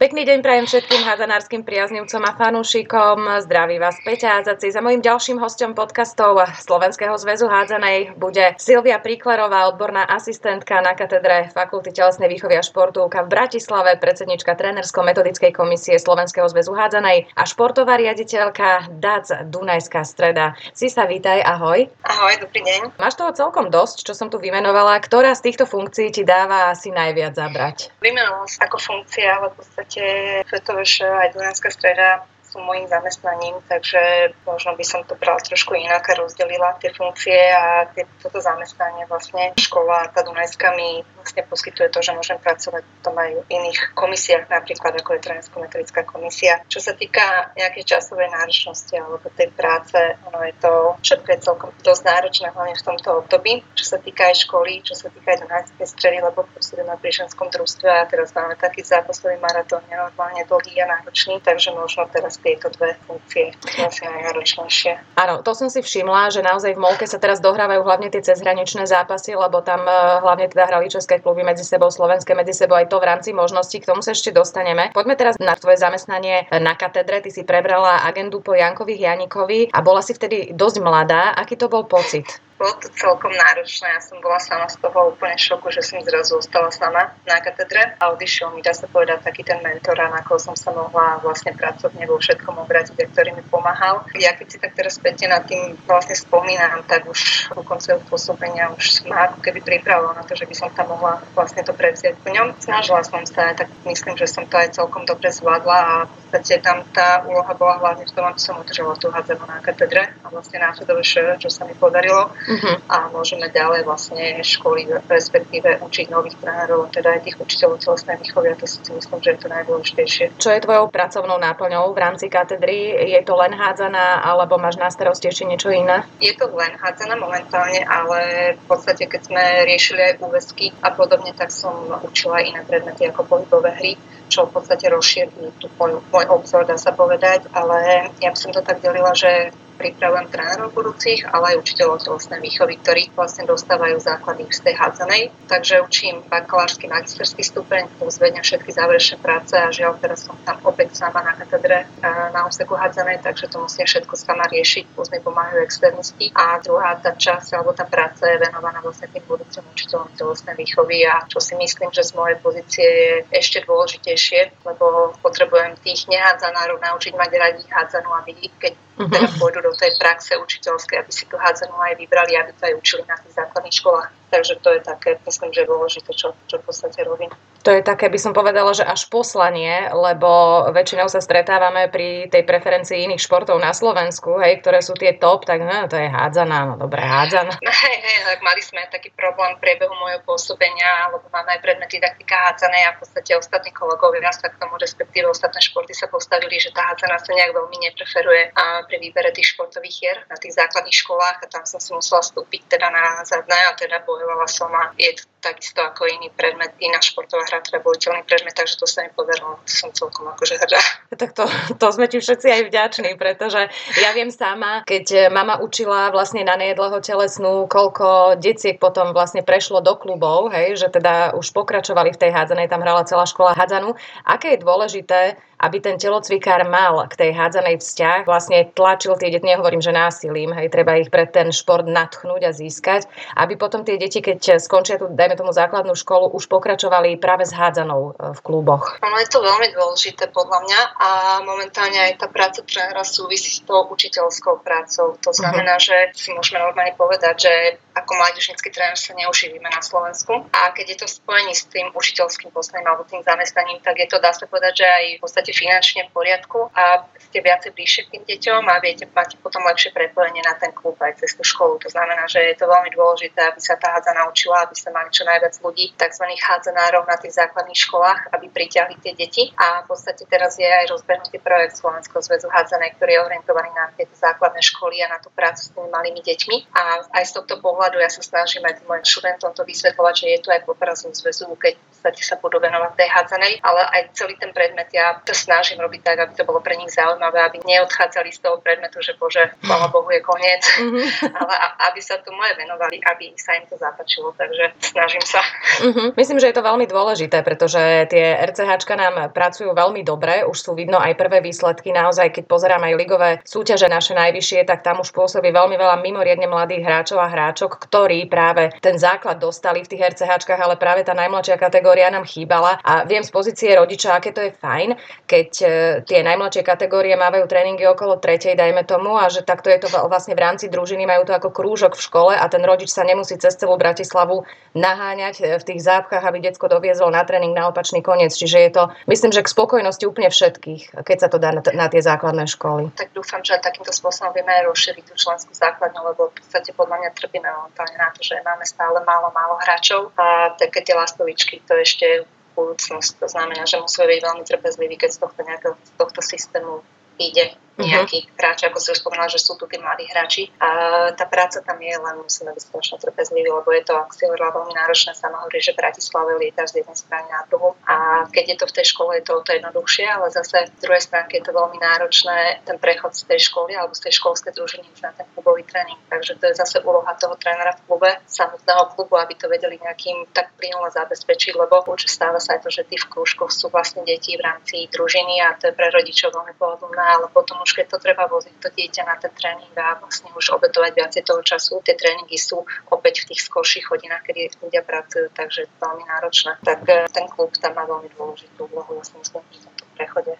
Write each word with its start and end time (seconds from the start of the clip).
Pekný 0.00 0.24
deň 0.24 0.40
prajem 0.40 0.64
všetkým 0.64 1.04
hádzanárskym 1.04 1.60
priaznivcom 1.60 2.24
a 2.24 2.32
fanúšikom. 2.32 3.20
Zdraví 3.44 3.76
vás 3.76 4.00
Peťa 4.00 4.40
Házaci. 4.40 4.72
Za 4.72 4.80
mojím 4.80 5.04
ďalším 5.04 5.36
hostom 5.36 5.76
podcastov 5.76 6.40
Slovenského 6.56 7.12
zväzu 7.20 7.52
hádzanej 7.52 8.16
bude 8.16 8.56
Silvia 8.56 8.96
Príklerová, 8.96 9.68
odborná 9.68 10.08
asistentka 10.08 10.80
na 10.80 10.96
katedre 10.96 11.52
Fakulty 11.52 11.92
telesnej 11.92 12.32
výchovy 12.32 12.56
a 12.56 12.64
športu 12.64 13.04
v 13.04 13.28
Bratislave, 13.28 14.00
predsednička 14.00 14.56
trénersko-metodickej 14.56 15.52
komisie 15.52 16.00
Slovenského 16.00 16.48
zväzu 16.48 16.72
hádzanej 16.72 17.36
a 17.36 17.44
športová 17.44 18.00
riaditeľka 18.00 18.88
DAC 18.96 19.52
Dunajská 19.52 20.00
streda. 20.08 20.56
Sisa, 20.72 21.04
vítaj, 21.04 21.44
ahoj. 21.44 21.84
Ahoj, 22.08 22.40
dobrý 22.40 22.64
deň. 22.64 22.96
Máš 22.96 23.20
toho 23.20 23.36
celkom 23.36 23.68
dosť, 23.68 24.08
čo 24.08 24.16
som 24.16 24.32
tu 24.32 24.40
vymenovala. 24.40 24.96
Ktorá 24.96 25.36
z 25.36 25.52
týchto 25.52 25.68
funkcií 25.68 26.08
ti 26.08 26.24
dáva 26.24 26.72
asi 26.72 26.88
najviac 26.88 27.36
zabrať? 27.36 27.92
Vymenovala 28.00 28.48
sa 28.48 28.64
ako 28.64 28.80
funkcia, 28.80 29.28
ale 29.36 29.52
v 29.52 29.60
podstate 29.60 29.89
til 29.94 30.44
Født 30.50 30.68
over 30.74 30.84
sjø, 30.84 31.08
Eidoen 31.22 31.50
ønsker 31.52 31.70
større 31.74 32.10
sú 32.50 32.58
mojim 32.58 32.90
zamestnaním, 32.90 33.62
takže 33.70 34.34
možno 34.42 34.74
by 34.74 34.82
som 34.82 35.06
to 35.06 35.14
brala 35.14 35.38
trošku 35.38 35.78
inak 35.78 36.02
a 36.10 36.18
rozdelila 36.18 36.74
tie 36.82 36.90
funkcie 36.90 37.38
a 37.54 37.86
tie, 37.94 38.02
toto 38.18 38.42
zamestnanie 38.42 39.06
vlastne 39.06 39.54
škola 39.54 40.10
tá 40.10 40.26
Dunajská 40.26 40.74
mi 40.74 41.06
vlastne 41.14 41.46
poskytuje 41.46 41.88
to, 41.94 42.02
že 42.02 42.10
môžem 42.10 42.42
pracovať 42.42 42.82
potom 42.98 43.14
aj 43.14 43.30
v 43.38 43.48
iných 43.54 43.94
komisiách, 43.94 44.50
napríklad 44.50 44.98
ako 44.98 45.10
je 45.14 45.20
Trenersko-metrická 45.22 46.02
komisia. 46.02 46.58
Čo 46.66 46.82
sa 46.82 46.92
týka 46.98 47.54
nejakej 47.54 47.86
časovej 47.86 48.34
náročnosti 48.34 48.94
alebo 48.98 49.30
tej 49.30 49.54
práce, 49.54 49.98
ono 50.26 50.42
je 50.42 50.54
to 50.58 50.98
všetko 51.06 51.28
je 51.30 51.38
celkom 51.38 51.70
dosť 51.86 52.02
náročné, 52.02 52.46
hlavne 52.50 52.74
v 52.74 52.86
tomto 52.86 53.08
období, 53.22 53.62
čo 53.78 53.84
sa 53.86 54.02
týka 54.02 54.34
aj 54.34 54.42
školy, 54.42 54.82
čo 54.82 54.98
sa 54.98 55.06
týka 55.06 55.38
aj 55.38 55.46
Dunajskej 55.46 55.86
stredy, 55.86 56.18
lebo 56.18 56.42
pôsobíme 56.50 56.98
pri 56.98 57.10
ženskom 57.14 57.46
družstve 57.46 57.86
a 57.86 58.08
teraz 58.10 58.34
máme 58.34 58.58
taký 58.58 58.82
zápasový 58.82 59.38
maratón, 59.38 59.86
normálne 59.86 60.42
dlhý 60.48 60.80
a 60.82 60.90
náročný, 60.98 61.38
takže 61.44 61.70
možno 61.76 62.08
teraz 62.08 62.39
tieto 62.40 62.72
dve 62.74 62.96
funkcie 63.06 63.52
asi 63.80 64.02
najnáročnejšie. 64.04 65.16
Áno, 65.16 65.44
to 65.44 65.52
som 65.52 65.68
si 65.68 65.84
všimla, 65.84 66.32
že 66.32 66.40
naozaj 66.40 66.74
v 66.74 66.82
Molke 66.82 67.06
sa 67.06 67.20
teraz 67.20 67.38
dohrávajú 67.38 67.84
hlavne 67.84 68.08
tie 68.08 68.24
cezhraničné 68.24 68.88
zápasy, 68.88 69.36
lebo 69.36 69.60
tam 69.60 69.84
eh, 69.84 69.94
hlavne 70.24 70.48
teda 70.48 70.68
hrali 70.68 70.88
české 70.88 71.20
kluby 71.20 71.44
medzi 71.46 71.62
sebou, 71.62 71.92
slovenské 71.92 72.32
medzi 72.34 72.56
sebou, 72.56 72.80
aj 72.80 72.88
to 72.88 72.98
v 72.98 73.08
rámci 73.08 73.30
možností, 73.30 73.78
k 73.80 73.88
tomu 73.88 74.00
sa 74.00 74.16
ešte 74.16 74.34
dostaneme. 74.34 74.90
Poďme 74.96 75.14
teraz 75.14 75.36
na 75.38 75.54
tvoje 75.54 75.78
zamestnanie 75.78 76.48
na 76.50 76.74
katedre. 76.74 77.22
Ty 77.22 77.30
si 77.30 77.42
prebrala 77.44 78.02
agendu 78.04 78.40
po 78.40 78.56
Jankovi 78.56 78.96
Janikovi 78.96 79.68
a 79.70 79.78
bola 79.84 80.00
si 80.00 80.16
vtedy 80.16 80.56
dosť 80.56 80.76
mladá. 80.82 81.36
Aký 81.36 81.54
to 81.54 81.68
bol 81.68 81.84
pocit? 81.86 82.49
Bolo 82.60 82.76
to 82.76 82.92
celkom 82.92 83.32
náročné. 83.32 83.88
Ja 83.96 84.04
som 84.04 84.20
bola 84.20 84.36
sama 84.36 84.68
z 84.68 84.76
toho 84.84 85.16
úplne 85.16 85.40
šoku, 85.40 85.72
že 85.72 85.80
som 85.80 86.04
zrazu 86.04 86.36
ostala 86.36 86.68
sama 86.68 87.16
na 87.24 87.40
katedre 87.40 87.96
a 87.96 88.12
odišiel 88.12 88.52
mi, 88.52 88.60
dá 88.60 88.76
sa 88.76 88.84
povedať, 88.84 89.24
taký 89.24 89.48
ten 89.48 89.64
mentor, 89.64 89.96
na 89.96 90.20
koho 90.20 90.36
som 90.36 90.52
sa 90.52 90.68
mohla 90.68 91.16
vlastne 91.24 91.56
pracovne 91.56 92.04
vo 92.04 92.20
všetkom 92.20 92.60
obrátiť 92.60 93.00
a 93.00 93.08
ktorý 93.08 93.32
mi 93.32 93.44
pomáhal. 93.48 94.04
Ja 94.12 94.36
keď 94.36 94.46
si 94.52 94.56
tak 94.60 94.76
teraz 94.76 95.00
späť 95.00 95.24
nad 95.24 95.48
tým 95.48 95.80
vlastne 95.88 96.12
spomínam, 96.12 96.84
tak 96.84 97.08
už 97.08 97.48
po 97.56 97.64
koncu 97.64 97.96
pôsobenia 98.12 98.68
už 98.76 99.08
ma 99.08 99.32
ako 99.32 99.40
keby 99.40 99.64
pripravila 99.64 100.12
na 100.12 100.28
to, 100.28 100.36
že 100.36 100.44
by 100.44 100.52
som 100.52 100.68
tam 100.76 100.92
mohla 100.92 101.24
vlastne 101.32 101.64
to 101.64 101.72
prevziať 101.72 102.20
po 102.20 102.28
ňom. 102.28 102.60
Snažila 102.60 103.00
som 103.00 103.24
sa, 103.24 103.56
tak 103.56 103.72
myslím, 103.88 104.20
že 104.20 104.28
som 104.28 104.44
to 104.44 104.60
aj 104.60 104.76
celkom 104.76 105.08
dobre 105.08 105.32
zvládla 105.32 105.78
a 105.80 105.94
v 106.04 106.12
podstate 106.28 106.60
tam 106.60 106.84
tá 106.92 107.24
úloha 107.24 107.56
bola 107.56 107.80
hlavne 107.80 108.04
v 108.04 108.12
tom, 108.12 108.28
aby 108.28 108.36
som 108.36 108.60
udržala 108.60 109.00
tú 109.00 109.08
hádzanú 109.08 109.48
na 109.48 109.64
katedre 109.64 110.12
a 110.20 110.26
vlastne 110.28 110.60
následovne, 110.60 111.02
čo 111.40 111.48
sa 111.48 111.64
mi 111.64 111.72
podarilo 111.72 112.28
uh-huh. 112.50 112.76
a 112.90 112.96
môžeme 113.14 113.46
ďalej 113.46 113.86
vlastne 113.86 114.42
školy, 114.42 114.90
respektíve 115.06 115.78
učiť 115.78 116.10
nových 116.10 116.34
trénerov, 116.42 116.90
teda 116.90 117.16
aj 117.16 117.30
tých 117.30 117.36
učiteľov 117.38 117.78
telesnej 117.78 118.18
výchovy 118.18 118.46
a 118.50 118.58
to 118.58 118.66
si 118.66 118.90
myslím, 118.90 119.18
že 119.22 119.30
je 119.30 119.38
to 119.38 119.48
najdôležitejšie. 119.48 120.24
Čo 120.42 120.50
je 120.50 120.64
tvojou 120.64 120.86
pracovnou 120.90 121.38
náplňou 121.38 121.94
v 121.94 121.98
rámci 122.02 122.26
katedry? 122.26 122.98
Je 123.14 123.20
to 123.22 123.38
len 123.38 123.54
hádzaná 123.54 124.26
alebo 124.26 124.58
máš 124.58 124.76
na 124.76 124.90
starosti 124.90 125.30
ešte 125.30 125.46
niečo 125.46 125.70
iné? 125.70 126.02
Je 126.18 126.34
to 126.34 126.50
len 126.50 126.74
hádzaná 126.74 127.14
momentálne, 127.14 127.86
ale 127.86 128.20
v 128.58 128.64
podstate 128.66 129.06
keď 129.06 129.20
sme 129.30 129.42
riešili 129.64 130.00
aj 130.02 130.14
úvesky 130.20 130.74
a 130.82 130.90
podobne, 130.90 131.30
tak 131.32 131.54
som 131.54 131.72
učila 132.02 132.42
aj 132.42 132.44
iné 132.50 132.60
predmety 132.66 133.06
ako 133.06 133.22
pohybové 133.24 133.72
hry 133.78 133.94
čo 134.30 134.46
v 134.46 134.54
podstate 134.54 134.86
rozšírili 134.86 135.50
tú 135.58 135.66
môj, 135.74 135.98
môj 136.14 136.24
obzor, 136.30 136.62
dá 136.62 136.78
sa 136.78 136.94
povedať, 136.94 137.50
ale 137.50 138.08
ja 138.22 138.30
by 138.30 138.38
som 138.38 138.54
to 138.54 138.62
tak 138.62 138.78
delila, 138.78 139.10
že 139.10 139.50
pripravujem 139.80 140.28
trénerov 140.28 140.76
budúcich, 140.76 141.24
ale 141.24 141.56
aj 141.56 141.64
učiteľov 141.64 142.04
telesnej 142.04 142.40
výchovy, 142.44 142.76
ktorí 142.84 143.02
vlastne 143.16 143.48
dostávajú 143.48 143.96
základy 143.96 144.44
z 144.52 144.60
tej 144.68 144.74
hádzanej. 144.76 145.22
Takže 145.48 145.80
učím 145.80 146.20
bakalársky 146.28 146.84
magisterský 146.84 147.40
stupeň, 147.40 147.88
plus 147.96 148.20
všetky 148.20 148.70
záverečné 148.76 149.16
práce 149.24 149.56
a 149.56 149.72
žiaľ 149.72 149.96
teraz 149.96 150.28
som 150.28 150.36
tam 150.44 150.60
opäť 150.68 150.92
sama 150.98 151.24
na 151.24 151.32
katedre 151.32 151.88
na 152.04 152.44
úseku 152.44 152.76
hádzanej, 152.76 153.24
takže 153.24 153.48
to 153.48 153.62
musím 153.64 153.88
všetko 153.88 154.14
sama 154.18 154.44
riešiť, 154.52 154.84
plus 154.92 155.08
mi 155.08 155.20
pomáhajú 155.24 155.64
externisti. 155.64 156.28
A 156.36 156.60
druhá 156.60 156.98
tá 157.00 157.16
časť 157.16 157.56
alebo 157.56 157.72
tá 157.72 157.88
práca 157.88 158.28
je 158.28 158.36
venovaná 158.36 158.84
vlastne 158.84 159.08
tým 159.08 159.24
budúcim 159.24 159.64
učiteľom 159.72 160.12
telesnej 160.18 160.56
výchovy 160.60 161.08
a 161.08 161.24
čo 161.30 161.40
si 161.40 161.56
myslím, 161.56 161.88
že 161.94 162.04
z 162.04 162.12
mojej 162.12 162.36
pozície 162.42 162.86
je 162.86 163.14
ešte 163.32 163.64
dôležitejšie, 163.64 164.66
lebo 164.66 165.16
potrebujem 165.24 165.78
tých 165.80 166.10
nehádzanárov 166.10 166.82
naučiť 166.82 167.12
mať 167.16 167.30
radi 167.38 167.62
hádzanú, 167.70 168.10
aby 168.20 168.50
keď. 168.58 168.74
Teda 169.08 169.28
pôjdu 169.40 169.60
do 169.64 169.72
tej 169.72 169.96
praxe 169.96 170.36
učiteľskej, 170.36 171.00
aby 171.00 171.12
si 171.14 171.24
tú 171.24 171.40
hádzanú 171.40 171.78
aj 171.80 171.96
vybrali, 171.96 172.36
aby 172.36 172.52
to 172.52 172.62
aj 172.68 172.74
učili 172.76 173.02
na 173.08 173.16
tých 173.16 173.32
základných 173.32 173.76
školách. 173.80 174.19
Takže 174.30 174.58
to 174.58 174.70
je 174.74 174.80
také, 174.82 175.18
myslím, 175.26 175.50
že 175.54 175.66
dôležité, 175.66 176.10
čo, 176.16 176.34
čo 176.50 176.58
v 176.58 176.64
podstate 176.66 177.02
robím. 177.06 177.30
To 177.60 177.70
je 177.76 177.84
také, 177.84 178.08
by 178.08 178.16
som 178.16 178.32
povedala, 178.32 178.72
že 178.72 178.88
až 178.88 179.04
poslanie, 179.12 179.92
lebo 179.92 180.64
väčšinou 180.72 181.12
sa 181.12 181.20
stretávame 181.20 181.92
pri 181.92 182.32
tej 182.32 182.48
preferencii 182.48 183.04
iných 183.04 183.20
športov 183.20 183.60
na 183.60 183.76
Slovensku, 183.76 184.40
hej, 184.40 184.64
ktoré 184.64 184.80
sú 184.80 184.96
tie 184.96 185.20
top, 185.20 185.44
tak 185.44 185.60
no, 185.60 185.84
to 185.84 186.00
je 186.00 186.08
hádzaná, 186.08 186.72
no 186.72 186.74
dobre, 186.80 187.04
hádzaná. 187.04 187.60
Hej, 187.80 187.96
hej, 187.96 188.18
tak 188.28 188.40
mali 188.44 188.60
sme 188.60 188.84
taký 188.92 189.08
problém 189.16 189.56
v 189.56 189.62
priebehu 189.64 189.94
môjho 189.96 190.20
pôsobenia, 190.28 191.08
lebo 191.08 191.24
máme 191.32 191.56
aj 191.56 191.60
predmety 191.64 192.00
didaktika 192.00 192.48
hádzanej 192.48 192.82
a 192.88 192.94
v 192.96 192.98
podstate 193.04 193.30
ostatní 193.36 193.70
kolegovia 193.76 194.32
sa 194.32 194.48
k 194.48 194.56
tomu, 194.56 194.80
respektíve 194.80 195.28
ostatné 195.28 195.60
športy 195.60 195.92
sa 195.92 196.08
postavili, 196.08 196.56
že 196.56 196.72
tá 196.72 196.88
hádzaná 196.88 197.20
sa 197.20 197.32
nejak 197.36 197.52
veľmi 197.52 197.76
nepreferuje 197.88 198.56
a 198.56 198.84
pri 198.88 198.96
výbere 199.00 199.32
tých 199.36 199.52
športových 199.52 199.96
hier 200.00 200.16
na 200.32 200.36
tých 200.40 200.56
základných 200.56 200.96
školách 200.96 201.36
a 201.44 201.46
tam 201.52 201.64
som 201.68 201.80
si 201.80 201.92
musela 201.92 202.24
vstúpiť 202.24 202.72
teda 202.72 202.88
na 202.88 203.20
zadné 203.28 203.58
a 203.68 203.76
teda 203.76 204.00
boj 204.04 204.19
bojovala 204.20 204.46
som 204.48 204.74
a 204.74 204.92
je 204.98 205.16
to 205.16 205.29
takisto 205.40 205.80
ako 205.80 206.06
iný 206.06 206.28
predmet, 206.36 206.76
iná 206.78 207.00
športová 207.00 207.42
hra, 207.48 207.64
teda 207.64 207.80
voliteľný 207.80 208.22
predmet, 208.28 208.52
takže 208.52 208.76
to 208.76 208.86
sa 208.86 209.02
mi 209.04 209.10
podarilo, 209.10 209.56
som 209.64 209.88
celkom 209.90 210.28
akože 210.28 210.60
hrdá. 210.60 210.80
Tak 211.10 211.32
to, 211.34 211.44
to 211.80 211.86
sme 211.90 212.06
ti 212.06 212.22
všetci 212.22 212.46
aj 212.46 212.62
vďační, 212.70 213.10
pretože 213.18 213.72
ja 213.98 214.10
viem 214.14 214.30
sama, 214.30 214.86
keď 214.86 215.32
mama 215.32 215.58
učila 215.58 216.12
vlastne 216.14 216.46
na 216.46 216.54
nejedlého 216.54 217.00
telesnú, 217.02 217.66
koľko 217.66 218.38
deciek 218.38 218.78
potom 218.78 219.10
vlastne 219.10 219.42
prešlo 219.42 219.82
do 219.82 219.96
klubov, 219.98 220.52
hej, 220.54 220.78
že 220.78 220.88
teda 220.92 221.34
už 221.34 221.50
pokračovali 221.50 222.14
v 222.14 222.20
tej 222.20 222.30
hádzanej, 222.30 222.70
tam 222.70 222.84
hrala 222.84 223.02
celá 223.08 223.26
škola 223.26 223.56
hádzanú. 223.56 223.96
Aké 224.22 224.54
je 224.54 224.62
dôležité 224.62 225.40
aby 225.60 225.76
ten 225.78 226.00
telocvikár 226.00 226.64
mal 226.64 227.04
k 227.04 227.14
tej 227.20 227.30
hádzanej 227.36 227.84
vzťah, 227.84 228.24
vlastne 228.24 228.72
tlačil 228.72 229.12
tie 229.20 229.28
deti, 229.28 229.44
nehovorím, 229.44 229.84
že 229.84 229.92
násilím, 229.92 230.56
hej, 230.56 230.72
treba 230.72 230.96
ich 230.96 231.12
pre 231.12 231.28
ten 231.28 231.52
šport 231.52 231.84
natchnúť 231.84 232.48
a 232.48 232.50
získať, 232.56 233.04
aby 233.36 233.60
potom 233.60 233.84
tie 233.84 234.00
deti, 234.00 234.24
keď 234.24 234.56
skončia 234.56 234.96
tú, 234.96 235.12
tomu 235.36 235.52
základnú 235.54 235.94
školu, 235.98 236.30
už 236.32 236.46
pokračovali 236.46 237.18
práve 237.18 237.46
s 237.46 237.52
hádzanou 237.52 238.14
e, 238.14 238.34
v 238.34 238.40
kluboch. 238.40 238.98
Ono 239.02 239.16
je 239.18 239.28
to 239.28 239.42
veľmi 239.42 239.68
dôležité 239.74 240.30
podľa 240.30 240.58
mňa 240.66 240.80
a 240.96 241.10
momentálne 241.42 241.98
aj 242.10 242.22
tá 242.22 242.26
práca 242.30 242.62
trénera 242.62 243.02
súvisí 243.02 243.50
s 243.50 243.60
tou 243.66 243.86
učiteľskou 243.90 244.62
prácou. 244.64 245.18
To 245.20 245.32
znamená, 245.34 245.76
uh-huh. 245.76 246.14
že 246.14 246.16
si 246.16 246.30
môžeme 246.32 246.62
normálne 246.62 246.94
povedať, 246.94 247.34
že 247.50 247.52
ako 247.90 248.12
mládežnický 248.16 248.70
tréner 248.70 248.96
sa 248.96 249.12
neuživíme 249.12 249.66
na 249.66 249.82
Slovensku. 249.82 250.46
A 250.54 250.70
keď 250.70 250.86
je 250.94 250.98
to 251.02 251.06
spojení 251.10 251.52
s 251.52 251.66
tým 251.66 251.90
učiteľským 251.92 252.54
poslaním 252.54 252.88
alebo 252.88 253.04
tým 253.04 253.20
zamestnaním, 253.26 253.82
tak 253.82 253.98
je 253.98 254.06
to, 254.06 254.22
dá 254.22 254.30
sa 254.30 254.46
povedať, 254.46 254.82
že 254.82 254.86
aj 254.86 255.04
v 255.18 255.20
podstate 255.20 255.50
finančne 255.50 256.06
v 256.08 256.14
poriadku 256.14 256.70
a 256.72 257.04
ste 257.18 257.38
viacej 257.42 257.70
bližšie 257.74 258.02
k 258.06 258.12
tým 258.16 258.22
deťom 258.26 258.62
a 258.70 258.82
viete, 258.82 259.04
máte 259.10 259.36
potom 259.38 259.62
lepšie 259.66 259.90
prepojenie 259.94 260.42
na 260.46 260.54
ten 260.56 260.70
klub 260.70 260.96
aj 261.02 261.18
cez 261.22 261.34
tú 261.34 261.42
školu. 261.42 261.82
To 261.82 261.88
znamená, 261.90 262.26
že 262.30 262.42
je 262.42 262.56
to 262.56 262.70
veľmi 262.70 262.90
dôležité, 262.94 263.38
aby 263.50 263.60
sa 263.60 263.74
tá 263.76 263.98
hádza 263.98 264.14
naučila, 264.14 264.64
aby 264.64 264.74
sa 264.74 264.90
mali 264.90 265.10
čo 265.20 265.28
najviac 265.28 265.54
ľudí, 265.60 265.92
tzv. 266.00 266.24
hádzanárov 266.32 267.04
na 267.04 267.20
tých 267.20 267.36
základných 267.36 267.76
školách, 267.76 268.32
aby 268.32 268.48
priťahli 268.48 268.96
tie 269.04 269.12
deti. 269.12 269.52
A 269.60 269.84
v 269.84 269.92
podstate 269.92 270.24
teraz 270.24 270.56
je 270.56 270.64
aj 270.64 270.88
rozbehnutý 270.88 271.36
projekt 271.44 271.76
Slovenského 271.76 272.24
zväzu 272.24 272.48
hádzanej, 272.48 272.96
ktorý 272.96 273.12
je 273.12 273.20
orientovaný 273.28 273.68
na 273.76 273.92
tieto 273.92 274.16
základné 274.16 274.64
školy 274.64 275.04
a 275.04 275.12
na 275.12 275.20
tú 275.20 275.28
prácu 275.28 275.60
s 275.60 275.68
tými 275.76 275.92
malými 275.92 276.24
deťmi. 276.24 276.56
A 276.72 276.82
aj 277.20 277.24
z 277.28 277.32
tohto 277.36 277.60
pohľadu 277.60 278.00
ja 278.00 278.08
sa 278.08 278.24
snažím 278.24 278.64
aj 278.64 278.80
tým 278.80 278.88
mojim 278.88 279.04
študentom 279.04 279.52
to 279.52 279.62
vysvetľovať, 279.68 280.14
že 280.16 280.26
je 280.32 280.38
to 280.40 280.48
aj 280.56 280.60
po 280.64 280.72
zväzu, 281.12 281.44
keď 281.60 281.74
podstate 282.00 282.24
sa 282.24 282.40
budú 282.40 282.56
venovať 282.56 282.96
tej 282.96 283.08
hádzanej, 283.12 283.52
ale 283.60 283.80
aj 283.84 284.02
celý 284.16 284.32
ten 284.40 284.56
predmet 284.56 284.88
ja 284.88 285.20
to 285.20 285.36
snažím 285.36 285.84
robiť 285.84 286.00
tak, 286.00 286.16
aby 286.24 286.32
to 286.32 286.48
bolo 286.48 286.64
pre 286.64 286.72
nich 286.80 286.88
zaujímavé, 286.88 287.44
aby 287.44 287.60
neodchádzali 287.60 288.32
z 288.32 288.40
toho 288.40 288.56
predmetu, 288.64 289.04
že 289.04 289.12
bože, 289.20 289.52
chvála 289.60 289.92
Bohu 289.92 290.08
je 290.08 290.24
koniec, 290.24 290.64
mm-hmm. 290.80 291.06
ale 291.44 291.54
aby 291.92 292.00
sa 292.00 292.16
tomu 292.24 292.40
aj 292.40 292.56
venovali, 292.56 293.04
aby 293.04 293.36
sa 293.36 293.60
im 293.60 293.68
to 293.68 293.76
zapáčilo, 293.76 294.32
takže 294.32 294.72
snažím 294.80 295.09
sa. 295.18 295.42
Mm-hmm. 295.82 296.08
Myslím, 296.14 296.38
že 296.38 296.54
je 296.54 296.56
to 296.56 296.62
veľmi 296.62 296.86
dôležité, 296.86 297.42
pretože 297.42 297.80
tie 298.06 298.38
RCHčka 298.46 298.94
nám 298.94 299.34
pracujú 299.34 299.74
veľmi 299.74 300.06
dobre, 300.06 300.46
už 300.46 300.54
sú 300.54 300.72
vidno 300.78 301.02
aj 301.02 301.18
prvé 301.18 301.42
výsledky, 301.42 301.90
naozaj 301.90 302.30
keď 302.30 302.44
pozerám 302.46 302.86
aj 302.86 302.94
ligové 302.94 303.30
súťaže 303.42 303.90
naše 303.90 304.14
najvyššie, 304.14 304.62
tak 304.62 304.86
tam 304.86 305.02
už 305.02 305.10
pôsobí 305.10 305.50
veľmi 305.50 305.74
veľa 305.74 305.98
mimoriadne 305.98 306.46
mladých 306.46 306.86
hráčov 306.86 307.18
a 307.18 307.26
hráčok, 307.26 307.82
ktorí 307.90 308.30
práve 308.30 308.70
ten 308.78 308.94
základ 308.94 309.42
dostali 309.42 309.82
v 309.82 309.90
tých 309.90 310.14
RCHčkách, 310.14 310.60
ale 310.60 310.78
práve 310.78 311.02
tá 311.02 311.16
najmladšia 311.16 311.58
kategória 311.58 312.12
nám 312.12 312.28
chýbala 312.28 312.78
a 312.86 313.02
viem 313.08 313.26
z 313.26 313.32
pozície 313.34 313.74
rodiča, 313.74 314.14
aké 314.14 314.30
to 314.30 314.46
je 314.46 314.52
fajn, 314.54 314.94
keď 315.26 315.48
e, 315.64 315.66
tie 316.04 316.20
najmladšie 316.22 316.62
kategórie 316.62 317.16
mávajú 317.16 317.48
tréningy 317.48 317.88
okolo 317.88 318.20
tretej, 318.20 318.54
dajme 318.54 318.84
tomu, 318.84 319.16
a 319.16 319.32
že 319.32 319.42
takto 319.42 319.72
je 319.72 319.80
to 319.80 319.88
vlastne 319.88 320.36
v 320.36 320.42
rámci 320.44 320.68
družiny, 320.68 321.08
majú 321.08 321.24
to 321.24 321.32
ako 321.32 321.48
krúžok 321.50 321.96
v 321.96 322.04
škole 322.04 322.32
a 322.36 322.44
ten 322.52 322.60
rodič 322.60 322.92
sa 322.92 323.02
nemusí 323.02 323.40
cez 323.40 323.56
celú 323.56 323.80
Bratislavu 323.80 324.44
naháňať 324.76 324.99
e, 325.00 325.58
v 325.58 325.64
tých 325.64 325.80
zápchách, 325.80 326.24
aby 326.24 326.38
detsko 326.44 326.68
doviezol 326.68 327.08
na 327.10 327.24
tréning 327.24 327.56
na 327.56 327.68
opačný 327.72 328.04
koniec. 328.04 328.36
Čiže 328.36 328.58
je 328.60 328.70
to, 328.70 328.82
myslím, 329.08 329.32
že 329.32 329.42
k 329.42 329.52
spokojnosti 329.52 330.04
úplne 330.04 330.28
všetkých, 330.28 331.00
keď 331.00 331.16
sa 331.16 331.28
to 331.32 331.40
dá 331.40 331.50
na, 331.56 331.62
t- 331.64 331.74
na 331.74 331.88
tie 331.88 332.04
základné 332.04 332.44
školy. 332.46 332.92
Tak 332.94 333.16
dúfam, 333.16 333.40
že 333.40 333.56
takýmto 333.58 333.90
spôsobom 333.90 334.36
vieme 334.36 334.52
aj 334.52 334.68
rozšíriť 334.68 335.04
tú 335.08 335.14
členskú 335.16 335.52
základňu, 335.56 336.00
lebo 336.12 336.30
v 336.30 336.34
podstate 336.36 336.70
podľa 336.76 336.96
mňa 337.00 337.10
trpíme 337.16 337.48
momentálne 337.48 337.96
na 337.96 338.08
to, 338.12 338.20
že 338.20 338.36
máme 338.44 338.64
stále 338.68 338.98
málo, 339.02 339.32
málo 339.32 339.56
hráčov 339.58 340.12
a 340.20 340.54
také 340.54 340.84
tie 340.84 340.94
lastovičky 340.94 341.64
to 341.64 341.74
ešte 341.80 342.28
budúcnosť. 342.54 343.22
To 343.22 343.26
znamená, 343.30 343.64
že 343.64 343.80
musíme 343.80 344.04
byť 344.10 344.20
veľmi 344.20 344.44
trpezliví, 344.44 344.94
keď 345.00 345.10
z 345.16 345.18
tohto, 345.22 345.40
nejakého, 345.46 345.74
z 345.80 345.92
tohto 345.96 346.20
systému 346.20 346.84
ide 347.20 347.56
nejakých 347.78 348.24
uh-huh. 348.34 348.66
ako 348.70 348.78
si 348.80 348.88
už 348.92 348.98
spomínala, 349.02 349.30
že 349.30 349.38
sú 349.38 349.54
tu 349.54 349.68
tí 349.70 349.78
mladí 349.78 350.06
hráči. 350.10 350.50
A 350.58 350.68
tá 351.14 351.24
práca 351.28 351.62
tam 351.62 351.78
je, 351.78 351.94
len 351.94 352.14
musíme 352.18 352.50
byť 352.50 352.62
strašne 352.62 352.96
trpezliví, 352.98 353.46
lebo 353.46 353.68
je 353.70 353.82
to, 353.86 353.94
ak 353.96 354.10
si 354.16 354.26
hovorila, 354.26 354.50
veľmi 354.50 354.74
náročné. 354.74 355.14
Sama 355.14 355.44
hovorí, 355.44 355.62
že 355.62 355.76
Bratislave 355.76 356.36
lieta 356.40 356.66
z 356.66 356.82
jednej 356.82 356.96
strany 356.96 357.28
na 357.30 357.46
druhú. 357.46 357.76
A 357.86 358.26
keď 358.28 358.44
je 358.54 358.56
to 358.58 358.66
v 358.66 358.74
tej 358.80 358.86
škole, 358.90 359.10
je 359.20 359.24
to 359.24 359.40
to 359.40 359.52
jednoduchšie, 359.56 360.06
ale 360.06 360.26
zase 360.30 360.68
z 360.68 360.80
druhej 360.82 361.02
stránky 361.02 361.38
je 361.40 361.44
to 361.48 361.52
veľmi 361.56 361.78
náročné, 361.80 362.64
ten 362.64 362.76
prechod 362.76 363.14
z 363.16 363.24
tej 363.24 363.40
školy 363.50 363.72
alebo 363.76 363.94
z 363.96 364.08
tej 364.08 364.12
školskej 364.18 364.52
družiny 364.54 364.86
na 365.02 365.10
ten 365.14 365.26
klubový 365.34 365.64
tréning. 365.64 365.98
Takže 366.08 366.36
to 366.38 366.44
je 366.50 366.54
zase 366.54 366.82
úloha 366.84 367.12
toho 367.16 367.34
trénera 367.36 367.74
v 367.76 367.84
klube, 367.88 368.10
samotného 368.26 368.94
klubu, 368.94 369.16
aby 369.16 369.34
to 369.34 369.46
vedeli 369.48 369.80
nejakým 369.80 370.28
tak 370.30 370.52
plynulo 370.56 370.90
zabezpečiť, 370.92 371.56
lebo 371.56 371.82
určite 371.88 372.12
stáva 372.12 372.38
sa 372.38 372.56
aj 372.56 372.66
to, 372.66 372.70
že 372.70 372.82
tí 372.86 372.96
v 373.00 373.08
krúžkoch 373.10 373.50
sú 373.50 373.72
vlastne 373.72 374.04
deti 374.04 374.36
v 374.36 374.44
rámci 374.44 374.86
družiny 374.92 375.40
a 375.40 375.56
to 375.56 375.70
je 375.70 375.76
pre 375.76 375.88
rodičov 375.88 376.34
veľmi 376.34 376.54
pohodlné, 376.56 377.04
ale 377.04 377.26
potom 377.32 377.59
už 377.62 377.72
keď 377.76 377.86
to 377.94 377.98
treba 378.00 378.26
voziť 378.26 378.56
to 378.58 378.68
dieťa 378.72 379.02
na 379.06 379.16
ten 379.20 379.32
tréning 379.32 379.72
a 379.76 380.00
vlastne 380.00 380.32
už 380.34 380.56
obetovať 380.56 380.92
viacej 380.96 381.22
toho 381.22 381.42
času. 381.44 381.80
Tie 381.84 381.94
tréningy 381.94 382.36
sú 382.40 382.64
opäť 382.90 383.24
v 383.24 383.34
tých 383.34 383.46
skorších 383.46 383.86
hodinách, 383.92 384.26
kedy 384.26 384.56
ľudia 384.60 384.82
pracujú, 384.82 385.30
takže 385.32 385.68
veľmi 385.78 386.04
náročné. 386.08 386.58
Tak 386.64 386.80
eh, 386.88 387.06
ten 387.12 387.26
klub 387.28 387.52
tam 387.56 387.76
má 387.76 387.84
veľmi 387.86 388.08
dôležitú 388.16 388.66
úlohu, 388.66 388.98
ja 388.98 389.04
si 389.04 389.14
myslím, 389.20 389.44
v 389.44 389.60
tomto 389.64 389.84
prechode. 389.94 390.32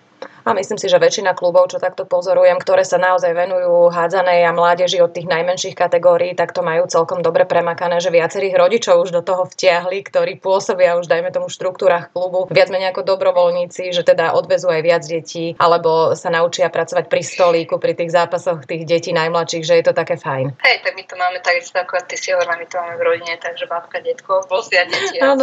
A 0.44 0.56
myslím 0.56 0.80
si, 0.80 0.88
že 0.88 0.96
väčšina 0.96 1.36
klubov, 1.36 1.68
čo 1.70 1.82
takto 1.82 2.08
pozorujem, 2.08 2.56
ktoré 2.60 2.82
sa 2.86 2.96
naozaj 2.96 3.32
venujú 3.32 3.92
hádzanej 3.92 4.48
a 4.48 4.56
mládeži 4.56 5.04
od 5.04 5.12
tých 5.12 5.28
najmenších 5.28 5.76
kategórií, 5.76 6.32
tak 6.32 6.56
to 6.56 6.64
majú 6.64 6.88
celkom 6.88 7.20
dobre 7.20 7.44
premakané, 7.44 8.00
že 8.00 8.14
viacerých 8.14 8.56
rodičov 8.56 9.04
už 9.04 9.10
do 9.14 9.22
toho 9.24 9.44
vtiahli, 9.46 10.00
ktorí 10.06 10.40
pôsobia 10.40 10.96
už 10.96 11.06
dajme 11.10 11.28
tomu 11.34 11.52
v 11.52 11.56
štruktúrach 11.56 12.08
klubu, 12.10 12.48
viac 12.48 12.72
menej 12.72 12.96
ako 12.96 13.04
dobrovoľníci, 13.04 13.92
že 13.92 14.02
teda 14.06 14.32
odvezú 14.32 14.72
aj 14.72 14.82
viac 14.82 15.02
detí, 15.04 15.52
alebo 15.60 16.16
sa 16.16 16.32
naučia 16.32 16.72
pracovať 16.72 17.06
pri 17.06 17.22
stolíku, 17.22 17.76
pri 17.76 17.92
tých 17.96 18.14
zápasoch 18.14 18.64
tých 18.64 18.88
detí 18.88 19.10
najmladších, 19.12 19.64
že 19.64 19.74
je 19.80 19.84
to 19.84 19.92
také 19.92 20.16
fajn. 20.16 20.56
Hej, 20.64 20.76
tak 20.84 20.92
my 20.96 21.02
to 21.04 21.14
máme 21.20 21.38
takisto 21.44 21.76
ako 21.80 22.00
ty 22.06 22.16
si 22.16 22.32
hovorila, 22.32 22.60
my 22.60 22.66
to 22.66 22.76
máme 22.76 22.94
v 22.96 23.02
rodine, 23.02 23.34
takže 23.40 23.64
babka, 23.66 23.98
detko, 24.00 24.44
vosia 24.48 24.84
deti 24.86 25.18
a 25.20 25.34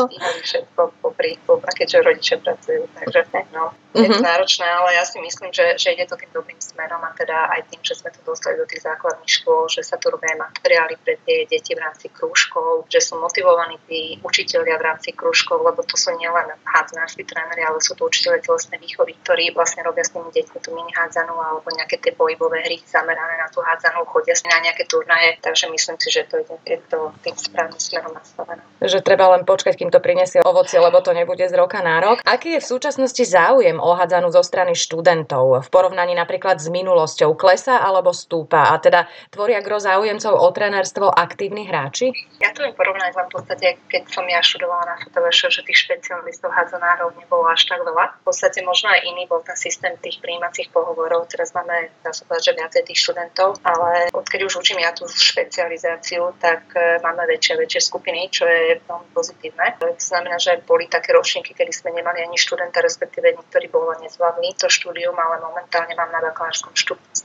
všetko 0.44 0.81
popri, 1.01 1.38
popri, 1.44 1.71
keďže 1.75 1.97
rodičia 2.05 2.38
pracujú. 2.39 2.85
Takže 2.97 3.19
no, 3.53 3.73
je 3.97 4.07
to 4.07 4.13
mm-hmm. 4.13 4.27
náročné, 4.27 4.67
ale 4.67 4.87
ja 4.92 5.04
si 5.06 5.19
myslím, 5.22 5.54
že, 5.54 5.78
že 5.78 5.94
ide 5.94 6.06
to 6.10 6.18
tým 6.18 6.31
dobrým 6.34 6.57
smerom 6.57 7.01
a 7.04 7.12
teda 7.13 7.51
aj 7.54 7.69
tým, 7.69 7.81
že 7.84 8.00
sme 8.00 8.10
to 8.13 8.22
dostali 8.24 8.56
do 8.57 8.66
tých 8.66 8.84
základných 8.86 9.30
škôl, 9.30 9.68
že 9.68 9.84
sa 9.84 10.00
tu 10.00 10.10
robia 10.10 10.34
aj 10.34 10.50
materiály 10.50 10.95
pre 11.04 11.19
tie 11.22 11.45
deti 11.45 11.75
v 11.75 11.84
rámci 11.84 12.10
krúžkov, 12.10 12.88
že 12.88 13.04
sú 13.04 13.19
motivovaní 13.19 13.78
tí 13.86 14.18
učiteľia 14.24 14.80
v 14.80 14.86
rámci 14.88 15.12
krúžkov, 15.13 15.62
lebo 15.62 15.84
to 15.84 16.00
sú 16.00 16.16
nielen 16.16 16.54
hádzanárski 16.63 17.28
tréneri, 17.28 17.66
ale 17.68 17.84
sú 17.84 17.94
to 17.98 18.07
učiteľe 18.07 18.39
telesnej 18.42 18.80
výchovy, 18.80 19.13
ktorí 19.25 19.51
vlastne 19.51 19.84
robia 19.84 20.06
s 20.06 20.13
tými 20.16 20.30
deťmi 20.31 20.57
tú 20.63 20.69
mini 20.72 20.94
hádzanú 20.95 21.36
alebo 21.36 21.68
nejaké 21.74 22.00
tie 22.00 22.13
pohybové 22.16 22.63
hry 22.63 22.80
zamerané 22.86 23.36
na 23.42 23.51
tú 23.51 23.60
hádzanú, 23.60 24.07
chodia 24.07 24.38
na 24.48 24.63
nejaké 24.63 24.86
turnaje, 24.86 25.42
takže 25.42 25.66
myslím 25.68 25.98
si, 25.98 26.13
že 26.13 26.30
to 26.30 26.40
ide, 26.40 26.56
je 26.63 26.78
to 26.88 27.12
tým 27.25 27.36
správnym 27.36 27.81
smerom 27.81 28.13
nastavené. 28.13 28.62
Že 28.80 29.01
treba 29.01 29.33
len 29.33 29.44
počkať, 29.44 29.74
kým 29.74 29.90
to 29.90 29.98
prinesie 29.98 30.45
ovocie, 30.45 30.78
lebo 30.78 31.01
to 31.01 31.12
nebude 31.12 31.42
z 31.42 31.56
roka 31.57 31.81
na 31.81 31.98
rok. 31.98 32.22
Aký 32.22 32.56
je 32.56 32.62
v 32.62 32.69
súčasnosti 32.78 33.24
záujem 33.25 33.81
o 33.81 33.90
hádzanú 33.98 34.30
zo 34.30 34.45
strany 34.45 34.76
študentov 34.77 35.65
v 35.65 35.69
porovnaní 35.74 36.13
napríklad 36.13 36.62
s 36.62 36.69
minulosťou? 36.69 37.33
Klesa 37.33 37.81
alebo 37.81 38.13
stúpa? 38.13 38.69
A 38.71 38.77
teda 38.77 39.09
tvoria 39.33 39.65
gro 39.65 39.81
záujemcov 39.81 40.38
o 40.38 40.47
trénerstvo 40.53 41.09
aktívni 41.09 41.65
hráči? 41.65 42.13
Ja 42.38 42.53
to 42.53 42.62
viem 42.62 42.77
porovnať 42.77 43.18
len 43.18 43.27
v 43.27 43.33
podstate, 43.33 43.68
keď 43.89 44.03
som 44.13 44.25
ja 44.29 44.39
študovala 44.45 44.85
na 44.85 44.95
FTVŠ, 45.01 45.39
že 45.50 45.65
tých 45.65 45.89
špecialistov 45.89 46.53
hádzanárov 46.53 47.18
nebolo 47.18 47.50
až 47.50 47.65
tak 47.65 47.81
veľa. 47.81 48.21
V 48.21 48.29
podstate 48.29 48.62
možno 48.62 48.94
aj 48.94 49.01
iný 49.03 49.25
bol 49.25 49.41
ten 49.41 49.57
systém 49.57 49.97
tých 49.97 50.21
príjímacích 50.21 50.69
pohovorov. 50.69 51.25
Teraz 51.25 51.57
máme, 51.57 51.89
dá 52.06 52.13
sa 52.13 52.23
povedať, 52.30 52.53
že 52.53 52.57
viacej 52.62 52.83
tých 52.85 53.00
študentov, 53.01 53.57
ale 53.65 54.13
odkedy 54.13 54.45
už 54.45 54.62
učím 54.62 54.85
ja 54.85 54.94
tú 54.94 55.09
špecializáciu, 55.09 56.38
tak 56.38 56.69
e, 56.77 57.01
máme 57.01 57.25
väčšie 57.25 57.57
a 57.57 57.62
väčšie 57.65 57.81
skupiny, 57.81 58.30
čo 58.30 58.45
je 58.45 58.77
veľmi 58.85 59.09
pozitívne. 59.15 59.80
To 59.81 59.97
znamená, 59.97 60.38
že 60.38 60.62
boli 60.62 60.85
také 60.85 61.15
ročníky, 61.18 61.57
kedy 61.57 61.71
sme 61.73 61.95
nemali 61.95 62.21
ani 62.21 62.38
študenta, 62.38 62.83
respektíve 62.83 63.33
niektorí 63.33 63.71
boli 63.71 64.06
nezvládli 64.06 64.53
to 64.59 64.67
štúdium, 64.69 65.16
ale 65.16 65.42
momentálne 65.42 65.96
mám 65.96 66.12
na 66.12 66.22
bakalárskom 66.24 66.75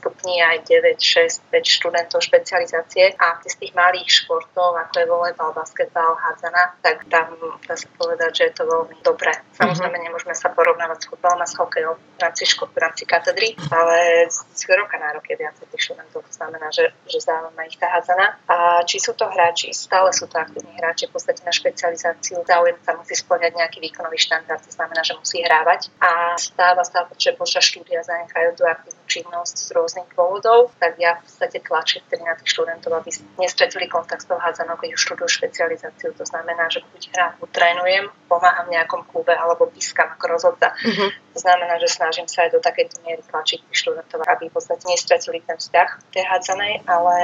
stupni 0.03 0.43
aj 0.43 0.67
9, 0.67 0.99
6, 0.99 1.47
5 1.47 1.63
študentov 1.63 2.19
špecializácie 2.19 3.15
a 3.15 3.39
z 3.47 3.55
tých 3.55 3.71
malých 3.71 4.27
športov, 4.27 4.75
ako 4.75 4.99
je 4.99 5.07
volejbal, 5.07 5.55
basketbal, 5.55 6.19
hádzana, 6.19 6.75
tak 6.83 7.07
tam 7.07 7.39
dá 7.63 7.75
sa 7.79 7.87
povedať, 7.95 8.31
že 8.35 8.43
je 8.51 8.53
to 8.59 8.63
veľmi 8.67 8.99
dobré. 8.99 9.31
Samozrejme, 9.55 9.95
mm-hmm. 9.95 10.05
nemôžeme 10.11 10.35
sa 10.35 10.51
porovnávať 10.51 11.07
s 11.07 11.07
futbalom 11.07 11.39
a 11.39 11.47
s 11.47 11.55
hokejom 11.55 11.95
v 11.95 12.19
rámci, 12.19 12.43
ško- 12.43 12.67
v 12.67 12.79
rámci 12.83 13.07
katedry, 13.07 13.55
ale 13.71 14.27
z 14.27 14.61
roka 14.75 14.99
na 14.99 15.15
rok 15.15 15.23
je 15.23 15.39
viac 15.39 15.55
tých 15.55 15.83
študentov, 15.87 16.19
to 16.19 16.33
znamená, 16.35 16.67
že, 16.75 16.91
že 17.07 17.23
zaujíma 17.23 17.63
ich 17.63 17.79
tá 17.79 17.87
hádzana. 17.95 18.27
A 18.51 18.83
či 18.83 18.99
sú 18.99 19.15
to 19.15 19.31
hráči, 19.31 19.71
stále 19.71 20.11
sú 20.11 20.27
to 20.27 20.35
aktívni 20.35 20.75
hráči, 20.75 21.07
v 21.07 21.15
podstate 21.15 21.39
na 21.47 21.55
špecializáciu 21.55 22.43
záujem 22.43 22.75
sa 22.83 22.91
musí 22.99 23.15
splňať 23.15 23.55
nejaký 23.55 23.79
výkonový 23.79 24.19
štandard, 24.19 24.59
to 24.59 24.71
znamená, 24.75 24.99
že 24.99 25.15
musí 25.15 25.39
hrávať. 25.39 25.87
A 26.03 26.35
stáva 26.35 26.83
sa, 26.83 27.07
že 27.15 27.31
počas 27.39 27.63
štúdia 27.63 28.03
zanechajú 28.03 28.59
tú 28.59 28.67
aktívnu 28.67 29.02
činnosť 29.13 29.55
z 29.55 29.69
rôznych 29.77 30.09
dôvodov, 30.17 30.73
tak 30.81 30.97
ja 30.97 31.21
v 31.21 31.21
podstate 31.21 31.61
tlačím 31.61 32.01
vtedy 32.09 32.23
na 32.25 32.33
tých 32.33 32.49
študentov, 32.49 32.91
aby 32.97 33.09
nestretili 33.37 33.85
kontakt 33.85 34.25
s 34.25 34.29
tou 34.29 34.41
hádzanou, 34.41 34.73
keď 34.81 34.97
už 34.97 35.01
študujú 35.05 35.29
špecializáciu. 35.29 36.09
To 36.17 36.25
znamená, 36.25 36.65
že 36.73 36.81
buď 36.81 37.01
hrám, 37.13 37.31
trénujem, 37.53 38.09
pomáham 38.25 38.65
v 38.65 38.73
nejakom 38.79 39.05
klube 39.05 39.37
alebo 39.37 39.69
pískam 39.69 40.09
ako 40.17 40.25
rozhodca. 40.25 40.73
Mm-hmm. 40.73 41.09
To 41.37 41.39
znamená, 41.39 41.77
že 41.77 41.87
snažím 41.93 42.25
sa 42.25 42.49
aj 42.49 42.57
do 42.57 42.59
takejto 42.59 43.05
miery 43.05 43.21
tlačiť 43.21 43.59
tých 43.69 43.77
študentov, 43.77 44.25
aby 44.25 44.49
v 44.49 44.53
podstate 44.57 44.83
nestretili 44.89 45.39
ten 45.45 45.57
vzťah 45.61 45.89
tej 46.09 46.23
hádzanej, 46.25 46.73
ale 46.89 47.15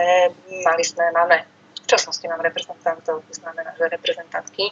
mali 0.62 0.84
sme, 0.86 1.10
máme 1.10 1.46
v 1.80 1.88
časnosti 1.90 2.26
mám 2.30 2.46
reprezentantov, 2.46 3.26
to 3.26 3.34
znamená, 3.34 3.74
že 3.74 3.90
reprezentantky 3.90 4.70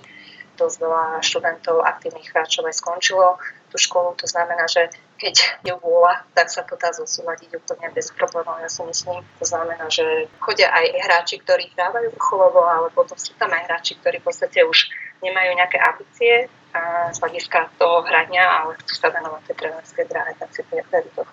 dosť 0.57 0.77
veľa 0.81 1.05
študentov, 1.21 1.85
aktívnych 1.85 2.33
hráčov 2.33 2.65
aj 2.65 2.75
skončilo 2.81 3.37
tú 3.77 3.85
školu. 3.85 4.17
To 4.17 4.25
znamená, 4.25 4.65
že 4.65 4.89
keď 5.21 5.61
je 5.61 5.73
vôľa, 5.77 6.25
tak 6.33 6.49
sa 6.49 6.65
to 6.65 6.73
dá 6.81 6.89
zosúľadiť 6.89 7.53
úplne 7.61 7.93
bez 7.93 8.09
problémov, 8.09 8.57
ja 8.57 8.65
si 8.65 8.81
myslím. 8.81 9.21
To 9.37 9.45
znamená, 9.45 9.85
že 9.93 10.25
chodia 10.41 10.73
aj 10.73 10.97
hráči, 11.05 11.37
ktorí 11.45 11.69
hrávajú 11.77 12.09
vrcholovo, 12.17 12.65
ale 12.65 12.89
potom 12.89 13.13
sú 13.13 13.37
tam 13.37 13.53
aj 13.53 13.69
hráči, 13.69 14.01
ktorí 14.01 14.17
v 14.17 14.25
podstate 14.25 14.65
už 14.65 14.89
nemajú 15.21 15.53
nejaké 15.53 15.77
ambície, 15.77 16.33
z 17.11 17.17
hľadiska 17.23 17.79
toho 17.79 18.03
hrania, 18.05 18.43
ale 18.43 18.77
chcú 18.83 18.93
sa 18.99 19.09
venovať 19.09 19.41
tej 19.49 19.55
trénerskej 19.55 20.05
dráhe, 20.11 20.31
tak 20.37 20.49
si 20.53 20.61
vedú 20.67 21.09
to 21.15 21.23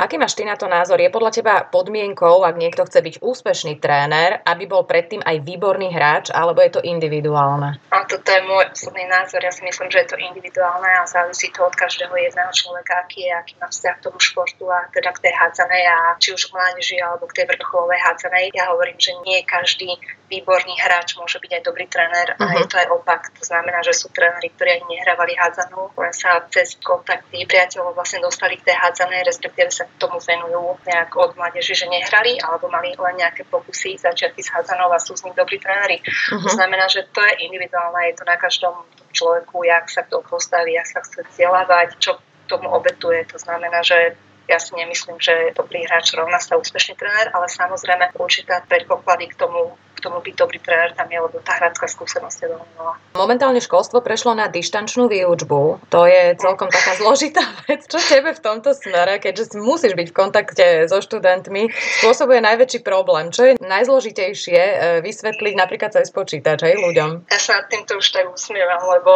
Aký 0.00 0.16
máš 0.16 0.32
ty 0.32 0.48
na 0.48 0.56
to 0.56 0.64
názor? 0.64 0.96
Je 0.96 1.12
podľa 1.12 1.32
teba 1.34 1.54
podmienkou, 1.68 2.40
ak 2.40 2.56
niekto 2.56 2.88
chce 2.88 3.04
byť 3.04 3.14
úspešný 3.20 3.76
tréner, 3.82 4.40
aby 4.48 4.64
bol 4.64 4.88
predtým 4.88 5.20
aj 5.20 5.44
výborný 5.44 5.92
hráč, 5.92 6.32
alebo 6.32 6.64
je 6.64 6.72
to 6.72 6.80
individuálne? 6.80 7.76
A 7.92 7.96
toto 8.08 8.28
je 8.32 8.42
môj 8.48 8.72
osobný 8.72 9.04
názor. 9.10 9.44
Ja 9.44 9.52
si 9.52 9.60
myslím, 9.66 9.92
že 9.92 10.06
je 10.06 10.08
to 10.14 10.16
individuálne 10.16 10.88
a 10.88 11.04
závisí 11.04 11.52
to 11.52 11.66
od 11.66 11.74
každého 11.76 12.12
jedného 12.16 12.52
človeka, 12.54 13.04
aký 13.04 13.28
je, 13.28 13.32
aký 13.36 13.54
má 13.60 13.68
vzťah 13.68 13.94
k 14.00 14.04
tomu 14.08 14.18
športu 14.18 14.64
a 14.72 14.88
teda 14.88 15.12
k 15.12 15.22
tej 15.28 15.34
hádzanej 15.36 15.84
a 15.84 15.96
či 16.16 16.28
už 16.32 16.42
k 16.48 16.54
mládeži 16.56 16.96
alebo 17.02 17.28
k 17.28 17.42
tej 17.42 17.46
vrcholovej 17.52 18.00
hádzanej. 18.00 18.44
Ja 18.56 18.72
hovorím, 18.72 18.96
že 18.96 19.12
nie 19.26 19.44
každý 19.44 20.00
výborný 20.30 20.78
hráč 20.78 21.18
môže 21.18 21.42
byť 21.42 21.50
aj 21.58 21.62
dobrý 21.66 21.90
tréner 21.90 22.38
uh-huh. 22.38 22.46
a 22.46 22.54
je 22.56 22.64
mhm. 22.64 22.70
to 22.70 22.76
aj 22.78 22.88
opak. 22.94 23.20
To 23.34 23.42
znamená, 23.42 23.82
že 23.82 23.92
sú 23.92 24.08
tréneri, 24.14 24.48
ktorí 24.54 24.69
ktorí 24.70 24.86
ani 24.86 25.02
nehrávali 25.02 25.34
hádzanú, 25.34 25.90
len 25.98 26.14
sa 26.14 26.46
cez 26.46 26.78
kontakty 26.78 27.42
priateľov 27.42 27.98
vlastne 27.98 28.22
dostali 28.22 28.54
k 28.54 28.70
tej 28.70 28.76
hádzanej, 28.78 29.26
respektíve 29.26 29.66
sa 29.74 29.90
k 29.90 29.98
tomu 29.98 30.22
venujú 30.22 30.78
nejak 30.86 31.10
od 31.18 31.34
mládeži, 31.34 31.74
že 31.74 31.90
nehrali 31.90 32.38
alebo 32.38 32.70
mali 32.70 32.94
len 32.94 33.18
nejaké 33.18 33.42
pokusy 33.50 33.98
začiatky 33.98 34.38
s 34.38 34.54
hádzanou 34.54 34.94
a 34.94 35.02
sú 35.02 35.18
z 35.18 35.26
nich 35.26 35.34
dobrí 35.34 35.58
tréneri. 35.58 35.98
Uh-huh. 35.98 36.46
To 36.46 36.48
znamená, 36.54 36.86
že 36.86 37.02
to 37.10 37.18
je 37.18 37.50
individuálne, 37.50 38.14
je 38.14 38.22
to 38.22 38.24
na 38.30 38.38
každom 38.38 38.86
človeku, 39.10 39.66
jak 39.66 39.90
sa 39.90 40.06
to 40.06 40.22
postaví, 40.22 40.78
jak 40.78 40.86
sa 40.86 41.02
chce 41.02 41.26
vzdelávať, 41.26 41.98
čo 41.98 42.22
tomu 42.46 42.70
obetuje. 42.70 43.26
To 43.34 43.38
znamená, 43.42 43.82
že 43.82 44.14
ja 44.50 44.58
si 44.58 44.74
nemyslím, 44.74 45.22
že 45.22 45.54
dobrý 45.54 45.86
hráč 45.86 46.10
rovná 46.18 46.42
sa 46.42 46.58
úspešný 46.58 46.98
tréner, 46.98 47.30
ale 47.30 47.46
samozrejme 47.46 48.18
určitá 48.18 48.66
predpoklady 48.66 49.30
k 49.30 49.38
tomu, 49.38 49.78
k 49.94 49.98
tomu 50.02 50.18
byť 50.18 50.34
dobrý 50.34 50.58
tréner 50.58 50.90
tam 50.98 51.06
je, 51.06 51.22
lebo 51.22 51.38
tá 51.38 51.54
hráčska 51.54 51.86
skúsenosť 51.86 52.38
je 52.42 52.48
veľmi. 52.50 52.70
Momentálne 53.14 53.62
školstvo 53.62 54.02
prešlo 54.02 54.34
na 54.34 54.50
dištančnú 54.50 55.06
výučbu. 55.06 55.86
To 55.94 56.00
je 56.10 56.34
celkom 56.34 56.66
taká 56.66 56.98
zložitá 56.98 57.46
vec. 57.70 57.86
Čo 57.86 58.02
tebe 58.02 58.34
v 58.34 58.42
tomto 58.42 58.74
smere, 58.74 59.22
keďže 59.22 59.54
musíš 59.62 59.94
byť 59.94 60.08
v 60.10 60.16
kontakte 60.16 60.66
so 60.90 60.98
študentmi, 60.98 61.70
spôsobuje 62.02 62.42
najväčší 62.42 62.82
problém? 62.82 63.30
Čo 63.30 63.54
je 63.54 63.62
najzložitejšie 63.62 64.58
e, 64.58 64.74
vysvetliť 65.06 65.54
napríklad 65.54 65.94
cez 65.94 66.10
počítač 66.10 66.66
aj 66.66 66.74
ľuďom? 66.74 67.10
Ja 67.30 67.38
sa 67.38 67.62
nad 67.62 67.70
týmto 67.70 68.02
už 68.02 68.10
tak 68.10 68.26
usmievam, 68.26 68.82
lebo 68.98 69.12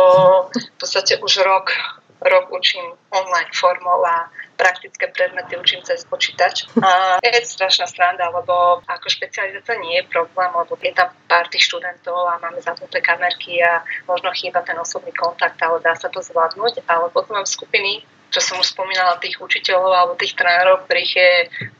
v 0.55 0.79
podstate 0.79 1.19
už 1.19 1.43
rok 1.43 1.75
rok 2.25 2.53
učím 2.53 2.85
online 3.11 3.51
formou 3.55 4.07
a 4.07 4.31
praktické 4.57 5.07
predmety 5.07 5.57
učím 5.57 5.83
cez 5.83 6.05
počítač. 6.05 6.65
A 6.83 7.19
je 7.23 7.45
strašná 7.45 7.87
sranda, 7.87 8.31
lebo 8.31 8.81
ako 8.87 9.07
špecializácia 9.11 9.77
nie 9.83 10.01
je 10.01 10.09
problém, 10.09 10.51
lebo 10.55 10.79
je 10.81 10.93
tam 10.95 11.11
pár 11.29 11.47
tých 11.51 11.67
študentov 11.69 12.15
a 12.15 12.39
máme 12.39 12.63
zapnuté 12.63 13.01
kamerky 13.01 13.61
a 13.61 13.83
možno 14.09 14.31
chýba 14.33 14.63
ten 14.63 14.79
osobný 14.79 15.13
kontakt, 15.13 15.59
ale 15.63 15.83
dá 15.83 15.95
sa 15.99 16.09
to 16.09 16.23
zvládnuť. 16.23 16.87
Ale 16.87 17.11
potom 17.11 17.37
mám 17.37 17.47
skupiny, 17.47 18.07
čo 18.35 18.43
som 18.43 18.59
už 18.59 18.75
spomínala, 18.75 19.23
tých 19.23 19.39
učiteľov 19.39 19.95
alebo 19.95 20.13
tých 20.19 20.35
trénerov, 20.35 20.83
ktorých 20.91 21.13
je 21.15 21.33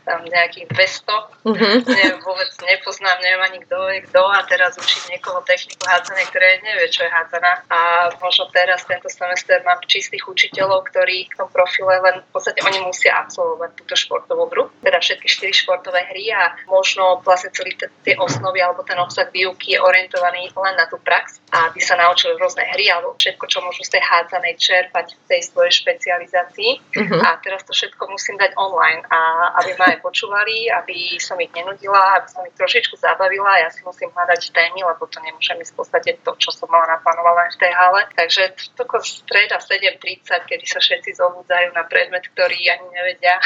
tam 0.07 0.23
nejakých 0.23 0.71
200. 0.71 1.51
Mm-hmm. 1.51 1.75
Ne, 1.91 2.07
vôbec 2.23 2.51
nepoznám, 2.63 3.19
neviem 3.25 3.43
ani 3.43 3.59
kto 3.67 3.77
je 3.91 4.01
kto 4.07 4.23
a 4.23 4.39
teraz 4.47 4.79
učiť 4.79 5.17
niekoho 5.17 5.43
techniku 5.43 5.83
hádzania, 5.83 6.25
ktoré 6.31 6.63
nevie, 6.63 6.87
čo 6.93 7.03
je 7.03 7.11
hádzaná. 7.11 7.67
A 7.73 7.79
možno 8.23 8.47
teraz, 8.55 8.87
tento 8.87 9.11
semester 9.11 9.59
mám 9.67 9.83
čistých 9.89 10.23
učiteľov, 10.29 10.87
ktorí 10.93 11.27
v 11.33 11.35
tom 11.35 11.49
profile 11.51 11.99
len 12.05 12.23
v 12.23 12.31
podstate 12.31 12.61
oni 12.63 12.85
musia 12.87 13.17
absolvovať 13.19 13.71
túto 13.75 13.95
športovú 13.97 14.45
hru, 14.53 14.65
teda 14.85 15.01
všetky 15.01 15.27
štyri 15.27 15.53
športové 15.57 16.07
hry 16.13 16.31
a 16.31 16.55
možno 16.69 17.25
vlastne 17.25 17.51
celý 17.51 17.75
tie 18.05 18.15
osnovy 18.21 18.61
alebo 18.61 18.85
ten 18.85 19.01
obsah 19.01 19.27
výuky 19.33 19.75
je 19.75 19.81
orientovaný 19.81 20.53
len 20.53 20.75
na 20.77 20.87
tú 20.87 21.01
prax 21.01 21.41
a 21.51 21.73
aby 21.73 21.81
sa 21.81 21.97
naučili 21.97 22.37
rôzne 22.37 22.63
hry 22.77 22.93
alebo 22.93 23.17
všetko, 23.17 23.45
čo 23.49 23.59
môžu 23.65 23.83
z 23.89 23.97
tej 23.97 24.03
hádzanej 24.05 24.55
čerpať 24.61 25.07
v 25.17 25.23
tej 25.29 25.41
svojej 25.49 25.73
špecializácii 25.73 26.44
organizácií 26.45 26.81
uh-huh. 26.81 27.21
a 27.25 27.41
teraz 27.41 27.65
to 27.65 27.73
všetko 27.73 28.03
musím 28.13 28.37
dať 28.37 28.53
online 28.57 29.03
a 29.09 29.19
aby 29.63 29.71
ma 29.81 29.87
aj 29.97 29.99
počúvali, 30.05 30.69
aby 30.69 31.17
som 31.17 31.41
ich 31.41 31.51
nenudila, 31.57 32.21
aby 32.21 32.29
som 32.29 32.43
ich 32.45 32.57
trošičku 32.57 32.97
zabavila. 33.01 33.65
Ja 33.65 33.69
si 33.73 33.81
musím 33.83 34.13
hľadať 34.13 34.53
témy, 34.53 34.85
lebo 34.85 35.09
to 35.09 35.19
nemôžem 35.25 35.59
ísť 35.61 35.73
v 35.73 35.79
podstate 35.81 36.11
to, 36.21 36.31
čo 36.37 36.51
som 36.53 36.69
mala 36.69 36.99
naplánované 36.99 37.51
v 37.55 37.61
tej 37.61 37.73
hale. 37.73 38.01
Takže 38.15 38.43
toko 38.77 39.01
streda 39.01 39.59
7.30, 39.59 40.51
kedy 40.51 40.65
sa 40.69 40.79
všetci 40.81 41.17
zobudzajú 41.17 41.69
na 41.73 41.85
predmet, 41.89 42.25
ktorý 42.37 42.59
ani 42.71 42.89
nevedia, 42.93 43.37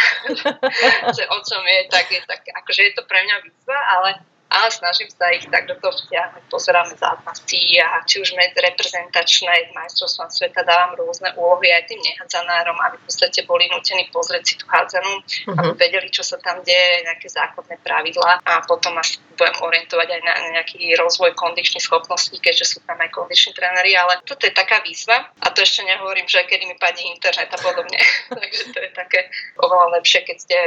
že 1.16 1.24
o 1.30 1.38
čom 1.44 1.62
je, 1.62 1.78
tak 1.88 2.06
je 2.10 2.20
tak, 2.26 2.42
akože 2.42 2.80
je 2.82 2.92
to 2.98 3.02
pre 3.06 3.20
mňa 3.22 3.36
výzva, 3.46 3.78
ale 3.98 4.10
a 4.48 4.72
snažím 4.72 5.12
sa 5.12 5.28
ich 5.28 5.44
tak 5.44 5.68
do 5.68 5.76
toho 5.76 5.92
vtiahnuť. 5.92 6.48
Pozeráme 6.48 6.96
zápasy 6.96 7.76
a 7.84 8.00
či 8.08 8.24
už 8.24 8.32
med 8.32 8.56
reprezentačné 8.56 9.76
majstrovstvám 9.76 10.32
sveta 10.32 10.64
dávam 10.64 10.96
rôzne 10.96 11.36
úlohy 11.36 11.68
aj 11.68 11.84
tým 11.92 12.00
nehadzanárom, 12.00 12.76
aby 12.88 12.96
v 12.96 13.04
podstate 13.04 13.44
boli 13.44 13.68
nutení 13.68 14.08
pozrieť 14.08 14.42
si 14.48 14.54
tú 14.56 14.64
hádzanú, 14.64 15.12
uh-huh. 15.20 15.58
aby 15.60 15.70
vedeli, 15.76 16.08
čo 16.08 16.24
sa 16.24 16.40
tam 16.40 16.64
deje, 16.64 17.04
nejaké 17.04 17.28
základné 17.28 17.76
pravidlá 17.84 18.40
a 18.40 18.64
potom 18.64 18.96
asi 18.96 19.20
budem 19.36 19.54
orientovať 19.60 20.08
aj 20.16 20.20
na 20.24 20.34
nejaký 20.58 20.96
rozvoj 20.96 21.36
kondičných 21.36 21.84
schopností, 21.84 22.40
keďže 22.40 22.64
sú 22.64 22.78
tam 22.88 22.98
aj 22.98 23.12
kondiční 23.12 23.52
tréneri, 23.54 23.94
ale 23.94 24.24
toto 24.24 24.48
je 24.48 24.52
taká 24.56 24.80
výzva 24.80 25.28
a 25.44 25.46
to 25.52 25.60
ešte 25.62 25.84
nehovorím, 25.84 26.26
že 26.26 26.42
kedy 26.48 26.64
mi 26.66 26.74
padne 26.80 27.04
internet 27.12 27.52
a 27.52 27.58
podobne. 27.60 28.00
Takže 28.32 28.62
to 28.72 28.78
je 28.80 28.90
také 28.96 29.28
oveľa 29.60 30.00
lepšie, 30.00 30.24
keď 30.24 30.36
ste 30.40 30.58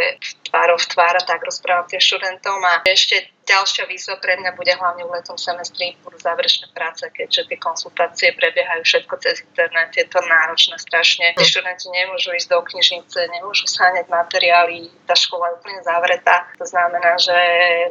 tvárov 0.47 0.77
v 0.79 0.89
tvára, 0.93 1.21
tak 1.25 1.43
rozprávam 1.43 1.89
tým 1.89 1.99
študentom 1.99 2.61
a 2.63 2.79
ešte 2.87 3.40
Ďalšia 3.41 3.89
výzva 3.89 4.21
pre 4.21 4.37
mňa 4.37 4.53
bude 4.53 4.69
hlavne 4.69 5.01
v 5.01 5.17
letom 5.17 5.33
semestri 5.33 5.97
budú 6.05 6.21
záverečné 6.21 6.69
práce, 6.77 7.01
keďže 7.09 7.49
tie 7.49 7.57
konsultácie 7.57 8.29
prebiehajú 8.37 8.85
všetko 8.85 9.13
cez 9.17 9.41
internet, 9.41 9.89
je 9.97 10.05
to 10.05 10.21
náročné 10.21 10.77
strašne. 10.77 11.33
Tí 11.33 11.45
študenti 11.45 11.89
nemôžu 11.89 12.37
ísť 12.37 12.53
do 12.53 12.61
knižnice, 12.61 13.17
nemôžu 13.33 13.65
sáňať 13.65 14.05
materiály, 14.13 14.93
tá 15.09 15.17
škola 15.17 15.49
je 15.51 15.57
úplne 15.57 15.81
zavretá. 15.81 16.47
To 16.61 16.65
znamená, 16.69 17.17
že 17.17 17.35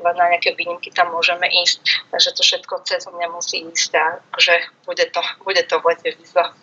na 0.07 0.27
nejaké 0.31 0.55
výnimky 0.55 0.95
tam 0.95 1.11
môžeme 1.11 1.51
ísť, 1.51 1.83
takže 2.15 2.31
to 2.39 2.43
všetko 2.47 2.75
cez 2.87 3.03
mňa 3.11 3.27
musí 3.35 3.67
ísť 3.67 3.93
a 3.99 4.07
že 4.39 4.55
bude 4.87 5.03
to, 5.11 5.23
bude 5.43 5.63
to 5.67 5.77
v 5.83 5.85
lete 5.91 6.09
výzva. 6.15 6.55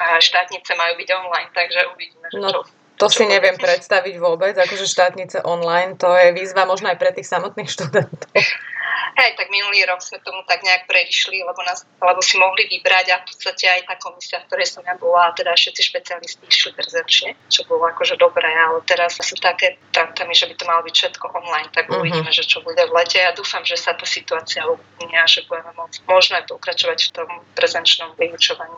A 0.00 0.16
štátnice 0.16 0.72
majú 0.74 0.96
byť 0.96 1.08
online, 1.12 1.50
takže 1.52 1.80
uvidíme, 1.92 2.28
no. 2.40 2.48
čo 2.48 2.58
to 2.94 3.06
si 3.10 3.26
neviem 3.26 3.58
predstaviť 3.58 4.14
vôbec, 4.22 4.54
akože 4.54 4.86
štátnice 4.86 5.42
online, 5.42 5.98
to 5.98 6.10
je 6.14 6.30
výzva 6.30 6.62
možno 6.62 6.90
aj 6.90 6.98
pre 6.98 7.10
tých 7.10 7.26
samotných 7.26 7.70
študentov. 7.70 8.30
Hej, 9.14 9.38
tak 9.38 9.46
minulý 9.46 9.86
rok 9.86 10.02
sme 10.02 10.18
tomu 10.26 10.42
tak 10.42 10.66
nejak 10.66 10.90
predišli, 10.90 11.46
lebo, 11.46 11.62
nás, 11.62 11.86
lebo 12.02 12.18
si 12.18 12.34
mohli 12.34 12.66
vybrať 12.66 13.06
a 13.14 13.22
v 13.22 13.30
podstate 13.30 13.70
aj 13.70 13.80
tá 13.86 13.94
komisia, 14.02 14.42
v 14.42 14.46
ktorej 14.50 14.66
som 14.66 14.82
ja 14.82 14.98
bola, 14.98 15.30
a 15.30 15.34
teda 15.38 15.54
všetci 15.54 15.82
špecialisti 15.86 16.42
išli 16.50 16.74
prezenčne, 16.74 17.30
čo 17.46 17.62
bolo 17.70 17.86
akože 17.94 18.18
dobré, 18.18 18.50
ale 18.50 18.82
teraz 18.82 19.14
sú 19.22 19.38
také 19.38 19.78
tantami, 19.94 20.34
že 20.34 20.50
by 20.50 20.54
to 20.58 20.64
malo 20.66 20.82
byť 20.82 20.94
všetko 20.98 21.24
online, 21.30 21.70
tak 21.70 21.86
uh-huh. 21.86 22.02
uvidíme, 22.02 22.30
že 22.34 22.42
čo 22.42 22.58
bude 22.66 22.82
v 22.82 22.90
lete. 22.90 23.22
Ja 23.22 23.30
dúfam, 23.30 23.62
že 23.62 23.78
sa 23.78 23.94
tá 23.94 24.02
situácia 24.02 24.66
uvoľní 24.66 25.14
a 25.14 25.30
že 25.30 25.46
budeme 25.46 25.70
môcť 25.78 26.02
možno 26.10 26.42
aj 26.42 26.50
pokračovať 26.50 26.98
v 27.06 27.10
tom 27.14 27.28
prezenčnom 27.54 28.18
vyučovaní. 28.18 28.74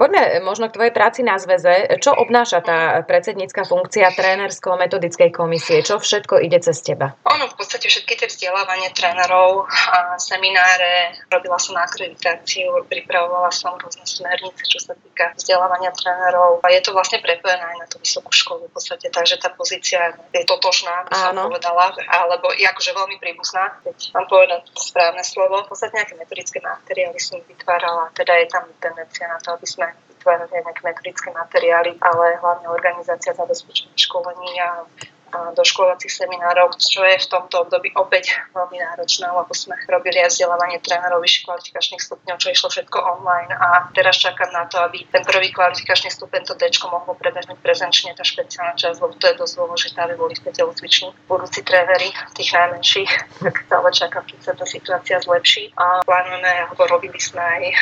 Poďme 0.00 0.40
možno 0.40 0.72
k 0.72 0.80
tvojej 0.80 0.94
práci 0.96 1.20
na 1.20 1.36
zväze. 1.36 2.00
Čo 2.00 2.16
obnáša 2.16 2.64
tá 2.64 3.04
predsednícka 3.04 3.68
funkcia 3.68 4.08
trénersko-metodickej 4.16 5.28
komisie? 5.28 5.84
Čo 5.84 6.00
všetko 6.00 6.40
ide 6.40 6.56
cez 6.64 6.80
teba? 6.80 7.20
Ono 7.28 7.44
v 7.44 7.54
podstate 7.60 7.84
všetky 7.92 8.16
tie 8.16 8.24
vzdelávanie 8.24 8.96
trénerov, 8.96 9.68
a 9.68 10.16
semináre, 10.16 11.20
robila 11.28 11.60
som 11.60 11.76
akreditáciu, 11.76 12.88
pripravovala 12.88 13.52
som 13.52 13.76
rôzne 13.76 14.08
smernice, 14.08 14.64
čo 14.64 14.80
sa 14.80 14.96
týka 14.96 15.36
vzdelávania 15.36 15.92
trénerov. 15.92 16.64
A 16.64 16.72
je 16.72 16.80
to 16.80 16.96
vlastne 16.96 17.20
prepojené 17.20 17.60
aj 17.60 17.76
na 17.84 17.86
tú 17.92 18.00
vysokú 18.00 18.32
školu 18.32 18.72
v 18.72 18.80
podstate, 18.80 19.12
takže 19.12 19.36
tá 19.36 19.52
pozícia 19.52 20.16
je 20.32 20.48
totožná, 20.48 21.12
by 21.12 21.28
som 21.28 21.36
povedala, 21.44 21.92
alebo 22.08 22.56
je 22.56 22.64
akože 22.64 22.96
veľmi 22.96 23.20
príbuzná, 23.20 23.84
keď 23.84 24.16
mám 24.16 24.24
povedať 24.32 24.64
správne 24.80 25.20
slovo. 25.20 25.60
V 25.68 25.76
podstate 25.76 25.92
nejaké 25.92 26.16
metodické 26.16 26.58
materiály 26.64 27.20
som 27.20 27.36
vytvárala, 27.44 28.08
teda 28.16 28.32
je 28.40 28.46
tam 28.48 28.64
tendencia 28.80 29.28
na 29.28 29.36
to, 29.36 29.52
aby 29.52 29.68
sme 29.68 29.89
vytvárať 30.20 30.52
aj 30.52 30.62
nejaké 30.68 30.82
metodické 30.84 31.28
materiály, 31.32 31.96
ale 32.04 32.36
hlavne 32.44 32.68
organizácia 32.68 33.32
zabezpečenia 33.32 33.96
školení 33.96 34.52
a 34.60 34.84
doškolovacích 35.30 36.10
seminárov, 36.10 36.74
čo 36.76 37.02
je 37.06 37.16
v 37.18 37.30
tomto 37.30 37.66
období 37.66 37.94
opäť 37.94 38.36
veľmi 38.54 38.78
náročné, 38.78 39.26
lebo 39.30 39.52
sme 39.54 39.78
robili 39.86 40.20
aj 40.22 40.34
vzdelávanie 40.34 40.78
trénerov 40.82 41.22
vyšších 41.22 41.46
kvalifikačných 41.46 42.02
stupňov, 42.02 42.36
čo 42.38 42.48
išlo 42.50 42.68
všetko 42.70 42.98
online 42.98 43.52
a 43.54 43.90
teraz 43.94 44.18
čakám 44.18 44.50
na 44.50 44.66
to, 44.66 44.78
aby 44.82 45.06
ten 45.10 45.22
prvý 45.22 45.50
kvalifikačný 45.54 46.10
stupeň 46.10 46.42
to 46.46 46.54
D 46.58 46.68
mohlo 46.90 47.14
prebehnúť 47.14 47.58
prezenčne, 47.62 48.16
tá 48.16 48.26
špeciálna 48.26 48.74
časť, 48.74 48.98
lebo 48.98 49.14
to 49.14 49.26
je 49.30 49.34
dosť 49.38 49.54
dôležité, 49.56 49.98
aby 50.02 50.14
boli 50.18 50.34
v 50.34 50.50
telocviční 50.50 51.08
budúci 51.30 51.60
tréneri 51.62 52.10
tých 52.34 52.50
najmenších, 52.50 53.10
tak 53.44 53.54
stále 53.66 53.88
čakám, 53.92 54.24
keď 54.26 54.38
sa 54.42 54.52
tá 54.56 54.66
situácia 54.66 55.16
zlepší 55.22 55.70
a 55.78 56.02
plánujeme, 56.02 56.50
alebo 56.66 56.82
robili 56.90 57.20
sme 57.20 57.38
aj 57.40 57.62
e, 57.62 57.74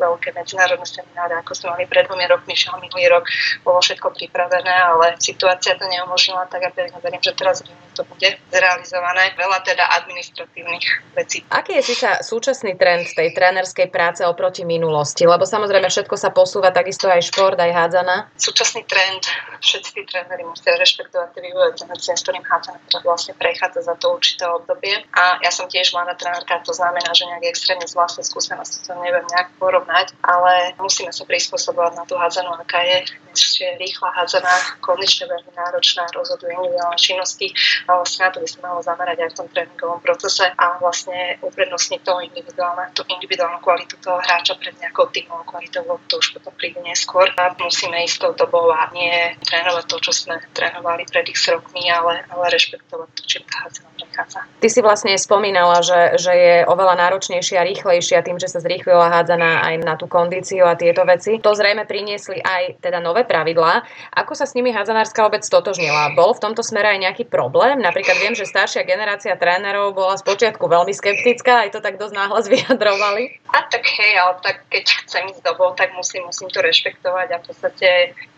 veľké 0.00 0.34
medzinárodné 0.34 0.86
semináre, 0.86 1.38
ako 1.38 1.52
sme 1.54 1.76
mali 1.76 1.84
pred 1.86 2.06
dvomi 2.08 2.26
rokmi, 2.26 2.54
minulý 2.82 3.06
rok 3.12 3.24
bolo 3.62 3.78
všetko 3.78 4.10
pripravené, 4.16 4.74
ale 4.74 5.16
situácia 5.22 5.78
to 5.78 5.86
neumožnila, 5.86 6.48
tak 6.56 6.64
ja 6.64 6.72
pevne 6.72 6.96
verím, 7.04 7.20
že 7.20 7.36
teraz 7.36 7.60
to 7.92 8.00
bude 8.08 8.28
zrealizované. 8.48 9.36
Veľa 9.36 9.60
teda 9.60 9.84
administratívnych 10.00 11.12
vecí. 11.12 11.44
Aký 11.52 11.76
je 11.76 11.92
sa 11.92 12.24
súčasný 12.24 12.80
trend 12.80 13.12
tej 13.12 13.36
trénerskej 13.36 13.92
práce 13.92 14.24
oproti 14.24 14.64
minulosti? 14.64 15.28
Lebo 15.28 15.44
samozrejme 15.44 15.92
všetko 15.92 16.16
sa 16.16 16.32
posúva, 16.32 16.72
takisto 16.72 17.12
aj 17.12 17.28
šport, 17.28 17.60
aj 17.60 17.76
hádzana. 17.76 18.32
Súčasný 18.40 18.88
trend, 18.88 19.28
všetci 19.60 19.90
tí 20.00 20.02
tréneri 20.08 20.48
musia 20.48 20.72
rešpektovať 20.80 21.28
tie 21.36 21.42
vývoje 21.44 21.76
tendencie, 21.76 22.16
s 22.16 22.24
ktorým 22.24 22.44
hádzana 22.48 22.80
vlastne 23.04 23.36
prechádza 23.36 23.84
za 23.84 23.94
to 24.00 24.16
určité 24.16 24.48
obdobie. 24.48 25.04
A 25.12 25.36
ja 25.44 25.52
som 25.52 25.68
tiež 25.68 25.92
mladá 25.92 26.16
trénerka, 26.16 26.64
to 26.64 26.72
znamená, 26.72 27.12
že 27.12 27.28
nejak 27.28 27.52
extrémne 27.52 27.84
z 27.84 27.92
vlastnej 27.92 28.24
skúsenosti 28.24 28.80
to 28.80 28.96
neviem 28.96 29.24
nejak 29.28 29.52
porovnať, 29.60 30.16
ale 30.24 30.72
musíme 30.80 31.12
sa 31.12 31.28
prispôsobovať 31.28 31.92
na 32.00 32.04
tú 32.08 32.16
hádzanú, 32.16 32.56
aká 32.56 32.80
je. 32.80 32.98
Ešte 33.36 33.76
rýchla 33.76 34.08
hádzaná, 34.16 34.80
kondične 34.80 35.28
veľmi 35.28 35.52
náročná, 35.52 36.08
rozhoduje 36.14 36.45
individuálne 36.50 36.98
činnosti 36.98 37.50
a 37.86 37.98
vlastne 37.98 38.26
na 38.26 38.30
to 38.32 38.38
by 38.42 38.48
sa 38.48 38.58
malo 38.62 38.80
zamerať 38.82 39.18
aj 39.22 39.28
v 39.32 39.36
tom 39.38 39.46
tréningovom 39.50 40.00
procese 40.02 40.46
a 40.46 40.64
vlastne 40.78 41.38
uprednostniť 41.42 42.00
to 42.02 42.12
individuálne, 42.22 42.84
tú 42.94 43.02
individuálnu 43.06 43.58
kvalitu 43.62 43.98
toho 44.02 44.18
hráča 44.22 44.58
pred 44.58 44.74
nejakou 44.78 45.10
týmovou 45.10 45.44
kvalitou, 45.46 45.84
to 46.06 46.18
už 46.18 46.36
potom 46.38 46.52
príde 46.54 46.80
neskôr. 46.82 47.28
A 47.36 47.52
musíme 47.58 48.02
ísť 48.04 48.16
tou 48.22 48.32
dobou 48.34 48.70
a 48.70 48.90
nie 48.94 49.34
trénovať 49.42 49.84
to, 49.86 49.96
čo 50.00 50.12
sme 50.12 50.38
trénovali 50.52 51.06
pred 51.10 51.26
x 51.30 51.50
rokmi, 51.50 51.88
ale, 51.90 52.22
ale 52.30 52.44
rešpektovať 52.52 53.08
to, 53.14 53.22
čím 53.26 53.42
tá 53.48 53.66
hádzaná 53.66 53.90
prechádza. 54.16 54.40
Ty 54.60 54.68
si 54.72 54.80
vlastne 54.80 55.12
spomínala, 55.20 55.84
že, 55.84 56.16
že 56.16 56.32
je 56.32 56.56
oveľa 56.64 56.94
náročnejšia 56.96 57.60
a 57.60 57.68
rýchlejšia 57.68 58.24
tým, 58.24 58.40
že 58.40 58.48
sa 58.48 58.64
zrýchlila 58.64 59.12
hádzaná 59.12 59.68
aj 59.68 59.74
na 59.84 59.94
tú 60.00 60.08
kondíciu 60.08 60.64
a 60.64 60.78
tieto 60.78 61.04
veci. 61.04 61.36
To 61.44 61.52
zrejme 61.52 61.84
priniesli 61.84 62.40
aj 62.40 62.80
teda 62.80 63.00
nové 63.04 63.28
pravidlá. 63.28 63.84
Ako 64.16 64.32
sa 64.32 64.48
s 64.48 64.56
nimi 64.56 64.72
hádzanárska 64.72 65.20
obec 65.28 65.44
stotožnila? 65.44 66.16
Bol 66.16 66.32
v 66.36 66.44
tomto 66.44 66.60
smere 66.60 66.92
aj 66.92 67.02
nejaký 67.02 67.24
problém? 67.26 67.80
Napríklad 67.80 68.20
viem, 68.20 68.36
že 68.36 68.44
staršia 68.44 68.84
generácia 68.84 69.32
trénerov 69.34 69.96
bola 69.96 70.20
spočiatku 70.20 70.62
veľmi 70.68 70.92
skeptická, 70.92 71.66
aj 71.66 71.74
to 71.74 71.80
tak 71.80 71.96
dosť 71.96 72.14
náhlas 72.14 72.46
vyjadrovali. 72.52 73.40
A 73.50 73.64
tak 73.66 73.88
hej, 73.88 74.12
ale 74.20 74.36
tak 74.44 74.68
keď 74.68 74.84
chcem 75.08 75.24
ísť 75.32 75.42
dobou, 75.42 75.72
tak 75.72 75.96
musím, 75.96 76.28
musím 76.28 76.52
to 76.52 76.60
rešpektovať 76.60 77.28
a 77.32 77.40
v 77.40 77.44
podstate 77.48 77.88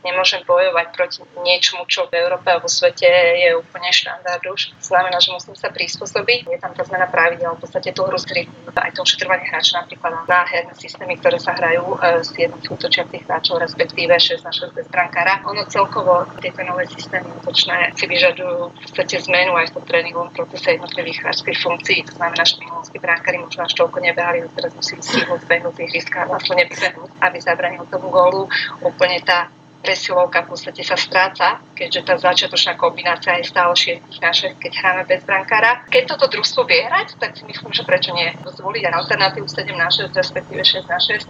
nemôžem 0.07 0.47
bojovať 0.47 0.87
proti 0.95 1.21
niečomu, 1.43 1.85
čo 1.91 2.07
v 2.07 2.23
Európe 2.23 2.47
a 2.49 2.63
vo 2.63 2.71
svete 2.71 3.09
je 3.43 3.51
úplne 3.59 3.91
štandard 3.91 4.41
už. 4.47 4.79
Znamená, 4.79 5.19
že 5.19 5.35
musím 5.35 5.59
sa 5.59 5.75
prispôsobiť. 5.75 6.55
Je 6.55 6.59
tam 6.63 6.71
tá 6.71 6.87
zmena 6.87 7.11
pravidel, 7.11 7.59
v 7.59 7.61
podstate 7.67 7.91
tú 7.91 8.07
hru 8.07 8.15
zrýchliť 8.15 8.79
aj 8.79 8.95
to 8.95 9.03
ošetrovanie 9.03 9.45
hráča 9.51 9.85
napríklad 9.85 10.13
na 10.31 10.41
herné 10.47 10.75
systémy, 10.79 11.19
ktoré 11.19 11.37
sa 11.43 11.53
hrajú 11.59 11.99
s 12.23 12.31
e, 12.39 12.47
jedným 12.47 12.63
útočiacich 12.71 13.27
hráčov, 13.27 13.59
respektíve 13.59 14.15
6 14.15 14.47
na 14.47 14.53
6 14.55 14.73
bez 14.73 14.87
brankára. 14.89 15.43
Ono 15.45 15.67
celkovo 15.67 16.25
tieto 16.39 16.63
nové 16.63 16.87
systémy 16.87 17.29
útočné 17.43 17.88
si 17.95 18.05
vyžadujú 18.05 18.69
v 18.69 18.77
podstate 18.77 19.23
zmenu 19.25 19.55
aj 19.57 19.71
v 19.71 19.75
tom 19.79 19.85
tréningovom 19.87 20.31
procese 20.35 20.77
jednotlivých 20.77 21.25
hráčských 21.25 21.59
funkcií. 21.63 21.99
To 22.09 22.15
znamená, 22.19 22.45
minulosti 22.59 22.99
brankári 22.99 23.39
možno 23.39 23.65
až 23.65 23.73
toľko 23.79 23.99
nebehali, 24.03 24.45
teraz 24.53 24.73
musí 24.75 24.99
stihnúť 24.99 25.47
behnúť 25.47 25.77
ihriska 25.81 26.25
a 26.25 26.29
vlastne 26.29 26.59
nebehnúť, 26.59 27.11
aby 27.23 27.39
zabranil 27.39 27.85
tomu 27.89 28.11
gólu. 28.11 28.51
Úplne 28.83 29.23
tá 29.25 29.49
presilovka 29.79 30.43
v 30.43 30.49
podstate 30.55 30.83
sa 30.83 30.99
stráca, 30.99 31.63
keďže 31.79 32.01
tá 32.03 32.15
začiatočná 32.19 32.75
kombinácia 32.75 33.39
je 33.39 33.47
stále 33.47 33.73
6 33.73 34.03
na 34.19 34.33
6, 34.35 34.59
keď 34.59 34.73
hráme 34.75 35.03
bez 35.07 35.23
brankára. 35.23 35.87
Keď 35.87 36.03
toto 36.13 36.27
družstvo 36.27 36.67
vie 36.67 36.83
hrať, 36.83 37.15
tak 37.17 37.39
si 37.39 37.47
myslím, 37.47 37.71
že 37.71 37.87
prečo 37.87 38.11
nie 38.11 38.35
zvoliť 38.43 38.83
alternatívu 38.91 39.47
7 39.47 39.71
na 39.79 39.89
6, 39.89 40.11
respektíve 40.11 40.63
6 40.67 40.91
na 40.91 40.99
6. 40.99 41.25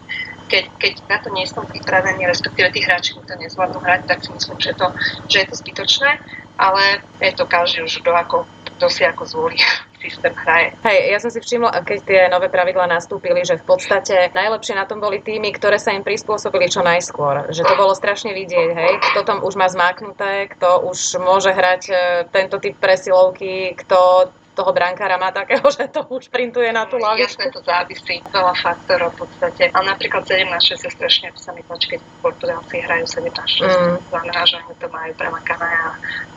Keď, 0.48 0.64
keď 0.80 0.92
na 1.12 1.18
to 1.20 1.28
nie 1.28 1.44
som 1.44 1.68
pripravení, 1.68 2.24
respektíve 2.24 2.72
tí 2.72 2.80
hráči 2.80 3.12
to 3.20 3.34
nezvládnu 3.36 3.84
hrať, 3.84 4.00
tak 4.08 4.24
si 4.24 4.32
myslím, 4.32 4.56
že, 4.56 4.72
to, 4.72 4.96
že 5.28 5.44
je 5.44 5.46
to 5.52 5.54
zbytočné, 5.60 6.10
ale 6.58 7.00
je 7.22 7.32
to 7.32 7.46
každý 7.46 7.86
už 7.86 8.02
do 8.02 8.12
ako, 8.12 8.44
kto 8.76 8.86
ako 8.90 9.22
zvolí 9.24 9.58
systém 10.02 10.34
hraje. 10.34 10.78
Hej, 10.86 10.98
ja 11.10 11.18
som 11.18 11.30
si 11.30 11.42
všimla, 11.42 11.82
keď 11.82 11.98
tie 12.06 12.20
nové 12.30 12.46
pravidlá 12.46 12.86
nastúpili, 12.86 13.42
že 13.42 13.58
v 13.58 13.66
podstate 13.66 14.30
najlepšie 14.30 14.78
na 14.78 14.86
tom 14.86 15.02
boli 15.02 15.18
týmy, 15.18 15.50
ktoré 15.50 15.82
sa 15.82 15.90
im 15.90 16.06
prispôsobili 16.06 16.70
čo 16.70 16.86
najskôr. 16.86 17.50
Že 17.50 17.66
to 17.66 17.74
bolo 17.74 17.92
strašne 17.98 18.30
vidieť, 18.30 18.70
hej, 18.74 18.92
kto 19.10 19.26
tam 19.26 19.38
už 19.42 19.58
má 19.58 19.66
zmáknuté, 19.66 20.46
kto 20.54 20.86
už 20.86 21.18
môže 21.18 21.50
hrať 21.50 21.82
e, 21.90 21.94
tento 22.30 22.62
typ 22.62 22.78
presilovky, 22.78 23.74
kto 23.74 24.30
toho 24.58 24.74
brankára 24.74 25.14
má 25.14 25.30
takého, 25.30 25.62
že 25.76 25.86
to 25.86 26.02
už 26.10 26.26
printuje 26.34 26.66
na 26.74 26.90
tú 26.90 26.98
lavičku. 26.98 27.38
Jasné, 27.38 27.54
to 27.54 27.62
závisí 27.62 28.18
veľa 28.26 28.54
faktorov 28.58 29.14
v 29.14 29.18
podstate. 29.22 29.70
Ale 29.70 29.94
napríklad 29.94 30.26
7 30.26 30.50
na 30.50 30.58
6 30.58 30.82
je 30.82 30.90
strašne, 30.90 31.30
sa 31.38 31.54
mi 31.54 31.62
páči, 31.62 31.94
keď 31.94 32.00
Portugálci 32.18 32.82
hrajú 32.82 33.06
7 33.06 33.30
na 33.30 33.46
6. 33.46 33.62
Mm. 33.62 33.96
Znamená, 34.10 34.40
že 34.42 34.54
oni 34.58 34.74
to 34.74 34.88
majú 34.90 35.12
premakané 35.14 35.70
a, 35.70 35.88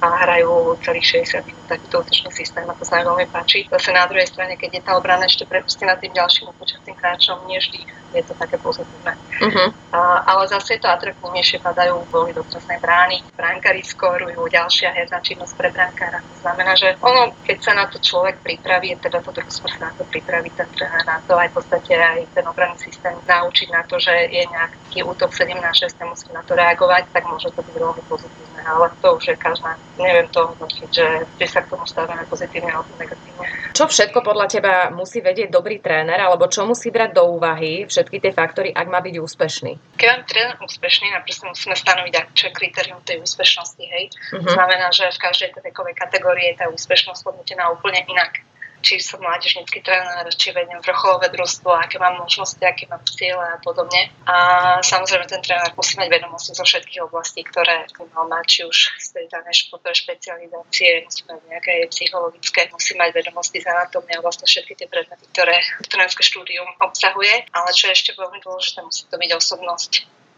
a 0.05 0.07
hrajú 0.29 0.77
celých 0.85 1.25
60 1.25 1.49
minút 1.49 1.65
taký 1.65 1.85
útočný 1.89 2.29
systém 2.29 2.67
a 2.69 2.77
to 2.77 2.85
sa 2.85 3.01
mi 3.01 3.03
veľmi 3.09 3.27
páči. 3.33 3.65
Zase 3.71 3.89
na 3.89 4.05
druhej 4.05 4.29
strane, 4.29 4.53
keď 4.59 4.69
je 4.77 4.81
tá 4.85 4.93
obrana 4.93 5.25
ešte 5.25 5.49
prepustená 5.49 5.97
tým 5.97 6.13
ďalším 6.13 6.53
počasným 6.59 6.95
hráčom, 6.99 7.47
nie 7.49 7.57
vždy 7.57 7.81
je 8.11 8.23
to 8.27 8.33
také 8.35 8.59
pozitívne. 8.59 9.15
Uh-huh. 9.15 9.71
A, 9.95 9.99
ale 10.27 10.43
zase 10.51 10.75
je 10.75 10.83
to 10.83 10.91
atraktívnejšie, 10.91 11.63
padajú 11.63 12.03
boli 12.11 12.35
do 12.35 12.43
trestnej 12.43 12.77
brány, 12.83 13.23
bránkári 13.39 13.79
skorujú, 13.87 14.51
ďalšia 14.51 14.91
herná 14.91 15.23
činnosť 15.23 15.53
pre 15.55 15.71
brankára. 15.71 16.19
To 16.19 16.37
znamená, 16.43 16.75
že 16.75 16.99
ono, 16.99 17.31
keď 17.47 17.57
sa 17.63 17.73
na 17.73 17.87
to 17.87 18.03
človek 18.11 18.43
pripraví, 18.43 18.91
teda 18.99 19.23
to 19.23 19.31
družstvo 19.31 19.71
sa 19.71 19.87
na 19.87 19.91
to 19.95 20.03
pripraví, 20.11 20.51
tréner 20.51 21.03
na 21.07 21.23
to 21.23 21.39
aj 21.39 21.47
v 21.47 21.55
podstate 21.55 21.95
aj 21.95 22.27
ten 22.35 22.43
obranný 22.43 22.75
systém 22.83 23.15
naučiť 23.23 23.67
na 23.71 23.87
to, 23.87 23.95
že 23.95 24.11
je 24.27 24.43
nejaký 24.51 24.99
útok 25.07 25.31
7 25.31 25.55
na 25.55 25.71
6 25.71 25.95
a 25.95 26.05
musí 26.11 26.27
na 26.35 26.43
to 26.43 26.51
reagovať, 26.59 27.07
tak 27.15 27.23
môže 27.31 27.47
to 27.55 27.63
byť 27.63 27.75
veľmi 27.79 28.03
pozitívne. 28.11 28.50
Ale 28.65 28.93
to 29.01 29.07
už 29.17 29.23
je 29.31 29.35
každá, 29.35 29.77
neviem 29.97 30.27
to 30.29 30.45
hodnotiť, 30.53 30.89
že 30.89 31.05
či 31.39 31.45
sa 31.49 31.65
k 31.65 31.73
tomu 31.73 31.85
stavíme 31.85 32.23
pozitívne 32.29 32.71
alebo 32.71 32.91
negatívne. 32.99 33.47
Čo 33.71 33.87
všetko 33.87 34.19
podľa 34.21 34.47
teba 34.51 34.73
musí 34.93 35.23
vedieť 35.23 35.49
dobrý 35.49 35.79
tréner, 35.79 36.19
alebo 36.19 36.45
čo 36.51 36.67
musí 36.67 36.91
brať 36.91 37.17
do 37.17 37.23
úvahy 37.33 37.87
všetky 37.87 38.19
tie 38.19 38.31
faktory, 38.35 38.69
ak 38.75 38.87
má 38.91 38.99
byť 38.99 39.15
úspešný? 39.17 39.97
Keď 39.97 40.07
mám 40.11 40.23
tréner 40.27 40.55
úspešný, 40.59 41.07
napríklad 41.15 41.55
musíme 41.55 41.75
stanoviť, 41.75 42.13
čo 42.35 42.43
je 42.49 42.53
kritérium 42.53 42.99
tej 43.01 43.23
úspešnosti. 43.23 43.83
Hej? 43.83 44.03
Uh-huh. 44.11 44.45
Znamená, 44.45 44.91
že 44.91 45.09
v 45.09 45.19
každej 45.19 45.49
tej 45.55 45.61
vekovej 45.71 45.95
kategórii 45.95 46.51
je 46.53 46.59
tá 46.61 46.65
úspešnosť 46.69 47.21
hodnotená 47.25 47.71
úplne 47.71 48.03
inak 48.05 48.43
či 48.81 48.99
som 48.99 49.21
mládežnícky 49.21 49.79
tréner, 49.85 50.25
či 50.33 50.51
vediem 50.51 50.81
vrcholové 50.81 51.29
družstvo, 51.29 51.69
aké 51.71 52.01
mám 52.01 52.17
možnosti, 52.19 52.59
aké 52.59 52.89
mám 52.89 53.01
cieľe 53.05 53.55
a 53.55 53.57
podobne. 53.61 54.09
A 54.25 54.35
samozrejme 54.81 55.29
ten 55.29 55.41
tréner 55.41 55.71
musí 55.77 55.95
mať 55.95 56.09
vedomosti 56.09 56.51
zo 56.57 56.65
všetkých 56.65 57.05
oblastí, 57.05 57.45
ktoré 57.45 57.85
mal 58.11 58.25
mať, 58.27 58.45
či 58.49 58.59
už 58.65 58.77
z 58.97 59.07
tej 59.15 59.25
danej 59.29 59.55
športovej 59.65 59.97
špecializácie, 60.01 61.05
musí 61.05 61.21
mať 61.29 61.39
nejaké 61.47 61.73
psychologické, 61.93 62.59
musí 62.73 62.93
mať 62.97 63.09
vedomosti 63.13 63.61
z 63.61 63.69
anatómie 63.69 64.17
a 64.17 64.25
vlastne 64.25 64.49
všetky 64.49 64.73
tie 64.75 64.87
predmety, 64.89 65.25
ktoré 65.31 65.55
trénerské 65.87 66.25
štúdium 66.25 66.67
obsahuje. 66.81 67.45
Ale 67.53 67.69
čo 67.71 67.87
je 67.87 67.95
ešte 67.95 68.11
veľmi 68.17 68.41
dôležité, 68.41 68.81
musí 68.81 69.05
to 69.07 69.15
byť 69.15 69.31
osobnosť 69.37 69.91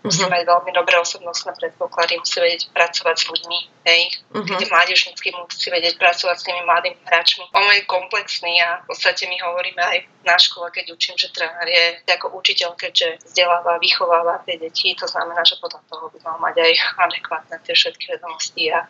musí 0.04 0.28
mať 0.28 0.44
veľmi 0.44 0.72
dobré 0.76 1.00
osobnostné 1.00 1.56
predpoklady, 1.56 2.20
musí 2.20 2.38
vedieť 2.44 2.76
pracovať 2.76 3.16
s 3.16 3.26
ľuďmi, 3.32 3.60
hej. 3.88 4.02
Uh-huh. 4.36 4.44
Keď 4.44 4.68
mládežnícky 4.68 5.32
musí 5.32 5.68
vedieť 5.72 5.96
pracovať 5.96 6.36
s 6.36 6.44
tými 6.44 6.62
mladými 6.68 7.00
hráčmi. 7.08 7.48
On 7.56 7.64
je 7.72 7.88
komplexný 7.88 8.60
a 8.60 8.84
v 8.84 8.92
podstate 8.92 9.24
my 9.32 9.40
hovoríme 9.40 9.80
aj 9.80 9.98
na 10.28 10.36
škole, 10.36 10.68
keď 10.76 10.92
učím, 10.92 11.16
že 11.16 11.32
tréner 11.32 11.68
je 11.72 11.86
ako 12.12 12.36
učiteľ, 12.36 12.76
keďže 12.76 13.24
vzdeláva, 13.32 13.80
vychováva 13.80 14.44
tie 14.44 14.60
deti, 14.60 14.92
to 14.96 15.08
znamená, 15.08 15.44
že 15.48 15.60
podľa 15.64 15.80
toho 15.88 16.12
by 16.12 16.20
mal 16.24 16.38
mať 16.40 16.56
aj 16.60 16.72
adekvátne 17.08 17.56
tie 17.64 17.76
všetky 17.76 18.06
vedomosti 18.20 18.72
a, 18.76 18.84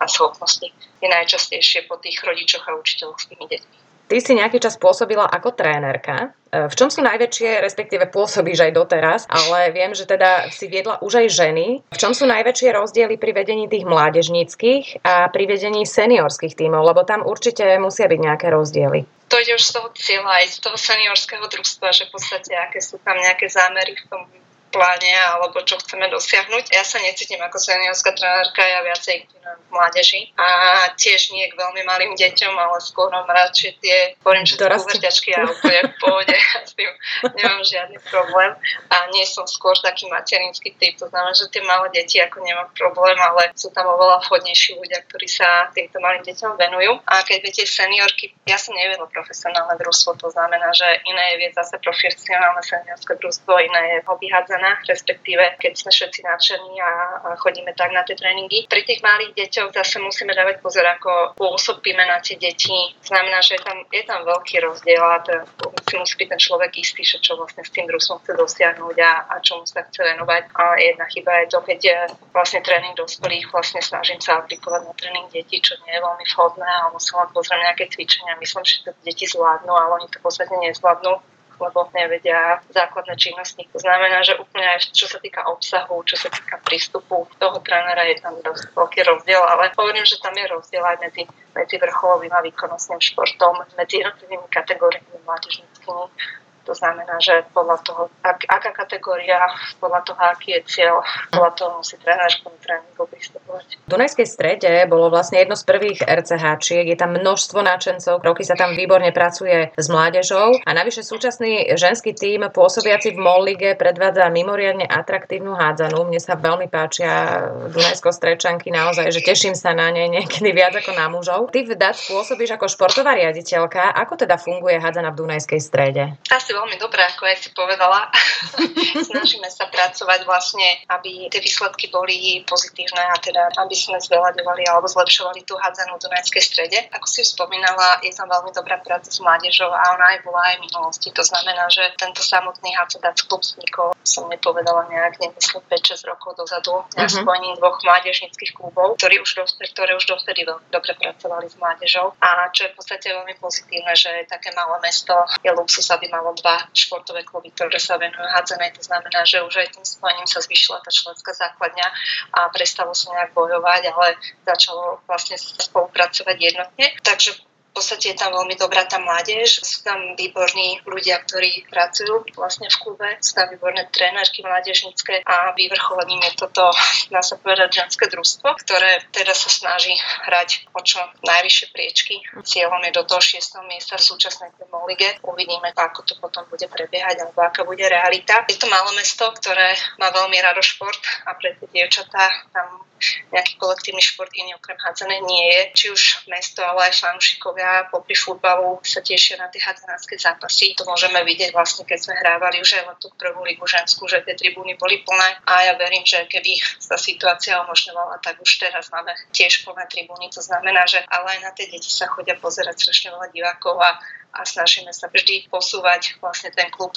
a 0.00 0.04
schopnosti. 0.04 0.68
Je 1.00 1.08
najčastejšie 1.08 1.88
po 1.88 1.96
tých 1.96 2.20
rodičoch 2.20 2.68
a 2.68 2.76
učiteľoch 2.76 3.20
s 3.20 3.28
tými 3.32 3.48
deťmi. 3.48 3.87
Ty 4.08 4.16
si 4.24 4.32
nejaký 4.32 4.56
čas 4.56 4.80
pôsobila 4.80 5.28
ako 5.28 5.52
trénerka. 5.52 6.32
E, 6.48 6.64
v 6.64 6.74
čom 6.74 6.88
sú 6.88 7.04
najväčšie, 7.04 7.60
respektíve 7.60 8.08
pôsobíš 8.08 8.64
aj 8.64 8.72
doteraz, 8.72 9.20
ale 9.28 9.68
viem, 9.76 9.92
že 9.92 10.08
teda 10.08 10.48
si 10.48 10.64
viedla 10.64 10.96
už 11.04 11.20
aj 11.20 11.26
ženy. 11.28 11.66
V 11.92 12.00
čom 12.00 12.16
sú 12.16 12.24
najväčšie 12.24 12.72
rozdiely 12.72 13.20
pri 13.20 13.36
vedení 13.36 13.68
tých 13.68 13.84
mládežníckých 13.84 15.04
a 15.04 15.28
pri 15.28 15.44
vedení 15.44 15.84
seniorských 15.84 16.56
tímov, 16.56 16.88
lebo 16.88 17.04
tam 17.04 17.20
určite 17.20 17.68
musia 17.76 18.08
byť 18.08 18.20
nejaké 18.20 18.48
rozdiely 18.48 19.04
to 19.28 19.36
ide 19.36 19.60
už 19.60 19.64
z 19.64 19.72
toho 19.76 19.88
cieľa, 19.92 20.40
aj 20.40 20.46
z 20.56 20.58
toho 20.64 20.76
seniorského 20.80 21.44
družstva, 21.44 21.92
že 21.92 22.08
v 22.08 22.16
podstate 22.16 22.52
aké 22.56 22.80
sú 22.80 22.96
tam 23.04 23.20
nejaké 23.20 23.52
zámery 23.52 23.92
v 23.92 24.04
tom 24.08 24.24
pláne 24.68 25.12
alebo 25.36 25.60
čo 25.64 25.80
chceme 25.80 26.08
dosiahnuť. 26.12 26.72
Ja 26.72 26.84
sa 26.84 27.00
necítim 27.00 27.40
ako 27.40 27.56
seniorská 27.56 28.12
trenérka, 28.12 28.62
ja 28.62 28.80
viacej 28.84 29.28
v 29.48 29.68
mládeži 29.72 30.28
a 30.36 30.48
tiež 30.92 31.32
nie 31.32 31.48
k 31.48 31.56
veľmi 31.56 31.82
malým 31.88 32.12
deťom, 32.12 32.52
ale 32.52 32.76
skôr 32.84 33.08
mám 33.08 33.24
radšej 33.24 33.72
tie, 33.80 33.96
hovorím, 34.20 34.44
že 34.44 34.60
sú 34.60 34.68
uvrťačky 34.68 35.30
a 35.32 35.48
úplne 35.48 35.80
v 35.88 35.94
pohode, 35.96 36.36
s 36.68 36.72
tým 36.76 36.90
nemám 37.32 37.62
žiadny 37.64 37.98
problém 38.12 38.52
a 38.92 38.96
nie 39.12 39.24
som 39.24 39.48
skôr 39.48 39.72
taký 39.80 40.08
materinský 40.12 40.76
typ, 40.76 41.00
to 41.00 41.08
znamená, 41.08 41.32
že 41.32 41.48
tie 41.48 41.64
malé 41.64 41.88
deti 41.92 42.20
ako 42.20 42.44
nemám 42.44 42.68
problém, 42.76 43.16
ale 43.16 43.52
sú 43.56 43.72
tam 43.72 43.88
oveľa 43.88 44.20
vhodnejší 44.28 44.76
ľudia, 44.76 45.00
ktorí 45.08 45.28
sa 45.28 45.72
týmto 45.72 45.96
malým 46.00 46.24
deťom 46.24 46.60
venujú. 46.60 46.92
A 47.08 47.24
keď 47.24 47.38
viete 47.40 47.64
seniorky, 47.64 48.36
ja 48.44 48.60
som 48.60 48.76
nevedla 48.76 49.08
profesionálne 49.08 49.76
družstvo, 49.80 50.20
to 50.20 50.28
znamená, 50.28 50.68
že 50.76 50.86
iné 51.08 51.40
je 51.40 51.48
zase 51.56 51.80
profesionálne 51.80 52.60
seniorské 52.60 53.16
družstvo, 53.16 53.52
iné 53.64 53.80
je 53.96 53.98
obyhadzať 54.04 54.57
zelená, 54.58 54.82
respektíve 54.82 55.42
keď 55.62 55.72
sme 55.78 55.90
všetci 55.94 56.20
nadšení 56.26 56.74
a 56.82 56.90
chodíme 57.38 57.70
tak 57.78 57.94
na 57.94 58.02
tie 58.02 58.18
tréningy. 58.18 58.66
Pri 58.66 58.82
tých 58.82 58.98
malých 58.98 59.38
deťoch 59.38 59.70
zase 59.70 60.02
musíme 60.02 60.34
dávať 60.34 60.58
pozor, 60.58 60.82
ako 60.82 61.38
pôsobíme 61.38 62.02
na 62.02 62.18
tie 62.18 62.34
deti. 62.34 62.74
Znamená, 63.06 63.38
že 63.38 63.54
je 63.54 63.62
tam, 63.62 63.78
je 63.86 64.02
tam 64.02 64.20
veľký 64.26 64.56
rozdiel 64.66 64.98
a 65.02 65.22
to, 65.22 65.46
si 65.86 65.94
musí 65.96 66.14
byť 66.18 66.28
ten 66.28 66.40
človek 66.42 66.70
istý, 66.74 67.02
že 67.06 67.22
čo 67.22 67.38
vlastne 67.38 67.62
s 67.62 67.70
tým 67.70 67.86
družstvom 67.86 68.18
chce 68.26 68.32
dosiahnuť 68.34 68.96
a, 68.98 69.12
a 69.30 69.34
čomu 69.40 69.64
sa 69.64 69.86
chce 69.86 70.02
venovať. 70.02 70.42
A 70.58 70.62
jedna 70.82 71.06
chyba 71.06 71.30
je 71.44 71.46
to, 71.54 71.58
keď 71.62 71.78
je 71.78 71.98
vlastne 72.34 72.60
tréning 72.60 72.92
dospelých, 72.98 73.48
vlastne 73.54 73.80
snažím 73.80 74.18
sa 74.18 74.42
aplikovať 74.42 74.82
na 74.84 74.94
tréning 74.98 75.30
detí, 75.30 75.62
čo 75.62 75.78
nie 75.86 75.94
je 75.94 76.02
veľmi 76.02 76.26
vhodné, 76.34 76.66
alebo 76.66 76.98
sa 76.98 77.24
len 77.24 77.28
pozriem 77.30 77.62
nejaké 77.62 77.88
cvičenia. 77.88 78.36
Myslím, 78.42 78.66
že 78.66 78.84
to 78.84 78.92
deti 79.06 79.24
zvládnu, 79.24 79.72
ale 79.72 80.02
oni 80.02 80.06
to 80.10 80.18
v 80.20 80.24
podstate 80.26 80.52
nezvládnu 80.52 81.37
lebo 81.60 81.90
nevedia 81.92 82.62
základné 82.70 83.14
činnosti. 83.18 83.66
To 83.74 83.78
znamená, 83.78 84.22
že 84.22 84.38
úplne 84.38 84.64
aj 84.78 84.94
čo 84.94 85.10
sa 85.10 85.18
týka 85.18 85.44
obsahu, 85.50 86.00
čo 86.06 86.16
sa 86.16 86.30
týka 86.30 86.62
prístupu 86.62 87.26
toho 87.38 87.58
trénera 87.60 88.06
je 88.08 88.22
tam 88.22 88.38
dosť 88.38 88.72
veľký 88.72 89.00
rozdiel, 89.04 89.42
ale 89.42 89.74
hovorím, 89.74 90.06
že 90.06 90.22
tam 90.22 90.34
je 90.38 90.46
rozdiel 90.46 90.84
aj 90.86 90.96
medzi, 91.02 91.22
medzi 91.52 91.76
vrcholovým 91.76 92.32
a 92.32 92.40
výkonnostným 92.40 93.02
športom, 93.02 93.62
medzi 93.76 94.00
jednotlivými 94.00 94.48
kategóriami 94.48 95.18
mládežnickými 95.26 96.38
to 96.68 96.76
znamená, 96.76 97.16
že 97.16 97.48
podľa 97.56 97.80
toho, 97.80 98.02
ak, 98.20 98.44
aká 98.44 98.70
kategória, 98.76 99.40
podľa 99.80 100.04
toho, 100.04 100.20
aký 100.20 100.60
je 100.60 100.60
cieľ, 100.68 101.00
podľa 101.32 101.52
toho 101.56 101.70
musí 101.80 101.96
tréner 101.96 102.28
k 102.28 102.44
tomu 102.44 102.60
tréningu 102.60 103.04
pristupovať. 103.08 103.66
V 103.80 103.88
Dunajskej 103.88 104.28
strede 104.28 104.72
bolo 104.84 105.08
vlastne 105.08 105.40
jedno 105.40 105.56
z 105.56 105.64
prvých 105.64 106.04
RCH-čiek, 106.04 106.84
je 106.92 106.98
tam 107.00 107.16
množstvo 107.16 107.64
náčencov, 107.64 108.20
roky 108.20 108.44
sa 108.44 108.52
tam 108.52 108.76
výborne 108.76 109.08
pracuje 109.16 109.72
s 109.72 109.86
mládežou 109.88 110.60
a 110.60 110.70
navyše 110.76 111.00
súčasný 111.00 111.72
ženský 111.72 112.12
tím 112.12 112.52
pôsobiaci 112.52 113.16
v 113.16 113.18
MOL 113.18 113.48
lige 113.48 113.72
predvádza 113.78 114.28
mimoriadne 114.28 114.84
atraktívnu 114.84 115.56
hádzanú. 115.56 116.04
Mne 116.04 116.20
sa 116.20 116.36
veľmi 116.36 116.68
páčia 116.68 117.48
Dunajsko 117.72 118.12
strečanky 118.12 118.68
naozaj, 118.68 119.08
že 119.08 119.24
teším 119.24 119.56
sa 119.56 119.72
na 119.72 119.88
ne 119.88 120.10
niekedy 120.10 120.50
viac 120.52 120.74
ako 120.74 120.92
na 120.92 121.06
mužov. 121.08 121.48
Ty 121.54 121.64
v 121.64 121.72
DAC 121.78 121.96
pôsobíš 122.10 122.58
ako 122.58 122.66
športová 122.68 123.14
riaditeľka. 123.14 123.94
Ako 123.94 124.18
teda 124.18 124.36
funguje 124.36 124.76
hádzana 124.76 125.14
v 125.14 125.18
Dunajskej 125.24 125.60
strede? 125.62 126.18
Asi 126.28 126.50
veľmi 126.58 126.76
dobré, 126.82 127.06
ako 127.06 127.22
aj 127.30 127.36
si 127.38 127.48
povedala. 127.54 128.10
Snažíme 129.08 129.46
sa 129.46 129.70
pracovať 129.70 130.26
vlastne, 130.26 130.66
aby 130.90 131.30
tie 131.30 131.38
výsledky 131.38 131.86
boli 131.94 132.42
pozitívne 132.42 132.98
a 132.98 133.16
teda, 133.22 133.54
aby 133.62 133.74
sme 133.78 134.02
zveľadovali 134.02 134.66
alebo 134.66 134.90
zlepšovali 134.90 135.46
tú 135.46 135.54
hádzanú 135.54 135.96
v 135.98 136.04
Dunajskej 136.10 136.42
strede. 136.42 136.78
Ako 136.90 137.06
si 137.06 137.22
spomínala, 137.22 138.02
je 138.02 138.10
tam 138.10 138.26
veľmi 138.26 138.50
dobrá 138.50 138.82
práca 138.82 139.06
s 139.06 139.22
mládežou 139.22 139.70
a 139.70 139.94
ona 139.94 140.16
aj 140.16 140.18
bola 140.26 140.40
aj 140.50 140.54
v 140.58 140.64
minulosti. 140.66 141.08
To 141.14 141.22
znamená, 141.22 141.70
že 141.70 141.84
tento 141.94 142.24
samotný 142.24 142.74
HCDAC 142.74 143.18
klub 143.30 143.42
vznikol, 143.44 143.94
som 144.02 144.26
nepovedala 144.26 144.88
nejak, 144.90 145.20
nemyslím, 145.20 145.62
5-6 145.68 146.10
rokov 146.10 146.40
dozadu, 146.40 146.82
uh-huh. 146.82 147.08
spojením 147.08 147.54
dvoch 147.60 147.78
mládežnických 147.84 148.56
klubov, 148.56 148.96
ktorí 148.96 149.20
už 149.20 149.30
dovtedy, 149.44 149.68
ktoré 149.76 149.92
už 149.94 150.06
dovtedy 150.08 150.48
veľmi 150.48 150.68
dobre 150.72 150.92
pracovali 150.96 151.46
s 151.46 151.56
mládežou. 151.60 152.16
A 152.18 152.48
čo 152.50 152.66
je 152.66 152.72
v 152.72 152.76
podstate 152.80 153.06
veľmi 153.12 153.34
pozitívne, 153.36 153.92
že 153.92 154.10
také 154.24 154.50
malé 154.56 154.80
mesto 154.80 155.12
je 155.44 155.50
luxus, 155.52 155.84
aby 155.92 156.08
malo 156.08 156.32
dva 156.40 156.47
dva 156.48 156.64
športové 156.72 157.20
kluby, 157.28 157.52
ktoré 157.52 157.76
sa 157.76 158.00
venujú 158.00 158.24
hádzanej. 158.24 158.72
To 158.80 158.82
znamená, 158.82 159.20
že 159.28 159.44
už 159.44 159.60
aj 159.60 159.68
tým 159.76 159.84
spojením 159.84 160.24
sa 160.24 160.40
zvyšila 160.40 160.80
tá 160.80 160.88
členská 160.88 161.36
základňa 161.36 161.86
a 162.32 162.48
prestalo 162.48 162.96
sa 162.96 163.12
nejak 163.12 163.36
bojovať, 163.36 163.92
ale 163.92 164.16
začalo 164.48 165.04
vlastne 165.04 165.36
spolupracovať 165.36 166.36
jednotne. 166.40 166.86
Takže 167.04 167.36
podstate 167.78 168.10
je 168.10 168.18
tam 168.18 168.34
veľmi 168.34 168.58
dobrá 168.58 168.82
tá 168.90 168.98
mládež, 168.98 169.62
sú 169.62 169.86
tam 169.86 170.18
výborní 170.18 170.82
ľudia, 170.82 171.22
ktorí 171.22 171.70
pracujú 171.70 172.26
vlastne 172.34 172.66
v 172.66 172.76
klube, 172.82 173.08
sú 173.22 173.38
tam 173.38 173.46
výborné 173.54 173.86
trénerky 173.94 174.42
mládežnické 174.42 175.22
a 175.22 175.54
vyvrcholením 175.54 176.26
je 176.26 176.32
toto, 176.42 176.74
dá 177.14 177.22
sa 177.22 177.38
povedať, 177.38 177.86
ženské 177.86 178.10
družstvo, 178.10 178.58
ktoré 178.66 179.06
teda 179.14 179.30
sa 179.30 179.46
snaží 179.46 179.94
hrať 180.26 180.66
o 180.74 180.82
čo 180.82 180.98
najvyššie 181.22 181.66
priečky. 181.70 182.18
Cieľom 182.42 182.82
je 182.90 182.92
do 182.98 183.06
toho 183.06 183.22
6. 183.22 183.38
miesta 183.70 183.94
v 183.94 184.02
súčasnej 184.02 184.50
lige. 184.88 185.20
Uvidíme, 185.22 185.70
ako 185.76 186.02
to 186.02 186.18
potom 186.18 186.48
bude 186.50 186.64
prebiehať 186.66 187.22
alebo 187.22 187.44
aká 187.44 187.62
bude 187.62 187.84
realita. 187.84 188.42
Je 188.48 188.58
to 188.58 188.66
malé 188.66 188.90
mesto, 188.98 189.28
ktoré 189.38 189.76
má 190.00 190.10
veľmi 190.10 190.40
rado 190.40 190.64
šport 190.64 190.98
a 191.28 191.36
pre 191.36 191.54
tie 191.60 191.68
dievčatá 191.70 192.48
tam 192.50 192.88
nejaký 193.32 193.56
kolektívny 193.56 194.02
šport 194.02 194.30
iný 194.34 194.54
okrem 194.58 194.76
hádzané 194.78 195.22
nie 195.24 195.44
je. 195.50 195.60
Či 195.74 195.86
už 195.94 196.02
mesto, 196.30 196.60
ale 196.64 196.90
aj 196.90 197.00
fanúšikovia 197.00 197.88
popri 197.92 198.18
futbalu 198.18 198.82
sa 198.82 199.00
tešia 199.00 199.38
na 199.38 199.48
tie 199.48 199.62
hádzanárske 199.62 200.18
zápasy. 200.18 200.74
To 200.78 200.86
môžeme 200.86 201.22
vidieť 201.22 201.54
vlastne, 201.54 201.86
keď 201.86 201.98
sme 201.98 202.14
hrávali 202.18 202.60
už 202.62 202.82
aj 202.82 202.98
tú 202.98 203.10
prvú 203.14 203.44
ligu 203.46 203.64
ženskú, 203.64 204.06
že 204.10 204.22
tie 204.26 204.34
tribúny 204.34 204.74
boli 204.76 205.00
plné 205.02 205.38
a 205.46 205.70
ja 205.70 205.74
verím, 205.78 206.02
že 206.02 206.26
keby 206.26 206.58
sa 206.78 206.98
situácia 206.98 207.60
umožňovala, 207.62 208.20
tak 208.20 208.40
už 208.42 208.50
teraz 208.58 208.90
máme 208.90 209.14
tiež 209.30 209.62
plné 209.64 209.86
tribúny. 209.86 210.30
To 210.34 210.42
znamená, 210.42 210.84
že 210.86 211.02
ale 211.08 211.38
aj 211.38 211.40
na 211.44 211.50
tie 211.54 211.70
deti 211.70 211.90
sa 211.90 212.10
chodia 212.10 212.34
pozerať 212.38 212.78
strašne 212.78 213.14
veľa 213.14 213.28
divákov 213.30 213.78
a 213.78 213.98
a 214.32 214.44
snažíme 214.44 214.92
sa 214.92 215.08
vždy 215.08 215.48
posúvať 215.48 216.20
vlastne 216.20 216.52
ten 216.52 216.68
klub 216.68 216.92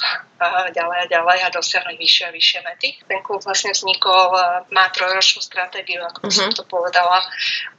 ďalej 0.72 0.98
a 1.02 1.06
ďalej 1.08 1.38
a 1.42 1.48
dosiahnuť 1.48 1.96
vyššie 1.96 2.24
a 2.28 2.34
vyššie 2.34 2.58
mety. 2.62 2.88
Ten 3.08 3.20
klub 3.24 3.40
vlastne 3.42 3.72
vznikol, 3.72 4.36
má 4.70 4.84
trojročnú 4.92 5.40
stratégiu, 5.40 6.04
ako 6.04 6.28
uh-huh. 6.28 6.36
som 6.36 6.50
to 6.52 6.62
povedala, 6.68 7.24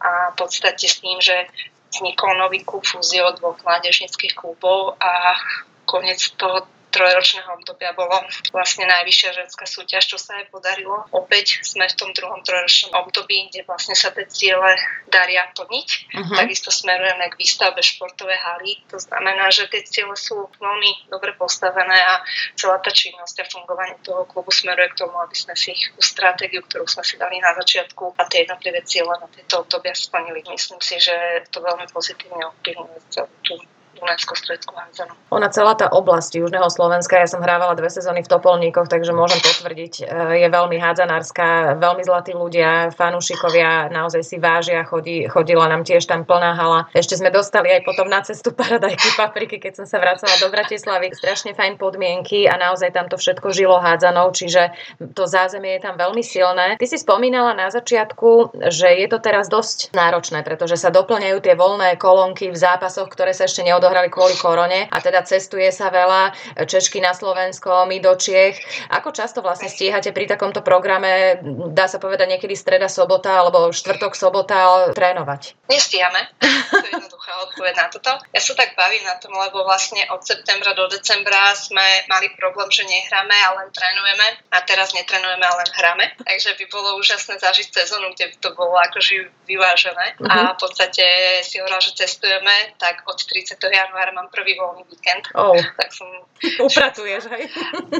a 0.01 0.33
v 0.33 0.35
podstate 0.35 0.89
s 0.89 0.99
tým, 0.99 1.21
že 1.21 1.47
vznikol 1.93 2.33
nový 2.41 2.65
klub 2.65 2.81
fúziou 2.81 3.29
dvoch 3.37 3.61
mládežnických 3.61 4.33
klubov 4.33 4.97
a 4.97 5.37
koniec 5.85 6.33
toho 6.35 6.65
trojročného 6.93 7.49
obdobia 7.58 7.97
bolo 7.97 8.21
vlastne 8.53 8.86
najvyššia 8.86 9.29
ženská 9.34 9.65
súťaž, 9.65 10.06
čo 10.06 10.17
sa 10.21 10.38
aj 10.38 10.53
podarilo. 10.53 11.10
Opäť 11.10 11.65
sme 11.65 11.89
v 11.89 11.97
tom 11.97 12.13
druhom 12.13 12.45
trojročnom 12.45 12.93
období, 12.93 13.49
kde 13.49 13.65
vlastne 13.65 13.97
sa 13.97 14.13
tie 14.13 14.29
ciele 14.29 14.77
daria 15.10 15.49
plniť. 15.58 15.89
Uh-huh. 16.13 16.38
Takisto 16.38 16.69
smerujeme 16.69 17.34
k 17.34 17.39
výstavbe 17.41 17.82
športovej 17.82 18.38
haly. 18.38 18.77
To 18.93 19.01
znamená, 19.01 19.49
že 19.49 19.65
tie 19.73 19.82
ciele 19.82 20.13
sú 20.13 20.47
veľmi 20.62 21.10
dobre 21.10 21.34
postavené 21.34 21.97
a 21.97 22.21
celá 22.53 22.77
tá 22.77 22.93
činnosť 22.93 23.41
a 23.41 23.49
fungovanie 23.49 23.97
toho 24.06 24.29
klubu 24.29 24.53
smeruje 24.53 24.93
k 24.93 24.99
tomu, 25.01 25.17
aby 25.17 25.34
sme 25.34 25.58
si 25.58 25.73
tú 25.73 26.01
stratégiu, 26.06 26.62
ktorú 26.62 26.86
sme 26.86 27.01
si 27.01 27.17
dali 27.17 27.41
na 27.41 27.58
začiatku 27.58 28.13
a 28.19 28.23
tie 28.29 28.45
jednotlivé 28.45 28.86
ciele 28.86 29.13
na 29.17 29.27
tieto 29.34 29.65
obdobia 29.65 29.97
splnili. 29.97 30.45
Myslím 30.45 30.77
si, 30.77 31.01
že 31.01 31.15
to 31.49 31.63
veľmi 31.65 31.89
pozitívne 31.89 32.45
ovplyvňuje 32.53 32.99
celú 33.10 33.34
tú 33.41 33.58
Dunajsko-Stredskú 33.93 34.73
Hanzanu. 34.73 35.13
Ona 35.29 35.49
celá 35.53 35.77
tá 35.77 35.89
oblasť 35.93 36.41
Južného 36.41 36.65
Slovenska, 36.73 37.21
ja 37.21 37.29
som 37.29 37.45
hrávala 37.45 37.77
dve 37.77 37.93
sezóny 37.93 38.25
v 38.25 38.32
Topolníkoch, 38.34 38.89
takže 38.89 39.13
môžem 39.13 39.38
potvrdiť, 39.38 39.93
e, 40.01 40.03
je 40.41 40.47
veľmi 40.49 40.82
hádzanárska, 40.82 41.77
veľmi 41.77 42.01
zlatí 42.01 42.34
ľudia, 42.34 42.89
fanúšikovia 42.97 43.93
naozaj 43.93 44.25
si 44.25 44.41
vážia, 44.41 44.82
chodí, 44.82 45.29
chodila 45.29 45.69
nám 45.69 45.86
tiež 45.86 46.10
tam 46.10 46.25
plná 46.25 46.58
hala. 46.58 46.89
Ešte 46.97 47.21
sme 47.21 47.29
dostali 47.29 47.69
aj 47.69 47.86
potom 47.86 48.10
na 48.10 48.25
cestu 48.25 48.49
paradajky, 48.49 49.13
papriky, 49.13 49.62
keď 49.62 49.84
som 49.84 49.86
sa 49.86 50.01
vracala 50.01 50.34
do 50.41 50.49
Bratislavy. 50.49 51.13
Strašne 51.13 51.53
fajn 51.53 51.77
podmienky 51.77 52.49
a 52.49 52.58
naozaj 52.58 52.97
tam 52.97 53.06
to 53.06 53.21
všetko 53.21 53.53
žilo 53.53 53.77
hádzanou, 53.77 54.34
čiže 54.34 54.73
to 55.13 55.29
zázemie 55.29 55.77
je 55.77 55.86
tam 55.86 56.01
veľmi 56.01 56.25
silné. 56.25 56.82
Ty 56.82 56.86
si 56.89 56.97
spomínala 56.97 57.53
na 57.53 57.69
začiatku, 57.69 58.58
že 58.73 58.89
je 58.89 59.08
to 59.08 59.21
teraz 59.21 59.53
dosť 59.53 59.93
náročné, 59.93 60.41
pretože 60.41 60.82
sa 60.82 60.89
doplňajú 60.89 61.38
tie 61.45 61.53
voľné 61.53 62.01
kolónky 62.01 62.49
v 62.49 62.58
zápasoch, 62.58 63.06
ktoré 63.12 63.38
sa 63.38 63.45
ešte 63.45 63.62
neod 63.62 63.82
odohrali 63.83 64.07
kvôli 64.07 64.39
korone 64.39 64.87
a 64.87 64.97
teda 65.03 65.27
cestuje 65.27 65.67
sa 65.75 65.91
veľa, 65.91 66.31
Češky 66.63 67.03
na 67.03 67.11
Slovensko, 67.11 67.83
my 67.83 67.99
do 67.99 68.15
Čiech. 68.15 68.55
Ako 68.95 69.11
často 69.11 69.43
vlastne 69.43 69.67
stíhate 69.67 70.15
pri 70.15 70.31
takomto 70.31 70.63
programe, 70.63 71.43
dá 71.75 71.91
sa 71.91 71.99
povedať 71.99 72.31
niekedy 72.31 72.55
streda, 72.55 72.87
sobota 72.87 73.43
alebo 73.43 73.67
štvrtok, 73.75 74.15
sobota 74.15 74.87
trénovať? 74.95 75.67
Nestíhame. 75.67 76.31
To 76.39 76.79
je 76.79 76.91
jednoduchá 76.95 77.33
odpoveď 77.49 77.75
na 77.75 77.87
toto. 77.91 78.11
Ja 78.31 78.39
sa 78.39 78.53
tak 78.55 78.75
bavím 78.79 79.03
na 79.03 79.19
tom, 79.19 79.35
lebo 79.35 79.67
vlastne 79.67 80.05
od 80.15 80.23
septembra 80.23 80.71
do 80.71 80.87
decembra 80.87 81.51
sme 81.57 82.07
mali 82.07 82.31
problém, 82.39 82.71
že 82.71 82.87
nehráme 82.87 83.35
a 83.35 83.49
len 83.59 83.67
trénujeme 83.75 84.27
a 84.53 84.57
teraz 84.63 84.95
netrenujeme 84.95 85.43
a 85.43 85.57
len 85.59 85.69
hráme. 85.75 86.05
Takže 86.23 86.55
by 86.55 86.65
bolo 86.71 86.95
úžasné 87.01 87.39
zažiť 87.41 87.67
sezónu, 87.73 88.13
kde 88.15 88.31
by 88.31 88.35
to 88.39 88.49
bolo 88.55 88.75
akože 88.79 89.31
vyvážené. 89.49 90.15
A 90.23 90.33
mhm. 90.33 90.51
v 90.55 90.59
podstate 90.59 91.05
si 91.43 91.59
hovorila, 91.59 91.81
že 91.83 91.97
cestujeme, 91.97 92.75
tak 92.77 93.03
od 93.07 93.17
30 93.17 93.59
januára 93.75 94.12
mám 94.13 94.29
prvý 94.29 94.53
voľný 94.53 94.86
víkend. 94.86 95.25
Oh. 95.33 95.57
Tak 95.57 95.89
som... 95.89 96.07
Upratuješ, 96.67 97.29
hej? 97.33 97.49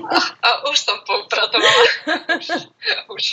A, 0.06 0.18
a 0.46 0.50
už 0.70 0.78
som 0.78 0.98
poupratovala. 1.02 1.84
už, 3.16 3.24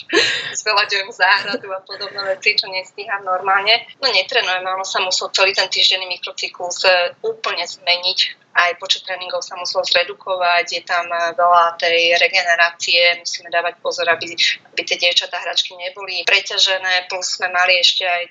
už 0.57 1.15
záhradu 1.15 1.69
a 1.75 1.81
podobné 1.85 2.21
veci, 2.33 2.57
čo 2.57 2.71
nestíham 2.73 3.21
normálne. 3.23 3.85
No 4.01 4.09
netrenujem, 4.09 4.65
ono 4.65 4.87
sa 4.87 5.03
musel 5.05 5.29
celý 5.35 5.53
ten 5.53 5.69
týždenný 5.69 6.09
mikrocyklus 6.09 6.87
e, 6.87 7.15
úplne 7.27 7.67
zmeniť 7.67 8.41
aj 8.51 8.83
počet 8.83 9.07
tréningov 9.07 9.47
sa 9.47 9.55
musel 9.55 9.87
zredukovať, 9.87 10.67
je 10.75 10.83
tam 10.83 11.07
e, 11.07 11.39
veľa 11.39 11.79
tej 11.79 12.19
regenerácie, 12.19 13.23
musíme 13.23 13.47
dávať 13.47 13.79
pozor, 13.79 14.11
aby, 14.11 14.35
aby 14.75 14.81
tie 14.83 14.99
dievčatá 14.99 15.39
hračky 15.39 15.79
neboli 15.79 16.27
preťažené, 16.27 17.07
plus 17.07 17.39
sme 17.39 17.47
mali 17.55 17.79
ešte 17.79 18.03
aj 18.03 18.23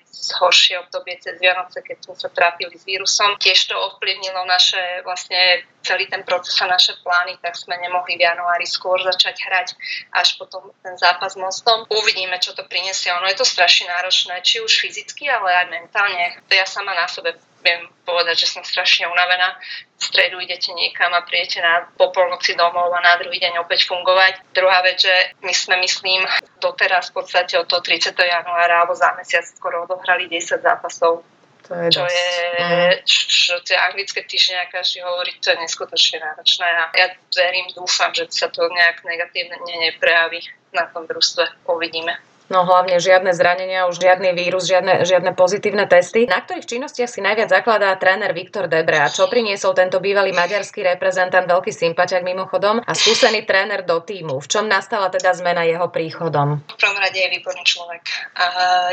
horšie 0.44 0.76
obdobie 0.84 1.16
cez 1.24 1.40
Vianoce, 1.40 1.80
keď 1.80 1.98
sme 2.04 2.16
sa 2.20 2.28
trápili 2.28 2.76
s 2.76 2.84
vírusom. 2.84 3.40
Tiež 3.40 3.72
to 3.72 3.76
ovplyvnilo 4.00 4.48
naše 4.48 5.04
vlastne 5.04 5.68
celý 5.84 6.08
ten 6.08 6.24
proces 6.24 6.56
a 6.64 6.72
naše 6.72 6.96
plány, 7.04 7.36
tak 7.44 7.60
sme 7.60 7.76
nemohli 7.76 8.16
v 8.16 8.24
januári 8.24 8.64
skôr 8.64 8.96
začať 9.04 9.36
hrať 9.44 9.68
až 10.16 10.40
potom 10.40 10.72
ten 10.80 10.96
zápas 10.96 11.36
mostom. 11.36 11.84
Uvidíme, 11.92 12.40
čo 12.40 12.56
to 12.56 12.64
prinesie. 12.64 13.12
Ono 13.12 13.28
je 13.28 13.36
to 13.36 13.44
strašne 13.44 13.92
náročné, 13.92 14.40
či 14.40 14.64
už 14.64 14.72
fyzicky, 14.72 15.28
ale 15.28 15.52
aj 15.52 15.68
mentálne. 15.68 16.40
To 16.48 16.56
ja 16.56 16.64
sama 16.64 16.96
na 16.96 17.12
sebe 17.12 17.36
viem 17.60 17.92
povedať, 18.08 18.48
že 18.48 18.56
som 18.56 18.64
strašne 18.64 19.04
unavená. 19.12 19.60
V 20.00 20.04
stredu 20.04 20.40
idete 20.40 20.72
niekam 20.72 21.12
a 21.12 21.28
prijete 21.28 21.60
na 21.60 21.92
popolnoci 22.00 22.56
domov 22.56 22.88
a 22.96 23.04
na 23.04 23.20
druhý 23.20 23.36
deň 23.36 23.60
opäť 23.60 23.84
fungovať. 23.92 24.56
Druhá 24.56 24.80
vec, 24.80 25.04
že 25.04 25.36
my 25.44 25.52
sme, 25.52 25.76
myslím, 25.84 26.24
doteraz 26.64 27.12
v 27.12 27.20
podstate 27.20 27.60
od 27.60 27.68
toho 27.68 27.84
30. 27.84 28.16
januára 28.16 28.80
alebo 28.80 28.96
za 28.96 29.12
mesiac 29.20 29.44
skoro 29.44 29.84
odohrali 29.84 30.32
10 30.32 30.64
zápasov 30.64 31.28
To 31.68 31.76
je 31.76 31.88
čo, 31.92 32.06
je, 32.08 32.30
mm. 32.60 32.92
čo 33.06 33.54
tie 33.68 33.78
anglické 33.78 34.24
týždne, 34.24 34.70
každý 34.72 35.04
hovorí, 35.04 35.36
to 35.44 35.52
je 35.52 35.58
neskutočne 35.60 36.24
náročné 36.24 36.66
a 36.66 36.90
ja 36.96 37.08
verím, 37.36 37.68
dúfam, 37.76 38.10
že 38.16 38.32
sa 38.32 38.48
to 38.48 38.66
nejak 38.72 39.04
negatívne 39.04 39.60
neprejaví 39.68 40.40
na 40.74 40.88
tom 40.90 41.06
družstve. 41.06 41.68
Uvidíme. 41.68 42.29
No 42.50 42.66
hlavne 42.66 42.98
žiadne 42.98 43.30
zranenia, 43.34 43.86
už 43.86 44.02
žiadny 44.02 44.34
vírus, 44.34 44.66
žiadne, 44.66 45.06
žiadne 45.06 45.38
pozitívne 45.38 45.86
testy. 45.86 46.26
Na 46.26 46.42
ktorých 46.42 46.66
činnostiach 46.66 47.10
si 47.10 47.22
najviac 47.22 47.50
zakladá 47.50 47.94
tréner 48.02 48.34
Viktor 48.34 48.66
Debre 48.66 48.98
a 48.98 49.10
čo 49.10 49.30
priniesol 49.30 49.78
tento 49.78 50.02
bývalý 50.02 50.34
maďarský 50.34 50.82
reprezentant, 50.82 51.46
veľký 51.46 51.70
sympatiak 51.70 52.26
mimochodom 52.26 52.82
a 52.82 52.92
skúsený 52.94 53.46
tréner 53.46 53.86
do 53.86 54.02
týmu? 54.02 54.42
V 54.42 54.48
čom 54.50 54.66
nastala 54.66 55.14
teda 55.14 55.34
zmena 55.38 55.62
jeho 55.66 55.90
príchodom? 55.94 56.66
V 56.66 56.78
prvom 56.78 56.98
rade 56.98 57.22
je 57.22 57.30
výborný 57.38 57.62
človek. 57.62 58.02
A 58.38 58.46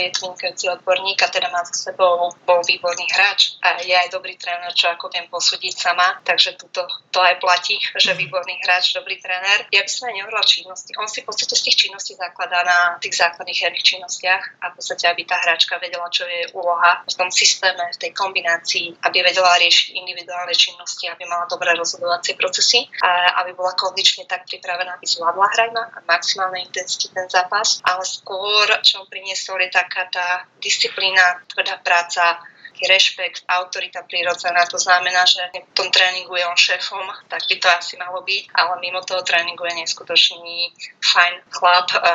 je 0.05 0.11
to 0.13 0.29
vynikajúci 0.29 0.67
odborník 0.69 1.19
a 1.25 1.29
teda 1.33 1.49
má 1.49 1.65
s 1.65 1.81
sebou 1.81 2.29
bol 2.45 2.61
výborný 2.67 3.09
hráč 3.09 3.57
a 3.63 3.81
je 3.81 3.95
aj 3.97 4.13
dobrý 4.13 4.37
tréner, 4.37 4.69
čo 4.77 4.93
ako 4.93 5.09
viem 5.09 5.31
posúdiť 5.31 5.73
sama. 5.73 6.21
Takže 6.27 6.61
tuto, 6.61 6.85
to 7.09 7.25
aj 7.25 7.41
platí, 7.41 7.81
že 7.97 8.13
výborný 8.13 8.61
hráč, 8.67 8.93
dobrý 8.93 9.17
tréner. 9.17 9.65
Ja 9.73 9.81
by 9.81 9.91
som 9.91 10.13
aj 10.13 10.45
činnosti. 10.47 10.93
On 10.99 11.07
si 11.07 11.23
v 11.23 11.31
podstate 11.31 11.55
z 11.55 11.63
tých 11.71 11.77
činností 11.87 12.19
zakladá 12.19 12.67
na 12.67 12.79
tých 12.99 13.15
základných 13.15 13.46
základných 13.47 13.63
herných 13.63 13.87
činnostiach 13.87 14.45
a 14.59 14.65
v 14.71 14.75
podstate, 14.75 15.07
aby 15.07 15.23
tá 15.23 15.39
hráčka 15.39 15.79
vedela, 15.79 16.11
čo 16.11 16.27
je 16.27 16.51
úloha 16.51 17.07
v 17.07 17.15
tom 17.15 17.31
systéme, 17.31 17.79
v 17.95 18.01
tej 18.03 18.11
kombinácii, 18.11 18.99
aby 19.07 19.23
vedela 19.23 19.55
riešiť 19.63 19.95
individuálne 19.95 20.51
činnosti, 20.51 21.07
aby 21.07 21.23
mala 21.31 21.47
dobré 21.47 21.71
rozhodovacie 21.79 22.35
procesy 22.35 22.91
a 23.07 23.39
aby 23.47 23.55
bola 23.55 23.71
kondične 23.79 24.27
tak 24.27 24.51
pripravená, 24.51 24.99
aby 24.99 25.07
zvládla 25.07 25.47
hrať 25.47 25.71
na 25.79 25.85
maximálnej 26.11 26.67
intenzite 26.67 27.15
ten 27.15 27.31
zápas, 27.31 27.79
ale 27.87 28.03
skôr, 28.03 28.67
čo 28.83 29.07
priniesol, 29.07 29.63
je 29.63 29.71
taká 29.71 30.11
tá 30.11 30.51
disciplína, 30.59 31.47
tvrdá 31.47 31.79
práca, 31.87 32.43
taký 32.77 32.93
rešpekt, 32.93 33.49
autorita 33.49 34.05
prirodzená. 34.05 34.69
To 34.69 34.77
znamená, 34.77 35.25
že 35.25 35.41
v 35.49 35.73
tom 35.73 35.89
tréningu 35.89 36.37
je 36.37 36.45
on 36.45 36.53
šéfom, 36.61 37.09
tak 37.33 37.49
by 37.49 37.57
to 37.57 37.69
asi 37.73 37.97
malo 37.97 38.21
byť, 38.21 38.53
ale 38.53 38.73
mimo 38.85 39.01
toho 39.01 39.25
tréningu 39.25 39.65
je 39.65 39.81
neskutočný 39.81 40.77
fajn 41.01 41.35
chlap, 41.49 41.89
e, 41.97 42.13